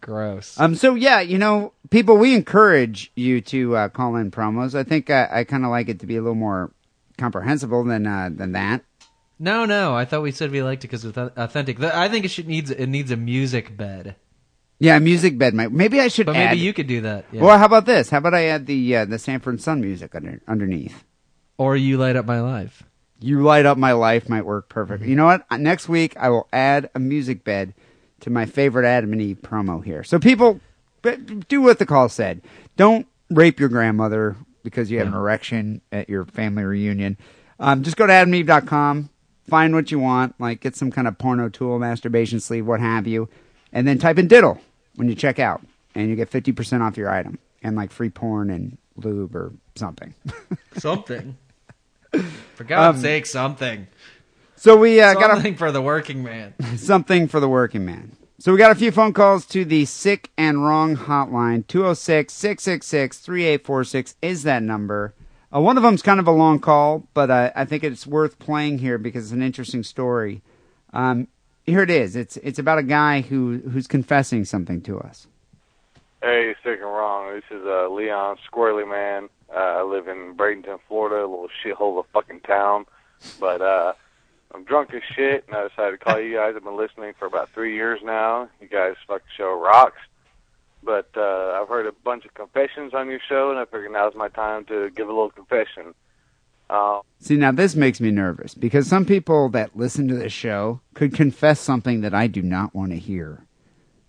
[0.00, 0.60] Gross.
[0.60, 0.74] Um.
[0.74, 4.74] So yeah, you know, people, we encourage you to uh, call in promos.
[4.74, 6.70] I think I, I kind of like it to be a little more
[7.16, 8.82] comprehensible than uh, than that.
[9.38, 9.94] No, no.
[9.94, 11.80] I thought we said we liked it because it's authentic.
[11.82, 14.16] I think it should needs it needs a music bed.
[14.78, 15.54] Yeah, a music bed.
[15.54, 16.50] Might, maybe I should But add.
[16.50, 17.24] maybe you could do that.
[17.32, 17.42] Yeah.
[17.42, 18.10] Well, how about this?
[18.10, 21.04] How about I add the uh, the Sanford and Son music under, underneath?
[21.56, 22.82] or you light up my life.
[23.20, 25.04] You light up my life might work perfect.
[25.04, 25.46] You know what?
[25.48, 27.74] Uh, Next week I will add a music bed
[28.20, 30.02] to my favorite Adam and Eve promo here.
[30.02, 30.60] So people,
[31.48, 32.42] do what the call said.
[32.76, 37.16] Don't rape your grandmother because you have an erection at your family reunion.
[37.60, 39.10] Um, just go to adamandeve.com,
[39.48, 43.06] find what you want, like get some kind of porno tool, masturbation sleeve, what have
[43.06, 43.28] you,
[43.72, 44.60] and then type in diddle
[44.96, 45.62] when you check out,
[45.94, 49.52] and you get fifty percent off your item and like free porn and lube or
[49.74, 50.14] something.
[50.76, 51.36] Something.
[52.54, 53.88] For God's Um, sake, something.
[54.56, 56.54] So we uh, got a something for the working man.
[56.76, 58.12] something for the working man.
[58.38, 61.64] So we got a few phone calls to the sick and wrong hotline.
[61.66, 65.12] 206-666-3846 is that number.
[65.54, 68.38] Uh, one of them's kind of a long call, but uh, I think it's worth
[68.38, 70.42] playing here because it's an interesting story.
[70.92, 71.28] Um,
[71.64, 72.16] here it is.
[72.16, 75.28] It's it's about a guy who who's confessing something to us.
[76.22, 77.34] Hey, sick and wrong.
[77.34, 79.28] This is uh, Leon Squirrely Man.
[79.54, 82.86] Uh, I live in Bradenton, Florida, a little shithole of a fucking town.
[83.38, 83.92] But uh,
[84.54, 86.54] I'm drunk as shit, and I decided to call you guys.
[86.56, 88.48] I've been listening for about three years now.
[88.60, 89.98] You guys fucking show rocks.
[90.84, 94.14] But uh, I've heard a bunch of confessions on your show, and I figured now's
[94.14, 95.94] my time to give a little confession.
[96.68, 100.80] Uh, See, now this makes me nervous because some people that listen to this show
[100.94, 103.46] could confess something that I do not want to hear.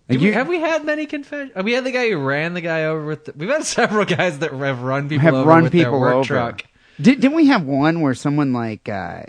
[0.08, 1.52] Like Do we, have we had many confessions?
[1.54, 3.24] Have we had the guy who ran the guy over with.
[3.26, 6.00] The, we've had several guys that have run people have over run with their people
[6.00, 6.24] work over.
[6.24, 6.64] truck.
[7.00, 9.24] Did, didn't we have one where someone like uh,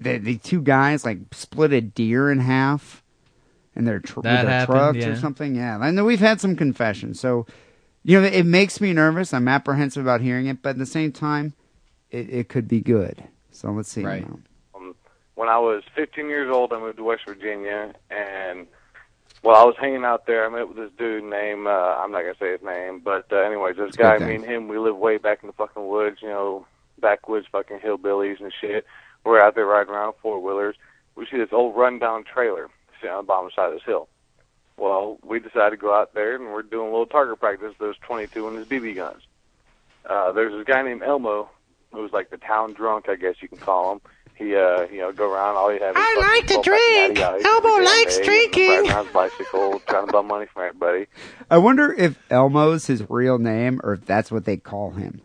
[0.00, 3.03] the the two guys like split a deer in half
[3.76, 5.54] in their, tr- with their happened, trucks or something?
[5.54, 7.46] Yeah, I know we've had some confessions, so
[8.02, 9.32] you know it makes me nervous.
[9.32, 11.54] I'm apprehensive about hearing it, but at the same time,
[12.10, 13.24] it, it could be good.
[13.50, 14.04] So let's see.
[14.04, 14.26] Right.
[14.74, 14.94] um,
[15.34, 18.66] when I was 15 years old, I moved to West Virginia, and
[19.42, 22.22] while I was hanging out there, I met with this dude named uh, I'm not
[22.22, 24.96] gonna say his name, but uh, anyways, this It's guy, me and him, we live
[24.96, 26.66] way back in the fucking woods, you know,
[26.98, 28.86] backwoods fucking hillbillies and shit.
[29.24, 30.76] We're out there riding around four wheelers.
[31.14, 32.68] We see this old rundown trailer
[33.04, 34.08] sitting on the bottom side of this hill.
[34.76, 37.74] Well, we decided to go out there and we're doing a little target practice.
[37.78, 39.22] There's 22 and his BB guns.
[40.08, 41.48] Uh, there's this guy named Elmo
[41.92, 44.00] who's like the town drunk, I guess you can call him.
[44.34, 45.54] He, uh, you know, go around.
[45.56, 45.92] All he had.
[45.94, 47.18] I like to fucking 12 pack drink.
[47.18, 48.68] Natty Ice Elmo likes day, drinking.
[48.68, 51.06] Riding around his bicycle, trying to bum money from everybody.
[51.48, 55.22] I wonder if Elmo's his real name or if that's what they call him.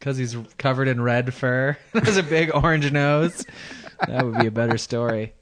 [0.00, 3.44] Because he's covered in red fur, has a big orange nose.
[4.08, 5.34] That would be a better story.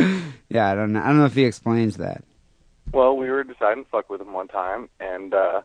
[0.52, 1.00] Yeah, I don't know.
[1.00, 2.24] I don't know if he explains that.
[2.92, 5.62] Well, we were deciding to fuck with him one time, and uh,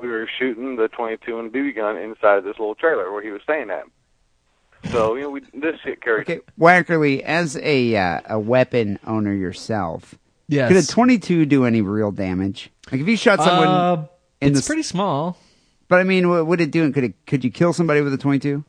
[0.00, 3.30] we were shooting the 22 and BB gun inside of this little trailer where he
[3.30, 3.82] was staying at.
[4.92, 6.30] So you know, we this shit carried.
[6.30, 10.14] Okay, Wackerle, as a uh, a weapon owner yourself,
[10.46, 10.68] Yes.
[10.68, 12.70] could a 22 do any real damage?
[12.90, 14.06] Like if you shot someone Uh,
[14.40, 15.36] in it's the pretty small.
[15.88, 16.90] But I mean, what would it do?
[16.92, 18.64] Could it could you kill somebody with a 22?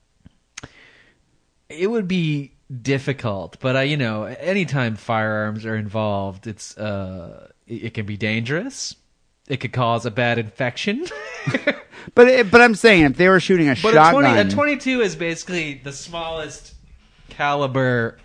[1.69, 2.51] It would be
[2.81, 8.18] difficult, but I, you know, anytime firearms are involved, it's uh, it, it can be
[8.18, 8.95] dangerous.
[9.48, 11.06] It could cause a bad infection.
[12.15, 14.52] But it, but I'm saying if they were shooting a But shotgun, a, 20, a
[14.52, 16.73] 22 is basically the smallest
[17.30, 18.18] caliber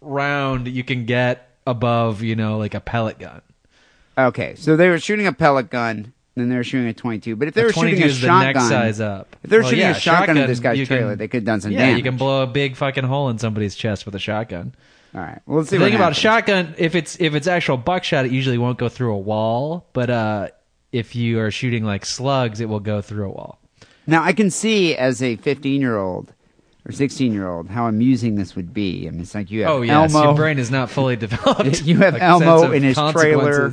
[0.00, 3.42] round you can get above, you know, like a pellet gun.
[4.16, 7.36] okay, so they were shooting a pellet gun, then they're shooting a 22.
[7.36, 9.36] But if they A were shooting a shotgun, next size up.
[9.42, 11.38] if they're Well, shooting yeah, a shotgun, at this shotgun, guy's trailer, can- they could
[11.38, 11.96] have done some yeah, damage.
[11.98, 14.74] you can blow a big fucking hole in somebody's chest with a shotgun.
[15.14, 17.46] All right, well, let's see the what thing about a shotgun, if it's if it's
[17.46, 19.86] actual buckshot, it usually won't go through a wall.
[19.94, 20.48] But uh,
[20.92, 23.58] if you are shooting like slugs, it will go through a wall.
[24.06, 26.32] Now I can see as a 15 year old
[26.86, 29.06] or 16 year old how amusing this would be.
[29.08, 30.28] I mean, it's like you have Oh yes, Elmo.
[30.28, 31.82] your brain is not fully developed.
[31.82, 33.72] you have Like, Elmo in his trailer.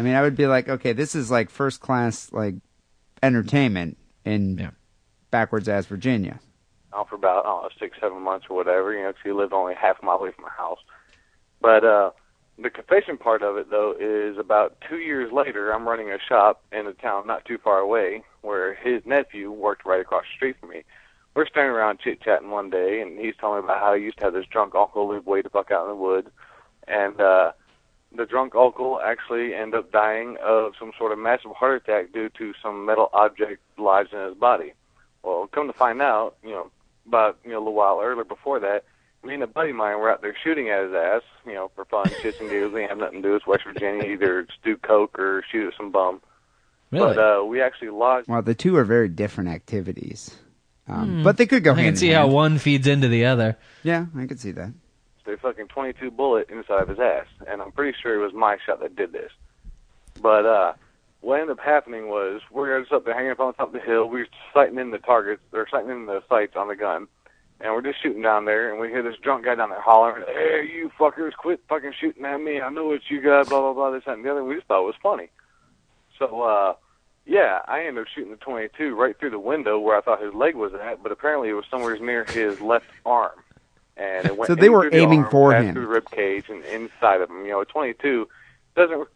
[0.00, 0.04] Consequences.
[0.04, 2.54] I mean, I would be like, okay, this is like first class like
[3.22, 4.70] entertainment in
[5.30, 6.40] backwards ass Virginia.
[6.94, 8.92] out for about I don't know, six, seven months or whatever.
[8.92, 10.80] You know, 'cause he lived only half a mile away from my house.
[11.60, 12.10] But uh,
[12.58, 15.70] the confession part of it, though, is about two years later.
[15.72, 19.84] I'm running a shop in a town not too far away, where his nephew worked
[19.86, 20.82] right across the street from me.
[21.34, 24.18] We're standing around chit chatting one day, and he's telling me about how he used
[24.18, 26.28] to have this drunk uncle live way the fuck out in the woods,
[26.88, 27.52] and uh,
[28.16, 32.28] the drunk uncle actually end up dying of some sort of massive heart attack due
[32.30, 34.72] to some metal object lodged in his body.
[35.22, 36.70] Well, come to find out, you know,
[37.06, 38.84] about you know a little while earlier before that,
[39.24, 41.70] me and a buddy of mine were out there shooting at his ass, you know,
[41.74, 42.72] for fun, shits and giggles.
[42.72, 43.36] We didn't have nothing to do.
[43.36, 46.20] It's West Virginia, either do coke or shoot at some bum.
[46.90, 47.14] Really?
[47.14, 48.28] But uh, we actually lodged.
[48.28, 50.34] Well, the two are very different activities.
[50.88, 53.08] Um, But they could go I hand I can in see how one feeds into
[53.08, 53.56] the other.
[53.84, 54.72] Yeah, I could see that.
[55.34, 58.56] A fucking 22 bullet inside of his ass, and I'm pretty sure it was my
[58.64, 59.30] shot that did this.
[60.20, 60.72] But uh,
[61.20, 63.72] what ended up happening was we were just up there hanging up on top of
[63.72, 64.08] the hill.
[64.08, 67.08] We were sighting in the targets, or sighting in the sights on the gun,
[67.60, 68.70] and we're just shooting down there.
[68.70, 72.24] And we hear this drunk guy down there hollering, "Hey, you fuckers, quit fucking shooting
[72.24, 72.60] at me!
[72.60, 73.90] I know what you got." Blah blah blah.
[73.90, 74.44] This that, and the other.
[74.44, 75.30] We just thought it was funny.
[76.18, 76.74] So uh,
[77.26, 80.34] yeah, I ended up shooting the 22 right through the window where I thought his
[80.34, 83.32] leg was at, but apparently it was somewhere near his left arm.
[84.00, 85.74] And it went So they were the aiming arm, for him.
[85.74, 87.44] through the rib cage and inside of him.
[87.44, 88.26] You know, a 22
[88.74, 89.08] doesn't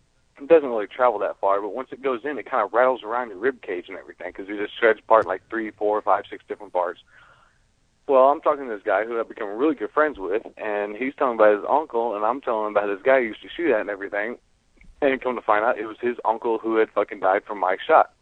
[0.46, 3.28] doesn't really travel that far, but once it goes in, it kind of rattles around
[3.28, 6.44] your rib cage and everything because it just shreds apart like three, four, five, six
[6.48, 7.00] different parts.
[8.06, 11.14] Well, I'm talking to this guy who I've become really good friends with, and he's
[11.14, 13.72] telling about his uncle, and I'm telling him about this guy he used to shoot
[13.72, 14.36] at and everything.
[15.00, 17.76] And come to find out, it was his uncle who had fucking died from my
[17.86, 18.12] shot.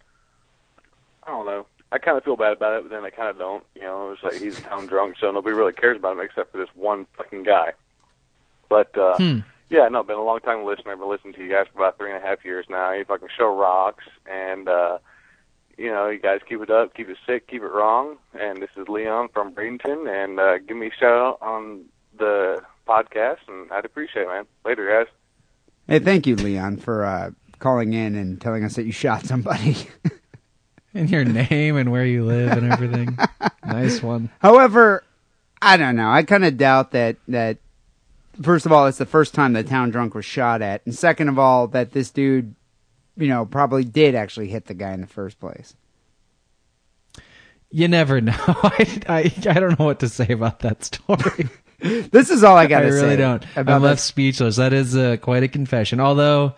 [1.24, 1.66] I don't know.
[1.92, 3.62] I kind of feel bad about it, but then I kind of don't.
[3.74, 6.50] You know, it's like he's a town drunk, so nobody really cares about him except
[6.50, 7.72] for this one fucking guy.
[8.68, 9.38] But uh Hmm.
[9.68, 10.92] yeah, no, I've been a long time listener.
[10.92, 12.92] I've been listening to you guys for about three and a half years now.
[12.92, 14.98] You fucking show rocks, and uh
[15.78, 18.16] you know, you guys keep it up, keep it sick, keep it wrong.
[18.38, 21.84] And this is Leon from Bradenton, and uh give me a shout out on
[22.18, 24.44] the podcast, and I'd appreciate it, man.
[24.64, 25.12] Later, guys.
[25.88, 29.76] Hey, thank you, Leon, for uh, calling in and telling us that you shot somebody.
[30.94, 33.16] And your name and where you live and everything.
[33.66, 34.28] nice one.
[34.40, 35.04] However,
[35.60, 36.10] I don't know.
[36.10, 37.58] I kind of doubt that that.
[38.40, 41.28] First of all, it's the first time the town drunk was shot at, and second
[41.28, 42.54] of all, that this dude,
[43.16, 45.74] you know, probably did actually hit the guy in the first place.
[47.70, 48.34] You never know.
[48.38, 51.48] I, I, I don't know what to say about that story.
[51.82, 52.98] This is all I got I to say.
[52.98, 53.44] I really don't.
[53.56, 54.04] about I'm left this.
[54.04, 54.54] speechless.
[54.54, 55.98] That is uh, quite a confession.
[55.98, 56.54] Although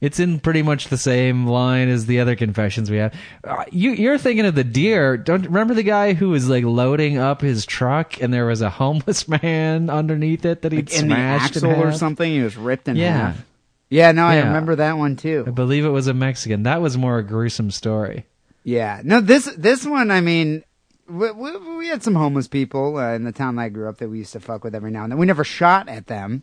[0.00, 3.14] it's in pretty much the same line as the other confessions we have.
[3.42, 5.16] Uh, you, you're thinking of the deer.
[5.16, 8.70] Don't remember the guy who was like loading up his truck and there was a
[8.80, 12.30] homeless man underneath it that he'd Like in the smashed in axle or something.
[12.30, 13.16] He was ripped in Yeah.
[13.32, 13.44] half.
[13.88, 15.44] Yeah, no, I remember that one too.
[15.46, 16.64] I believe it was a Mexican.
[16.64, 18.26] That was more a gruesome story.
[18.64, 20.64] Yeah, no, this this one, I mean,
[21.08, 23.98] we, we, we had some homeless people uh, in the town that I grew up
[23.98, 25.18] that we used to fuck with every now and then.
[25.20, 26.42] We never shot at them,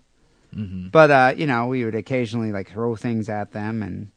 [0.55, 0.87] Mm-hmm.
[0.89, 4.09] but uh, you know, we would occasionally like throw things at them and.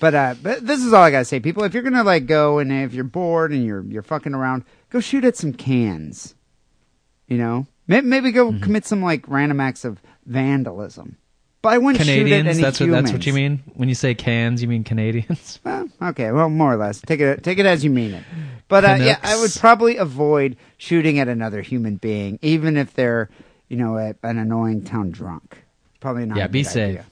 [0.00, 1.62] But uh, but this is all I gotta say, people.
[1.62, 4.98] If you're gonna like go and if you're bored and you're you're fucking around, go
[4.98, 6.34] shoot at some cans.
[7.28, 8.64] You know, maybe, maybe go Mm-hmm.
[8.64, 11.18] commit some like random acts of vandalism.
[11.62, 12.48] But I wouldn't shoot at Canadians.
[12.56, 14.60] any That's what that's what you mean when you say cans.
[14.60, 15.60] You mean Canadians?
[15.64, 17.00] Well, okay, well, more or less.
[17.00, 18.24] Take it take it as you mean it.
[18.66, 23.30] But uh, yeah, I would probably avoid shooting at another human being, even if they're,
[23.72, 25.64] you know, a, an annoying town drunk.
[25.98, 26.36] Probably not.
[26.36, 26.90] yeah, be safe.
[26.90, 27.06] idea.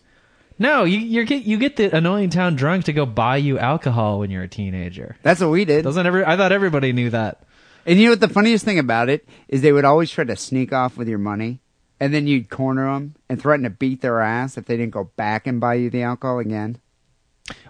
[0.59, 4.19] No, you you get you get the annoying town drunk to go buy you alcohol
[4.19, 5.17] when you're a teenager.
[5.23, 5.85] That's what we did.
[5.85, 6.23] Doesn't every?
[6.23, 7.43] I thought everybody knew that.
[7.87, 9.63] And you know what the funniest thing about it is?
[9.63, 11.61] They would always try to sneak off with your money,
[11.99, 15.05] and then you'd corner them and threaten to beat their ass if they didn't go
[15.17, 16.79] back and buy you the alcohol again.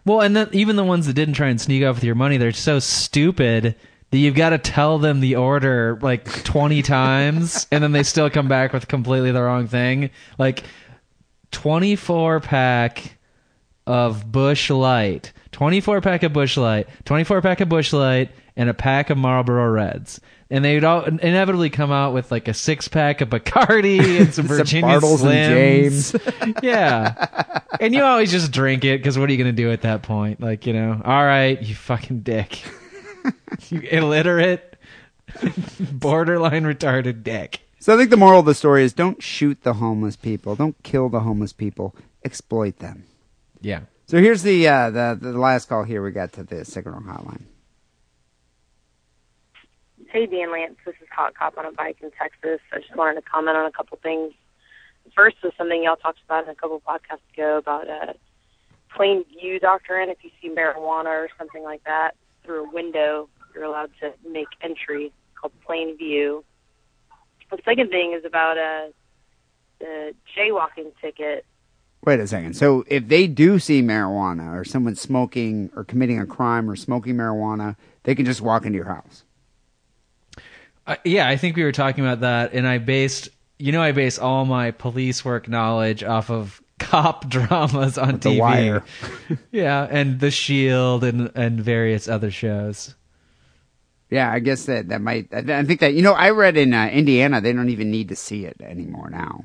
[0.04, 2.38] Well, and then even the ones that didn't try and sneak off with your money,
[2.38, 3.76] they're so stupid
[4.10, 8.30] that you've got to tell them the order like 20 times and then they still
[8.30, 10.10] come back with completely the wrong thing.
[10.38, 10.64] Like
[11.52, 13.16] 24 pack
[13.86, 18.74] of Busch Light, 24 pack of Busch Light, 24 pack of Busch Light, and a
[18.74, 20.20] pack of Marlboro Reds.
[20.52, 24.48] And they'd all inevitably come out with like a six pack of Bacardi and some
[24.48, 26.62] Some Virginia and Slims.
[26.62, 27.60] yeah.
[27.80, 30.02] And you always just drink it because what are you going to do at that
[30.02, 30.40] point?
[30.40, 32.64] Like, you know, all right, you fucking dick.
[33.70, 34.76] you illiterate,
[35.92, 37.60] borderline retarded dick.
[37.78, 40.80] So I think the moral of the story is: don't shoot the homeless people, don't
[40.82, 41.94] kill the homeless people,
[42.24, 43.04] exploit them.
[43.60, 43.80] Yeah.
[44.06, 47.42] So here's the uh, the the last call here we got to the signal hotline.
[50.08, 50.76] Hey, Dan Lance.
[50.84, 52.60] This is Hot Cop on a bike in Texas.
[52.72, 54.32] I just wanted to comment on a couple things.
[55.14, 58.14] First was something y'all talked about in a couple podcasts ago about a
[58.94, 60.10] plain view doctrine.
[60.10, 64.48] If you see marijuana or something like that through a window, you're allowed to make
[64.60, 65.12] entry.
[65.34, 66.44] Called plain view.
[67.50, 68.92] The second thing is about a,
[69.78, 71.44] the jaywalking ticket.
[72.04, 72.54] Wait a second.
[72.54, 77.16] So if they do see marijuana or someone smoking or committing a crime or smoking
[77.16, 79.24] marijuana, they can just walk into your house.
[80.86, 83.92] Uh, yeah, I think we were talking about that, and I based, you know, I
[83.92, 88.38] base all my police work knowledge off of cop dramas on The TV.
[88.38, 88.82] Wire.
[89.52, 92.94] yeah, and The Shield and and various other shows.
[94.10, 95.32] Yeah, I guess that that might.
[95.32, 98.16] I think that you know, I read in uh, Indiana they don't even need to
[98.16, 99.44] see it anymore now.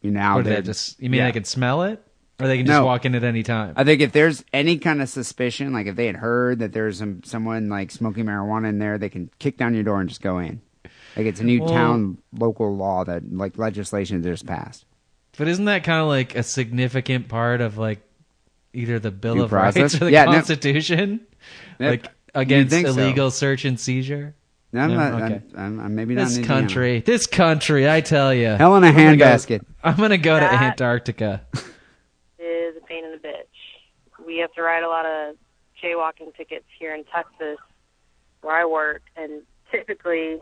[0.00, 1.26] You know, Or they just you mean yeah.
[1.26, 2.02] they can smell it?
[2.40, 2.86] or they can just No.
[2.86, 3.74] walk in at any time.
[3.76, 6.96] I think if there's any kind of suspicion, like if they had heard that there's
[6.96, 10.22] some someone like smoking marijuana in there, they can kick down your door and just
[10.22, 10.62] go in.
[11.16, 14.86] Like it's a new Well- town local law that like legislation just passed.
[15.36, 18.00] But isn't that kind of like a significant part of like
[18.72, 20.26] either the Bill Due of Rights or the Yeah.
[20.26, 21.20] Constitution?
[21.78, 21.90] Yep.
[21.90, 22.92] Like against think so.
[22.92, 24.34] illegal search and seizure?
[24.72, 24.96] No, I'm No?
[24.96, 25.42] not, Okay.
[25.56, 26.60] I'm, I'm, I'm maybe not This in Indiana.
[26.60, 28.48] country, this country, I tell you.
[28.48, 29.64] Hell in a I'm gonna go- handbasket.
[29.82, 31.40] I'm gonna go to Antarctica.
[32.38, 34.24] is a pain in the bitch.
[34.26, 35.36] We have to write a lot of
[35.82, 37.58] jaywalking tickets here in Texas,
[38.42, 39.42] where I work, and
[39.72, 40.36] typically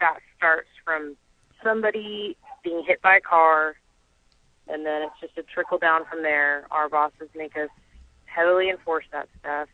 [0.00, 1.16] that starts from
[1.64, 3.74] somebody being hit by a car,
[4.72, 6.66] and then it's just a trickle down from there.
[6.70, 7.68] Our bosses make us
[8.24, 9.68] heavily enforce that stuff.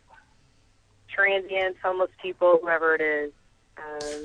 [1.07, 3.31] Transients, homeless people, whoever it is.
[3.77, 4.21] Um,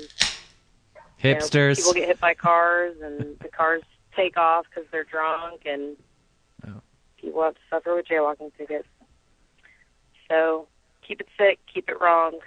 [1.23, 1.77] you know, Hipsters.
[1.77, 3.81] people get hit by cars, and the cars
[4.15, 5.95] take off because they're drunk, and
[6.67, 6.81] Oh.
[7.17, 8.87] people have to suffer with jaywalking tickets.
[10.29, 10.67] So
[11.07, 12.39] keep it sick, keep it wrong.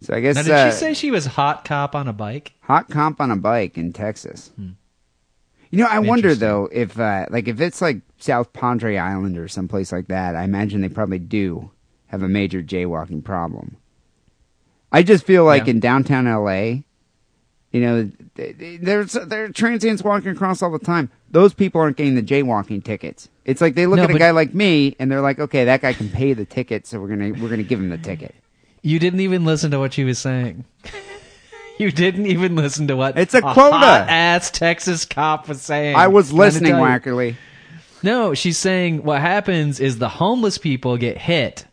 [0.00, 2.54] So I guess now, did uh, she say she was hot cop on a bike?
[2.62, 4.50] hot comp on a bike in Texas.
[5.72, 9.48] You know, I wonder though if uh, like if it's like South Padre Island or
[9.48, 10.36] someplace like that.
[10.36, 11.70] I imagine they probably do
[12.06, 13.76] have a major jaywalking problem.
[14.92, 15.70] I just feel like Yeah.
[15.70, 16.82] in downtown LA,
[17.72, 21.10] you know, th- th- there's there are transients walking across all the time.
[21.30, 23.30] Those people aren't getting the jaywalking tickets.
[23.46, 25.80] It's like they look No, at a guy like me and they're like, okay, that
[25.80, 28.34] guy can pay the ticket, so we're gonna we're gonna give him the ticket.
[28.82, 30.66] You didn't even listen to what she was saying.
[31.82, 34.06] You didn't even listen to what It's a quota.
[34.08, 35.96] ass Texas cop was saying.
[35.96, 36.74] I was listening.
[36.74, 37.34] Wackerle.
[38.04, 41.66] No, she's saying what happens is the homeless people get hit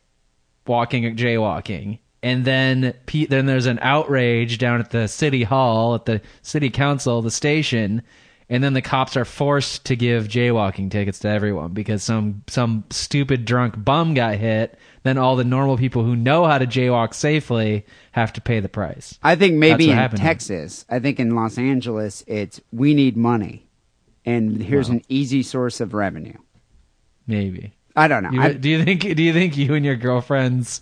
[0.65, 2.95] walking jaywalking, and then
[3.29, 8.01] then there's an outrage down at the city hall, at the city council, the station,
[8.49, 12.83] and then the cops are forced to give jaywalking tickets to everyone because some some
[12.89, 14.77] stupid drunk bum got hit.
[15.03, 18.67] Then all the normal people who know how to jaywalk safely have to pay the
[18.69, 19.17] price.
[19.23, 20.09] I think maybe in here.
[20.09, 23.69] Texas, I think in Los Angeles, it's we need money,
[24.25, 24.95] and here's Wow.
[24.97, 26.37] an easy source of revenue.
[27.27, 27.73] Maybe.
[27.95, 28.31] I don't know.
[28.31, 29.01] You- I, do you think?
[29.01, 30.79] Do you think you and your girlfriend's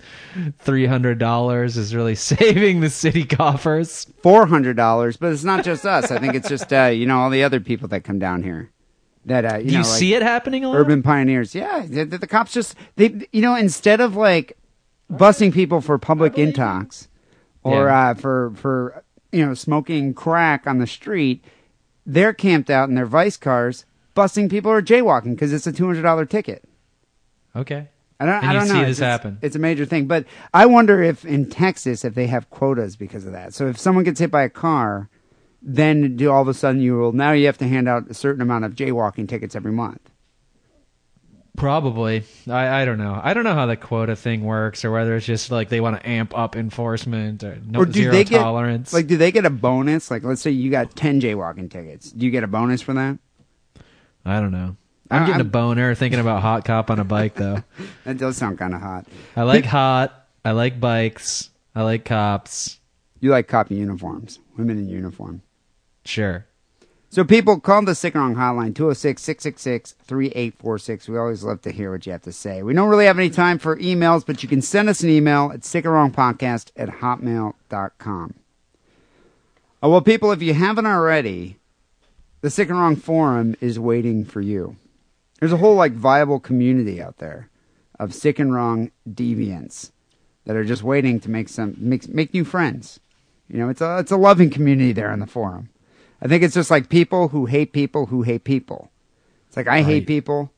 [0.60, 4.06] three hundred dollars is really saving the city coffers?
[4.22, 6.12] Four hundred dollars, but it's not just us.
[6.12, 8.72] I think it's just uh, you know all the other people that come down here.
[9.28, 10.78] That uh, you Do know, you like see it happening a lot?
[10.78, 11.54] urban pioneers.
[11.54, 14.58] Yeah, the, the, the cops just they you know instead of like
[15.12, 17.08] busing people for public intox
[17.64, 18.10] or Yeah.
[18.10, 21.44] uh, for for you know smoking crack on the street,
[22.06, 23.86] they're camped out in their vice cars
[24.16, 26.64] busing people or jaywalking because it's a two hundred dollar ticket.
[27.56, 27.90] Okay.
[28.20, 28.80] I don't, I don't see know.
[28.86, 29.38] this it's- happen.
[29.44, 33.26] It's a major thing, but I wonder if in Texas if they have quotas because
[33.28, 33.54] of that.
[33.54, 35.08] So if someone gets hit by a car,
[35.62, 38.14] then do all of a sudden you will now you have to hand out a
[38.14, 40.10] certain amount of jaywalking tickets every month.
[41.56, 42.24] Probably.
[42.48, 43.20] I, I don't know.
[43.22, 46.00] I don't know how the quota thing works, or whether it's just like they want
[46.00, 48.94] to amp up enforcement or no or do zero they get tolerance.
[48.94, 50.12] like do they get a bonus?
[50.12, 53.18] Like let's say you got ten jaywalking tickets, do you get a bonus for that?
[54.24, 54.76] I don't know.
[55.10, 57.64] I'm getting a I'm- boner thinking about hot cop on a bike, though.
[58.04, 59.06] That does sound kind of hot.
[59.36, 60.28] I like hot.
[60.46, 61.50] I like bikes.
[61.74, 62.80] I like cops.
[63.20, 65.42] You like cop uniforms, women in uniform.
[66.08, 66.46] Sure.
[67.10, 71.10] So people call the Sick and Wrong hotline 206-666-3846.
[71.10, 72.64] We always love to hear what you have to say.
[72.64, 75.52] We don't really have any time for emails, but you can send us an email
[75.54, 78.34] at sickandwrongpodcast at hotmail.com.
[79.84, 81.58] Oh, well, people, if you haven't already,
[82.42, 84.76] the Sick and Wrong forum is waiting for you.
[85.40, 87.50] There's a whole like viable community out there
[88.00, 89.92] of sick and wrong deviants
[90.46, 93.00] that are just waiting to make some make make new friends.
[93.48, 95.70] You know, it's a it's a loving community there in the forum.
[96.22, 98.92] I think it's just like people who hate people who hate people.
[99.48, 100.52] It's like I hate people,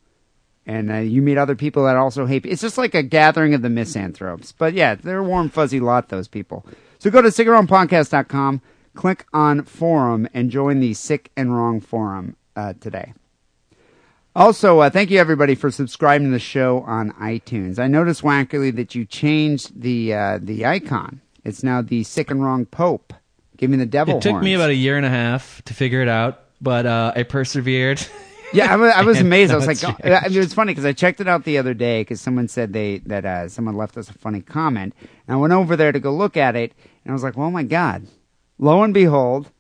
[0.65, 2.45] and uh, you meet other people that also hate.
[2.45, 4.52] It's just like a gathering of the misanthropes.
[4.52, 6.10] But yeah, they're a warm fuzzy lot.
[6.10, 6.65] Those people.
[6.98, 8.61] So go to sickandwrongpodcast.com,
[8.94, 13.14] click on forum, and join the Sick and Wrong forum uh, today.
[14.36, 17.80] Also, uh, thank you everybody for subscribing to the show on iTunes.
[17.80, 21.22] I noticed Wackerle that you changed the uh, the icon.
[21.44, 23.14] It's now the Sick and Wrong Pope.
[23.60, 24.18] Give me the devil.
[24.18, 27.14] It took me about a year and a half to figure it out, but uh,
[27.15, 28.02] I persevered.
[28.52, 29.52] Yeah, I was, I was amazed.
[29.52, 31.60] I was like, oh, I mean, it was funny because I checked it out the
[31.60, 34.95] other day because someone said they that uh, someone left us a funny comment,
[35.27, 36.73] and I went over there to go look at it,
[37.03, 38.07] and I was like, well, oh my god!
[38.57, 39.52] Lo and behold,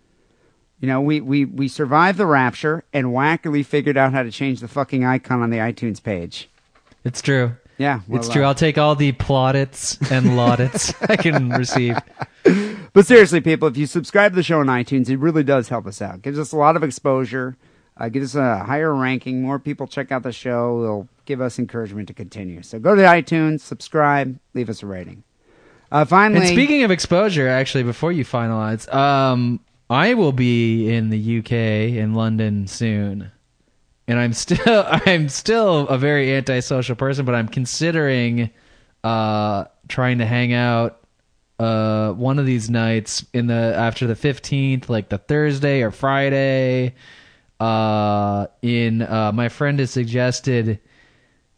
[0.79, 4.59] you know, we we we survived the rapture and Wackerle figured out how to change
[4.59, 6.49] the fucking icon on the iTunes page.
[7.03, 7.51] It's true.
[7.77, 8.43] Yeah, it's true.
[8.43, 11.95] uh, I'll take all the plaudits and laudits I can receive.
[12.93, 15.85] But seriously, people, if you subscribe to the show on iTunes, it really does help
[15.85, 16.21] us out.
[16.21, 17.55] Gives us a lot of exposure.
[17.97, 19.41] Uh, give us a higher ranking.
[19.41, 20.83] More people check out the show.
[20.83, 22.63] It'll give us encouragement to continue.
[22.63, 25.23] So go to iTunes, subscribe, leave us a rating.
[25.91, 29.59] Uh, finally, And speaking of exposure, actually, before you finalize, um,
[29.89, 33.31] I will be in the UK in London soon,
[34.07, 38.51] and I'm still I'm still a very antisocial person, but I'm considering
[39.03, 40.98] uh, trying to hang out
[41.59, 46.95] uh, one of these nights in the after the 15th, like the Thursday or Friday.
[47.59, 50.79] Uh, in uh, my friend has suggested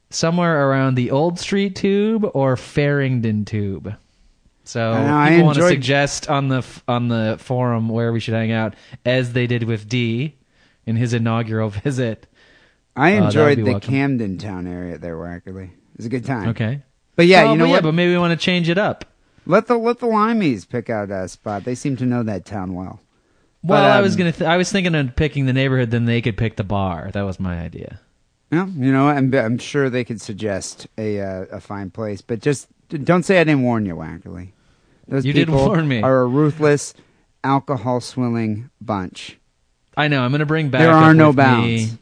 [0.09, 3.93] somewhere around the Old Street Tube or Farringdon Tube.
[4.63, 8.51] So I people want to suggest on the on the forum where we should hang
[8.51, 8.75] out,
[9.05, 10.35] as they did with Dee
[10.87, 12.25] in his inaugural visit.
[12.95, 13.89] I Uh, enjoyed the welcome.
[13.89, 15.65] Camden Town area there, Wackerle.
[15.65, 16.49] It was a good time.
[16.49, 16.81] Okay,
[17.15, 17.75] But yeah, Well, you know but what?
[17.75, 19.05] Yeah, but maybe we want to change it up.
[19.51, 21.65] Let the let the Limeys pick out a spot.
[21.65, 23.01] They seem to know that town well.
[23.61, 24.31] Well, But, I was um, gonna.
[24.31, 27.11] Th- I was thinking of picking the neighborhood, then they could pick the bar.
[27.11, 27.99] That was my idea.
[28.49, 32.39] Yeah, you know, I'm, I'm sure they could suggest a uh, a fine place, but
[32.39, 34.53] just don't say I didn't warn you, Wackerle.
[35.09, 36.01] Those You did people warn me.
[36.01, 36.93] Are a ruthless,
[37.43, 39.37] alcohol swilling bunch.
[39.97, 40.23] I know.
[40.23, 40.79] I'm gonna bring back.
[40.79, 41.97] There are no with me- bounds.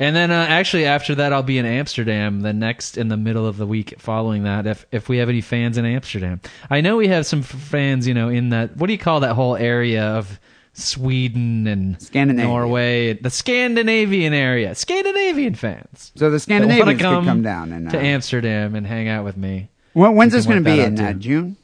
[0.00, 3.46] And then uh, actually after that, I'll be in Amsterdam the next in the middle
[3.46, 4.66] of the week following that.
[4.66, 8.06] If if we have any fans in Amsterdam, I know we have some fans.
[8.06, 10.38] You know, in that what do you call that whole area of
[10.78, 12.48] Sweden and Scandinavia.
[12.48, 16.12] Norway, the Scandinavian area, Scandinavian fans.
[16.14, 19.24] So the Scandinavians wanna could come, come down and, to uh, Amsterdam and hang out
[19.24, 19.70] with me.
[19.94, 21.12] When, when's this going to be in uh.
[21.14, 21.56] June?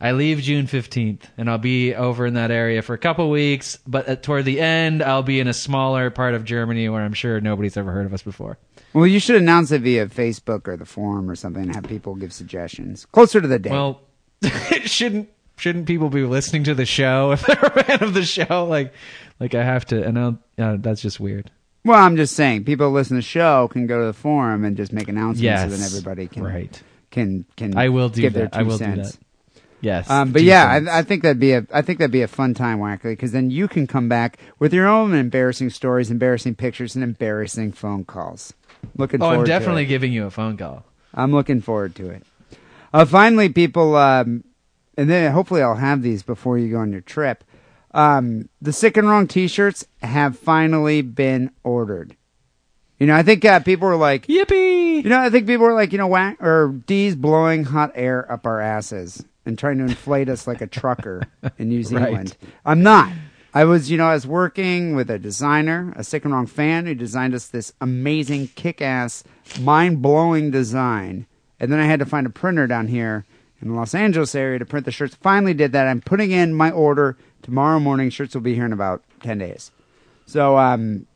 [0.00, 3.78] I leave June 15th and I'll be over in that area for a couple weeks,
[3.86, 7.14] but at, toward the end I'll be in a smaller part of Germany where I'm
[7.14, 8.58] sure nobody's ever heard of us before.
[8.92, 12.14] Well, you should announce it via Facebook or the forum or something, and have people
[12.14, 13.72] give suggestions closer to the date.
[13.72, 14.00] Well,
[14.84, 15.28] shouldn't
[15.58, 18.64] shouldn't people be listening to the show if they're a fan of the show?
[18.64, 18.94] Like,
[19.38, 20.38] like I have to announce.
[20.58, 21.50] Uh, that's just weird.
[21.84, 24.64] Well, I'm just saying, people who listen to the show can go to the forum
[24.64, 26.82] and just make announcements, so then everybody can right.
[27.10, 27.76] can can.
[27.76, 28.32] I will do that.
[28.32, 29.16] Their I will do that.
[29.86, 30.66] Yes, Um, but yeah.
[30.66, 33.30] I, I think that'd be a I think that'd be a fun time, Wackerle, because
[33.30, 38.04] then you can come back with your own embarrassing stories, embarrassing pictures, and embarrassing phone
[38.04, 38.52] calls.
[38.96, 39.86] Looking Oh, I'm definitely it.
[39.94, 40.84] giving you a phone call.
[41.14, 42.24] I'm looking forward to it.
[42.92, 44.42] Uh, finally, people, um,
[44.98, 47.44] and then hopefully I'll have these before you go on your trip.
[47.92, 52.16] Um, the sick and wrong T-shirts have finally been ordered.
[52.98, 55.74] You know, I think uh, people were like, "Yippee!" You know, I think people were
[55.74, 59.84] like, you know, whack or D's blowing hot air up our asses and trying to
[59.84, 61.22] inflate us like a trucker
[61.58, 62.36] in New Zealand.
[62.64, 63.12] I'm not.
[63.54, 66.84] I was, you know, I was working with a designer, a sick and wrong fan,
[66.84, 69.24] who designed us this amazing, kick-ass,
[69.58, 71.26] mind-blowing design,
[71.58, 73.24] and then I had to find a printer down here
[73.62, 75.14] in the Los Angeles area to print the shirts.
[75.14, 75.86] Finally, did that.
[75.86, 78.10] I'm putting in my order tomorrow morning.
[78.10, 79.70] Shirts will be here in about ten days.
[80.26, 81.06] So, um,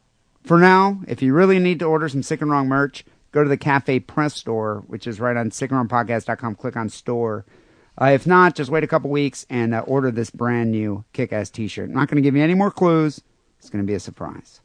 [0.42, 3.48] for now, if you really need to order some Sick and Wrong merch, go to
[3.48, 6.54] the Cafe Press store, which is right on sickandwrongpodcast.com.
[6.54, 7.44] Click on store.
[7.98, 11.50] Uh, if not, just wait a couple weeks and uh, order this brand new kick-ass
[11.50, 11.88] T-shirt.
[11.88, 13.20] I'm not going to give you any more clues.
[13.58, 14.60] It's going to be a surprise.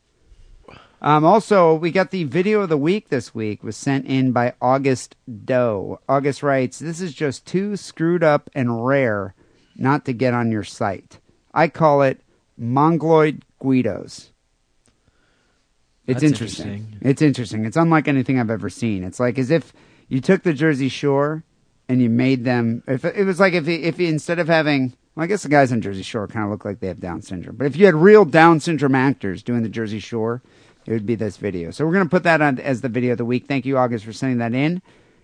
[1.01, 4.53] Um, also, we got the video of the week this week was sent in by
[4.61, 5.99] August Doe.
[6.07, 9.35] August writes, "This is just too screwed up and rare
[9.75, 11.19] not to get on your site.
[11.53, 12.21] I call it
[12.57, 14.31] Mongoloid Guidos."
[16.07, 16.67] It's interesting.
[16.67, 16.97] interesting.
[17.01, 17.65] It's interesting.
[17.65, 19.03] It's unlike anything I've ever seen.
[19.03, 19.73] It's like as if
[20.07, 21.43] you took the Jersey Shore
[21.87, 22.83] and you made them.
[22.87, 25.81] If it was like if if instead of having, well, I guess the guys on
[25.81, 27.55] Jersey Shore kind of look like they have Down syndrome.
[27.55, 30.41] But if you had real Down syndrome actors doing the Jersey Shore,
[30.85, 31.71] it would be this video.
[31.71, 33.47] So we're gonna put that on as the video of the week.
[33.47, 34.81] Thank you, August, for sending that in.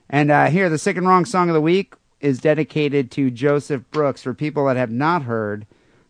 [0.10, 3.90] And uh, here, the sick and wrong song of the week is dedicated to Joseph
[3.92, 5.66] Brooks for people that have not heard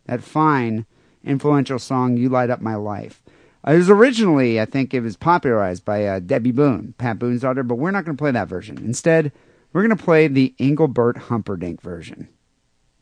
[0.06, 0.86] that fine,
[1.24, 3.22] influential song "You Light Up My Life."
[3.66, 7.42] Uh, it was originally, I think, it was popularized by uh, Debby Boone, Pat Boone's
[7.42, 8.78] daughter, but we're not going to play that version.
[8.78, 9.30] Instead,
[9.72, 12.28] we're going to play the Engelbert Humperdinck version.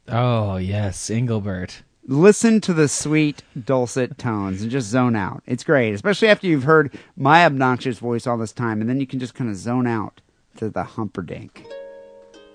[0.08, 1.82] Oh yes, Engelbert.
[2.06, 5.42] Listen to the sweet, dulcet tones and just zone out.
[5.46, 9.06] It's great, especially after you've heard my obnoxious voice all this time, and then you
[9.06, 10.20] can just kind of zone out
[10.56, 11.64] to the Humperdinck.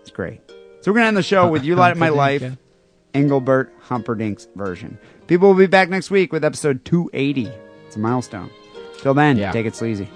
[0.02, 0.42] It's great.
[0.82, 2.44] So we're going to end the show with You Light Up My Life,
[3.14, 5.00] Engelbert Humperdinck's version.
[5.28, 7.50] People will be back next week with episode 280.
[7.88, 8.50] It's a milestone.
[9.00, 10.10] Till then, take it sleazy.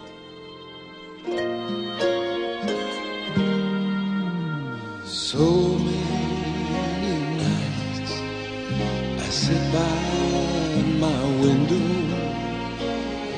[5.31, 8.13] So many nights
[9.21, 11.89] I sit by my window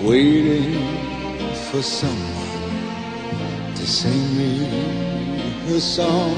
[0.08, 0.80] waiting
[1.68, 4.54] for someone to sing me
[5.76, 6.38] a song.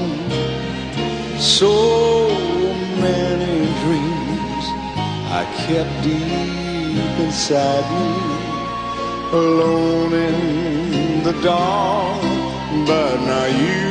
[1.38, 1.70] So
[2.98, 3.54] many
[3.84, 4.64] dreams
[5.38, 8.10] I kept deep inside me,
[9.38, 12.22] alone in the dark.
[12.88, 13.83] But now you've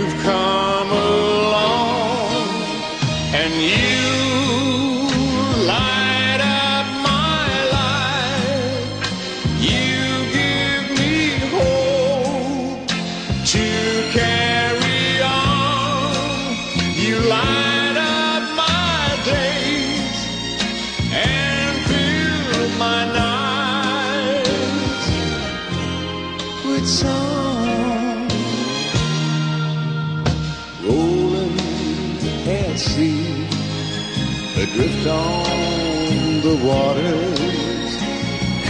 [36.63, 37.91] waters.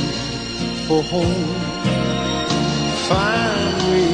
[0.87, 1.55] for home?
[3.09, 4.07] Find me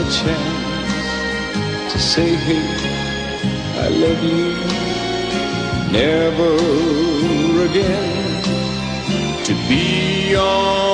[0.00, 2.66] a chance to say, hey,
[3.84, 4.82] I love you.
[5.92, 6.54] Never
[7.68, 8.42] again
[9.44, 10.91] to be all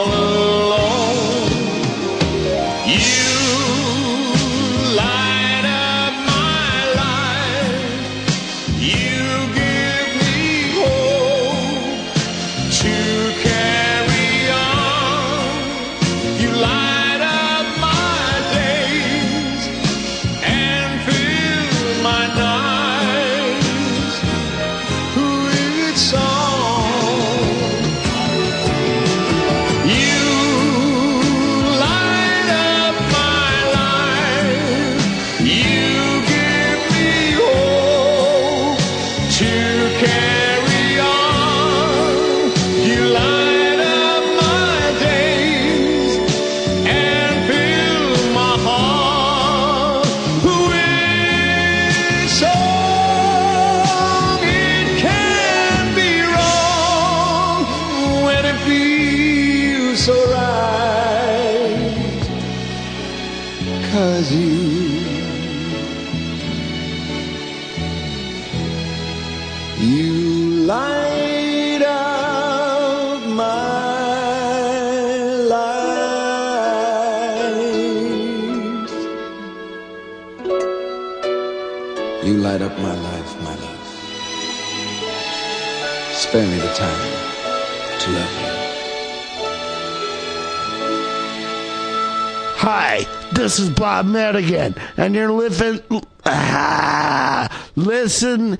[93.48, 95.80] this is Bob Madigan, and you're living,
[96.26, 98.58] ah, listen,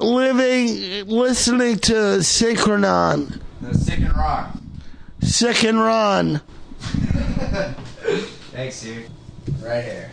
[0.00, 3.32] living, listening to Sick and Wrong.
[3.60, 4.56] The sick and rock.
[5.20, 6.40] Sick and Wrong.
[8.50, 9.08] Thanks, dude.
[9.62, 10.10] Right here.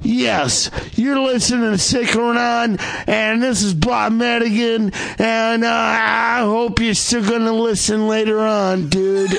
[0.00, 2.78] Yes, you're listening to Sick and Wrong,
[3.08, 8.38] and this is Bob Madigan, and uh, I hope you're still going to listen later
[8.38, 9.36] on, dude.